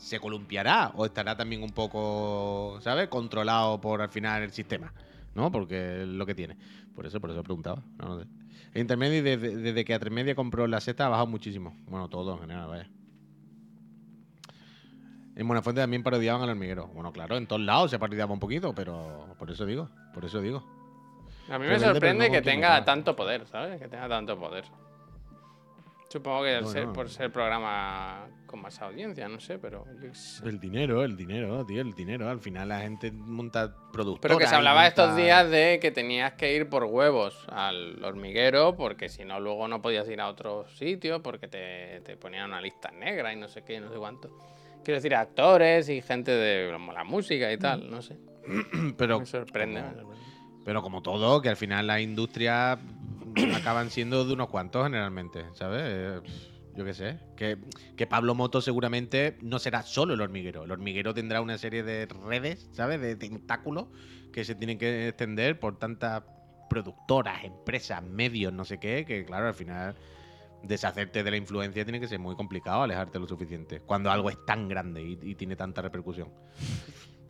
¿Se 0.01 0.21
columpiará 0.21 0.93
o 0.95 1.07
estará 1.07 1.37
también 1.37 1.63
un 1.63 1.71
poco, 1.71 2.79
¿sabes? 2.83 3.09
Controlado 3.09 3.81
por 3.81 4.03
al 4.03 4.11
final 4.11 4.43
el 4.43 4.53
sistema, 4.53 4.93
¿no? 5.35 5.51
Porque 5.51 6.03
es 6.03 6.09
lo 6.09 6.27
que 6.27 6.35
tiene. 6.35 6.57
Por 6.95 7.07
eso, 7.07 7.21
por 7.21 7.31
eso 7.31 7.43
preguntaba. 7.43 7.83
No, 7.99 8.09
no 8.09 8.21
sé. 8.21 8.27
El 8.75 8.83
intermedio, 8.83 9.23
desde, 9.23 9.57
desde 9.57 9.85
que 9.85 9.95
a 9.95 9.99
tres 9.99 10.13
media 10.13 10.35
compró 10.35 10.67
la 10.67 10.81
sexta, 10.81 11.07
ha 11.07 11.09
bajado 11.09 11.29
muchísimo. 11.29 11.77
Bueno, 11.87 12.09
todo 12.09 12.35
en 12.35 12.41
general, 12.41 12.69
vaya. 12.69 12.91
En 15.37 15.49
Buenafuente 15.49 15.81
también 15.81 16.03
parodiaban 16.03 16.43
al 16.43 16.51
hormiguero. 16.51 16.89
Bueno, 16.89 17.13
claro, 17.13 17.37
en 17.37 17.47
todos 17.47 17.63
lados 17.63 17.91
se 17.91 17.99
parodiaba 17.99 18.33
un 18.33 18.41
poquito, 18.41 18.75
pero 18.75 19.35
por 19.39 19.51
eso 19.51 19.67
digo, 19.67 19.89
por 20.13 20.25
eso 20.25 20.41
digo. 20.41 20.65
A 21.49 21.59
mí 21.59 21.67
me 21.67 21.75
Rebelde, 21.75 21.87
sorprende 21.87 22.29
no 22.29 22.33
que 22.33 22.43
tenga 22.43 22.85
tanto 22.85 23.17
poder, 23.17 23.47
¿sabes? 23.47 23.81
Que 23.81 23.89
tenga 23.89 24.09
tanto 24.09 24.39
poder. 24.39 24.65
Supongo 26.15 26.45
que 26.45 26.65
ser, 26.67 26.93
por 26.93 27.11
ser 27.11 27.33
programa 27.33 28.29
con 28.47 28.62
más 28.62 28.81
audiencia, 28.81 29.27
no 29.29 29.41
sé, 29.41 29.59
pero. 29.59 29.85
yo 30.01 30.01
qué 30.01 30.15
sé. 30.15 30.49
El 30.49 30.61
dinero, 30.61 31.03
el 31.03 31.17
dinero, 31.17 31.67
tío, 31.67 31.83
el 31.83 31.93
dinero. 31.93 32.31
Al 32.31 32.39
final 32.39 32.69
la 32.69 32.79
gente 32.83 33.11
monta 33.11 33.75
productos. 33.93 34.21
Pero 34.23 34.39
que 34.39 34.47
se 34.47 34.55
hablaba 34.55 34.87
estos 34.87 35.17
días 35.17 35.51
de 35.51 35.81
que 35.83 35.91
tenías 35.91 36.35
que 36.35 36.55
ir 36.55 36.69
por 36.69 36.85
huevos 36.85 37.45
al 37.49 38.05
hormiguero, 38.05 38.77
porque 38.77 39.09
si 39.09 39.25
no, 39.25 39.41
luego 39.41 39.67
no 39.67 39.83
podías 39.83 40.09
ir 40.09 40.21
a 40.21 40.29
otro 40.29 40.69
sitio, 40.69 41.21
porque 41.21 41.49
te, 41.49 42.01
te 42.03 42.17
ponían 42.17 42.47
una 42.51 42.61
lista 42.61 42.93
negra 42.93 43.33
y 43.33 43.37
no 43.37 43.49
sé 43.49 43.65
qué, 43.65 43.81
no 43.81 43.91
sé 43.91 43.97
cuánto. 43.99 44.31
Quiero 44.85 44.99
decir, 44.99 45.17
actores 45.17 45.89
y 45.89 46.01
gente 46.01 46.31
de 46.31 46.71
la 46.71 47.03
música 47.03 47.51
y 47.53 47.59
tal, 47.59 47.91
no 47.91 48.03
sé. 48.03 48.17
Pero, 48.97 49.19
Me 49.19 49.27
sorprende. 49.27 49.81
como- 49.83 50.15
pero 50.65 50.81
como 50.81 51.03
todo, 51.03 51.43
que 51.43 51.51
al 51.51 51.57
final 51.57 51.87
las 51.89 52.01
industrias 52.01 52.79
acaban 53.57 53.91
siendo 53.91 54.24
de 54.24 54.32
unos 54.32 54.49
cuantos 54.49 54.85
generalmente, 54.85 55.45
¿sabes? 55.55 55.82
Eh, 55.85 56.20
Yo 56.76 56.85
qué 56.85 56.95
sé. 56.95 57.18
Que, 57.37 58.07
Pablo 58.07 58.35
Moto 58.35 58.61
seguramente 58.61 59.39
no 59.43 59.59
será 59.59 59.82
solo 59.82 60.14
el 60.14 60.20
hormiguero. 60.20 60.64
El 60.64 60.72
hormiguero 60.72 61.14
tendrá 61.14 61.41
una 61.41 61.59
serie 61.59 61.82
de 61.82 62.07
redes, 62.07 62.68
¿sabes? 62.72 63.01
De 63.01 63.16
tentáculos 63.16 63.87
que 64.32 64.45
se 64.45 64.55
tienen 64.55 64.78
que 64.78 65.09
extender 65.09 65.61
por 65.61 65.78
tantas 65.78 66.22
productoras, 66.68 67.45
empresas, 67.45 68.03
medios, 68.03 68.53
no 68.53 68.64
sé 68.64 68.78
qué, 68.78 69.05
que 69.05 69.24
claro, 69.24 69.47
al 69.47 69.55
final 69.55 69.95
deshacerte 70.62 71.22
de 71.22 71.30
la 71.30 71.37
influencia 71.37 71.85
tiene 71.85 72.01
que 72.01 72.09
ser 72.09 72.18
muy 72.18 72.35
complicado, 72.35 72.82
alejarte 72.82 73.18
lo 73.18 73.28
suficiente, 73.28 73.80
cuando 73.80 74.11
algo 74.11 74.30
es 74.30 74.45
tan 74.45 74.66
grande 74.66 75.03
y, 75.03 75.35
tiene 75.35 75.57
tanta 75.57 75.82
repercusión. 75.82 76.30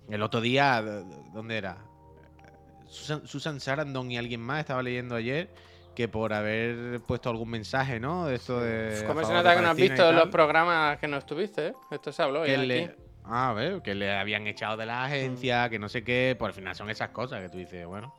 El 0.09 0.23
otro 0.23 0.41
día, 0.41 0.83
¿dónde 1.33 1.59
era? 1.59 1.85
Susan 2.87 3.61
Sarandon 3.61 4.11
y 4.11 4.19
alguien 4.19 4.41
más 4.41 4.61
estaba 4.61 4.83
leyendo 4.83 5.17
ayer 5.17 5.53
que 5.95 6.09
por 6.09 6.33
haber 6.33 7.01
puesto 7.01 7.31
algún 7.31 7.51
mensaje, 7.51 7.99
¿no? 8.01 8.27
De 8.27 8.35
esto 8.37 8.61
de. 8.61 9.01
a 9.03 9.07
¿Cómo 9.07 9.25
se 9.25 9.33
nota 9.33 9.55
que 9.57 9.63
no 9.63 9.69
has 9.71 9.77
visto 9.77 10.13
los 10.13 10.29
programas 10.29 10.99
que 10.99 11.09
no 11.09 11.17
estuviste? 11.17 11.69
eh? 11.69 11.73
Esto 11.91 12.13
se 12.13 12.23
habló 12.23 12.43
que 12.43 12.57
le, 12.59 12.85
aquí. 12.85 12.95
Ah, 13.25 13.51
a 13.51 13.53
ver, 13.55 13.81
que 13.83 13.95
le 13.95 14.15
habían 14.15 14.47
echado 14.47 14.77
de 14.77 14.87
la 14.87 15.05
agencia, 15.05 15.69
que 15.71 15.79
no 15.79 15.89
sé 15.89 16.05
qué. 16.05 16.37
Por 16.39 16.49
al 16.49 16.55
final 16.55 16.75
son 16.75 16.91
esas 16.91 17.09
cosas 17.11 17.41
que 17.41 17.49
tú 17.49 17.59
dices, 17.59 17.87
bueno. 17.87 18.15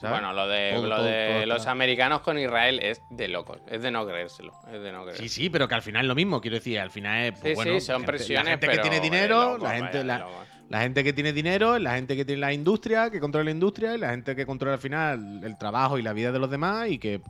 ¿sabes? 0.00 0.18
Bueno, 0.18 0.32
lo 0.32 0.48
de, 0.48 0.72
Todo- 0.74 0.86
lo 0.86 0.96
todo- 0.96 1.04
de 1.04 1.28
todo 1.34 1.46
los 1.46 1.66
americanos 1.66 2.20
con 2.22 2.38
Israel 2.38 2.80
es 2.82 3.02
de 3.10 3.28
locos. 3.28 3.58
Es 3.68 3.82
de 3.82 3.90
no 3.90 4.06
creérselo. 4.06 4.52
Es 4.72 4.80
de 4.80 4.92
no 4.92 5.00
Sí, 5.00 5.04
creérselo. 5.04 5.28
sí, 5.28 5.50
pero 5.50 5.68
que 5.68 5.74
al 5.74 5.82
final 5.82 6.04
es 6.04 6.08
lo 6.08 6.14
mismo, 6.14 6.40
quiero 6.40 6.56
decir, 6.56 6.78
al 6.80 6.90
final 6.90 7.24
es. 7.24 7.32
pues, 7.32 7.42
Sí, 7.50 7.54
bueno, 7.54 7.72
sí, 7.74 7.80
son 7.82 7.96
gente- 7.96 8.06
presiones, 8.12 8.44
La 8.46 8.50
gente 8.52 8.66
pero 8.66 8.82
que 8.82 8.88
tiene 8.88 9.00
dinero, 9.00 9.58
la 9.58 9.70
gente. 9.72 9.98
vaya, 9.98 10.04
la. 10.04 10.26
La 10.70 10.80
gente 10.80 11.04
que 11.04 11.12
tiene 11.12 11.32
dinero, 11.32 11.78
la 11.78 11.96
gente 11.96 12.16
que 12.16 12.24
tiene 12.24 12.40
la 12.40 12.52
industria, 12.52 13.10
que 13.10 13.20
controla 13.20 13.44
la 13.46 13.50
industria, 13.50 13.94
y 13.94 13.98
la 13.98 14.10
gente 14.10 14.34
que 14.36 14.46
controla 14.46 14.74
al 14.74 14.80
final 14.80 15.40
el 15.44 15.58
trabajo 15.58 15.98
y 15.98 16.02
la 16.02 16.12
vida 16.12 16.30
de 16.32 16.38
los 16.38 16.48
demás 16.50 16.88
y 16.88 16.98
que 16.98 17.20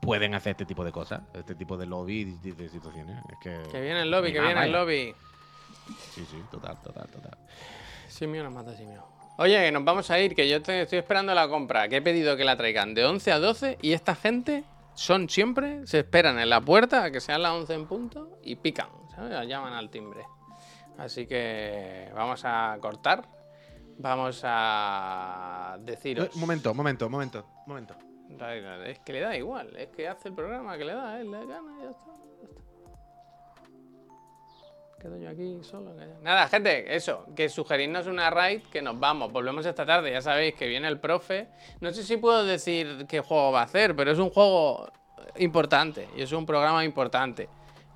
pueden 0.00 0.34
hacer 0.34 0.52
este 0.52 0.64
tipo 0.64 0.82
de 0.82 0.90
cosas, 0.90 1.20
este 1.34 1.54
tipo 1.54 1.76
de 1.76 1.84
lobby 1.86 2.38
y 2.42 2.50
de 2.52 2.68
situaciones. 2.70 3.18
Es 3.30 3.38
que, 3.42 3.70
Que 3.70 3.80
viene 3.82 4.00
el 4.02 4.10
lobby, 4.10 4.32
que 4.32 4.40
viene 4.40 4.64
el 4.64 4.72
lobby. 4.72 5.14
Sí, 6.14 6.24
sí, 6.30 6.42
total, 6.50 6.78
total, 6.82 7.06
total. 7.08 7.36
Simio 8.08 8.42
nos 8.42 8.52
mata 8.54 8.74
Simio. 8.74 9.04
Oye, 9.36 9.58
que 9.62 9.72
nos 9.72 9.84
vamos 9.84 10.10
a 10.10 10.18
ir, 10.18 10.34
que 10.34 10.48
yo 10.48 10.60
te- 10.62 10.82
estoy 10.82 10.98
esperando 10.98 11.34
la 11.34 11.48
compra, 11.48 11.88
que 11.88 11.96
he 11.96 12.02
pedido 12.02 12.36
que 12.36 12.44
la 12.44 12.56
traigan 12.56 12.94
de 12.94 13.04
11 13.04 13.32
a 13.32 13.38
12 13.38 13.78
y 13.82 13.92
esta 13.92 14.14
gente 14.14 14.64
son 14.94 15.28
siempre, 15.28 15.86
se 15.86 15.98
esperan 16.00 16.38
en 16.38 16.48
la 16.50 16.60
puerta 16.60 17.04
a 17.04 17.10
que 17.10 17.20
sean 17.20 17.42
las 17.42 17.52
11 17.52 17.74
en 17.74 17.86
punto 17.86 18.38
y 18.42 18.56
pican, 18.56 18.88
¿sabes? 19.14 19.46
Llaman 19.48 19.72
al 19.74 19.90
timbre. 19.90 20.20
Así 21.00 21.26
que 21.26 22.10
vamos 22.14 22.42
a 22.44 22.76
cortar. 22.78 23.22
Vamos 23.96 24.42
a 24.44 25.78
deciros. 25.80 26.34
Un 26.34 26.40
momento, 26.40 26.74
momento, 26.74 27.08
momento, 27.08 27.46
momento. 27.66 27.94
Es 28.84 28.98
que 29.00 29.14
le 29.14 29.20
da 29.20 29.36
igual, 29.36 29.74
es 29.76 29.88
que 29.88 30.06
hace 30.06 30.28
el 30.28 30.34
programa 30.34 30.76
que 30.76 30.84
le 30.84 30.94
da, 30.94 31.20
él 31.20 31.30
le 31.30 31.46
gana 31.46 31.72
y 31.78 31.82
ya 31.82 31.90
está. 31.90 32.10
Quedo 35.00 35.16
yo 35.16 35.30
aquí 35.30 35.58
solo. 35.62 35.94
Nada, 36.22 36.46
gente, 36.48 36.94
eso, 36.94 37.24
que 37.34 37.48
sugerirnos 37.48 38.06
una 38.06 38.28
raid 38.28 38.62
que 38.70 38.82
nos 38.82 39.00
vamos. 39.00 39.32
Volvemos 39.32 39.64
esta 39.64 39.86
tarde, 39.86 40.12
ya 40.12 40.20
sabéis 40.20 40.54
que 40.54 40.66
viene 40.66 40.86
el 40.86 41.00
profe. 41.00 41.48
No 41.80 41.90
sé 41.92 42.02
si 42.02 42.18
puedo 42.18 42.44
decir 42.44 43.06
qué 43.08 43.20
juego 43.20 43.52
va 43.52 43.62
a 43.62 43.64
hacer, 43.64 43.96
pero 43.96 44.12
es 44.12 44.18
un 44.18 44.28
juego 44.28 44.92
importante 45.36 46.08
y 46.14 46.22
es 46.22 46.32
un 46.32 46.44
programa 46.44 46.84
importante. 46.84 47.48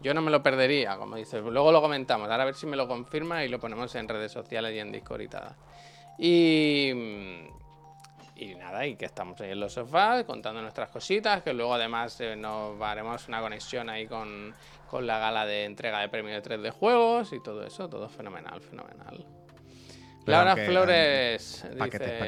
Yo 0.05 0.13
no 0.13 0.21
me 0.21 0.31
lo 0.31 0.43
perdería, 0.43 0.99
como 0.99 1.17
dices. 1.17 1.43
Luego 1.43 1.73
lo 1.73 1.81
comentamos. 1.81 2.31
Ahora 2.31 2.43
a 2.43 2.47
ver 2.47 2.55
si 2.55 2.67
me 2.67 2.77
lo 2.77 2.87
confirma 2.87 3.43
y 3.43 3.49
lo 3.49 3.59
ponemos 3.59 3.95
en 3.95 4.07
redes 4.07 4.31
sociales 4.31 4.75
y 4.75 4.79
en 4.79 4.93
Discord 4.93 5.23
y 5.23 5.29
tal. 5.29 5.57
Y, 6.19 6.91
y 8.37 8.55
nada, 8.55 8.87
y 8.87 8.97
que 8.97 9.07
estamos 9.07 9.41
ahí 9.41 9.53
en 9.53 9.61
los 9.61 9.73
sofás 9.73 10.25
contando 10.25 10.61
nuestras 10.61 10.91
cositas, 10.91 11.43
que 11.43 11.55
luego 11.55 11.73
además 11.73 12.21
eh, 12.21 12.37
nos 12.37 12.79
haremos 12.83 13.27
una 13.29 13.41
conexión 13.41 13.89
ahí 13.89 14.07
con, 14.07 14.55
con, 14.91 15.07
la 15.07 15.19
gala 15.19 15.47
de 15.47 15.65
entrega 15.65 16.01
de 16.01 16.11
premio 16.11 16.35
de 16.35 16.43
3 16.43 16.61
de 16.61 16.71
juegos 16.71 17.33
y 17.33 17.43
todo 17.43 17.65
eso, 17.65 17.89
todo 17.89 18.07
fenomenal, 18.11 18.61
fenomenal. 18.61 19.25
Laura 20.27 20.55
Flores 20.55 21.67
dice, 21.83 22.21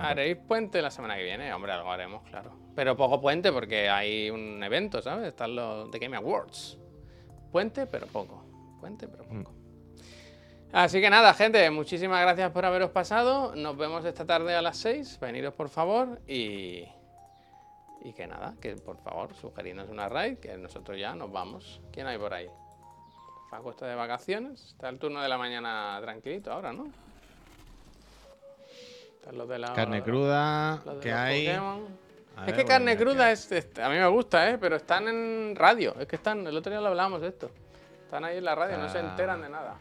¿haréis 0.00 0.36
puente 0.36 0.80
la 0.80 0.92
semana 0.92 1.16
que 1.16 1.24
viene? 1.24 1.52
Hombre, 1.52 1.72
algo 1.72 1.90
haremos, 1.90 2.22
claro. 2.22 2.56
Pero 2.76 2.96
poco 2.96 3.20
puente 3.20 3.50
porque 3.50 3.88
hay 3.88 4.30
un 4.30 4.62
evento, 4.62 5.02
¿sabes? 5.02 5.26
Están 5.26 5.56
los 5.56 5.90
The 5.90 5.98
Game 5.98 6.16
Awards. 6.16 6.78
Puente, 7.50 7.86
pero 7.86 8.06
poco. 8.06 8.42
Puente, 8.80 9.08
pero 9.08 9.24
poco. 9.24 9.52
Mm. 9.52 9.66
Así 10.72 11.00
que 11.00 11.08
nada, 11.08 11.32
gente, 11.34 11.70
muchísimas 11.70 12.20
gracias 12.20 12.50
por 12.50 12.64
haberos 12.64 12.90
pasado. 12.90 13.54
Nos 13.54 13.76
vemos 13.76 14.04
esta 14.04 14.26
tarde 14.26 14.54
a 14.54 14.62
las 14.62 14.76
6. 14.78 15.18
Veniros 15.20 15.54
por 15.54 15.68
favor 15.68 16.20
y. 16.26 16.84
Y 18.02 18.12
que 18.12 18.26
nada, 18.26 18.54
que 18.60 18.76
por 18.76 18.98
favor 18.98 19.34
sugerirnos 19.34 19.88
una 19.88 20.08
raid, 20.08 20.38
que 20.38 20.56
nosotros 20.56 20.98
ya 20.98 21.14
nos 21.14 21.32
vamos. 21.32 21.80
¿Quién 21.92 22.06
hay 22.06 22.18
por 22.18 22.34
ahí? 22.34 22.48
Paco 23.50 23.70
está 23.70 23.86
de 23.86 23.94
vacaciones. 23.94 24.64
Está 24.66 24.88
el 24.88 24.98
turno 24.98 25.20
de 25.20 25.28
la 25.28 25.38
mañana 25.38 25.98
tranquilito 26.02 26.52
ahora, 26.52 26.72
¿no? 26.72 26.88
Está 29.14 29.44
de 29.44 29.58
la, 29.58 29.72
carne 29.72 30.02
cruda, 30.02 30.82
¿qué 31.00 31.12
hay? 31.12 31.48
Es 32.46 32.52
que 32.52 32.64
carne 32.64 32.96
cruda 32.96 33.30
es, 33.30 33.50
a 33.80 33.88
mí 33.88 33.96
me 33.96 34.06
gusta, 34.08 34.50
¿eh? 34.50 34.58
Pero 34.58 34.76
están 34.76 35.08
en 35.08 35.54
radio. 35.56 35.94
Es 35.98 36.06
que 36.06 36.16
están, 36.16 36.46
el 36.46 36.56
otro 36.56 36.70
día 36.70 36.80
lo 36.80 36.88
hablábamos 36.88 37.22
de 37.22 37.28
esto. 37.28 37.50
Están 38.04 38.24
ahí 38.24 38.38
en 38.38 38.44
la 38.44 38.54
radio, 38.54 38.78
no 38.78 38.88
se 38.88 38.98
enteran 38.98 39.40
de 39.42 39.48
nada. 39.48 39.78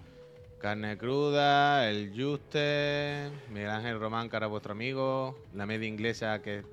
Carne 0.59 0.97
cruda, 0.97 1.87
el 1.89 2.11
Juste, 2.15 3.29
Miguel 3.49 3.69
Ángel 3.69 3.99
Román, 3.99 4.29
que 4.29 4.37
era 4.37 4.47
vuestro 4.47 4.71
amigo, 4.71 5.37
la 5.53 5.65
media 5.65 5.87
inglesa 5.87 6.41
que. 6.41 6.63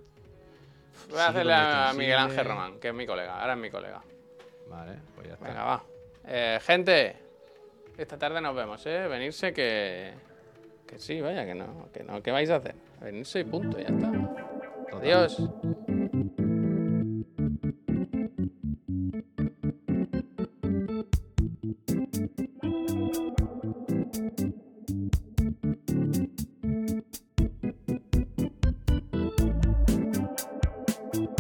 Voy 1.11 1.19
a 1.19 1.29
hacerle 1.29 1.53
a 1.53 1.93
Miguel 1.95 2.17
Ángel 2.17 2.45
Román, 2.45 2.81
que 2.81 2.89
es 2.89 2.95
mi 2.95 3.07
colega, 3.07 3.41
ahora 3.41 3.55
es 3.55 3.59
mi 3.59 3.71
colega. 3.71 4.03
Vale, 4.69 4.95
pues 5.15 5.27
ya 5.27 5.35
está. 5.35 5.47
Venga, 5.47 5.65
va. 5.65 5.85
Eh, 6.27 6.59
gente, 6.63 7.17
esta 7.99 8.17
tarde 8.17 8.41
nos 8.41 8.55
vemos, 8.55 8.87
¿eh? 8.87 9.09
Venirse 9.09 9.53
que. 9.53 10.15
Que 10.87 10.99
sí, 10.99 11.21
vaya, 11.21 11.45
que 11.45 11.55
no, 11.55 11.89
que 11.93 12.03
no. 12.03 12.23
¿Qué 12.23 12.31
vais 12.31 12.49
a 12.51 12.57
hacer? 12.57 12.75
Venirse 13.01 13.41
y 13.41 13.45
punto, 13.45 13.79
ya 13.79 13.89
está. 13.89 14.52
Adiós. 14.93 15.37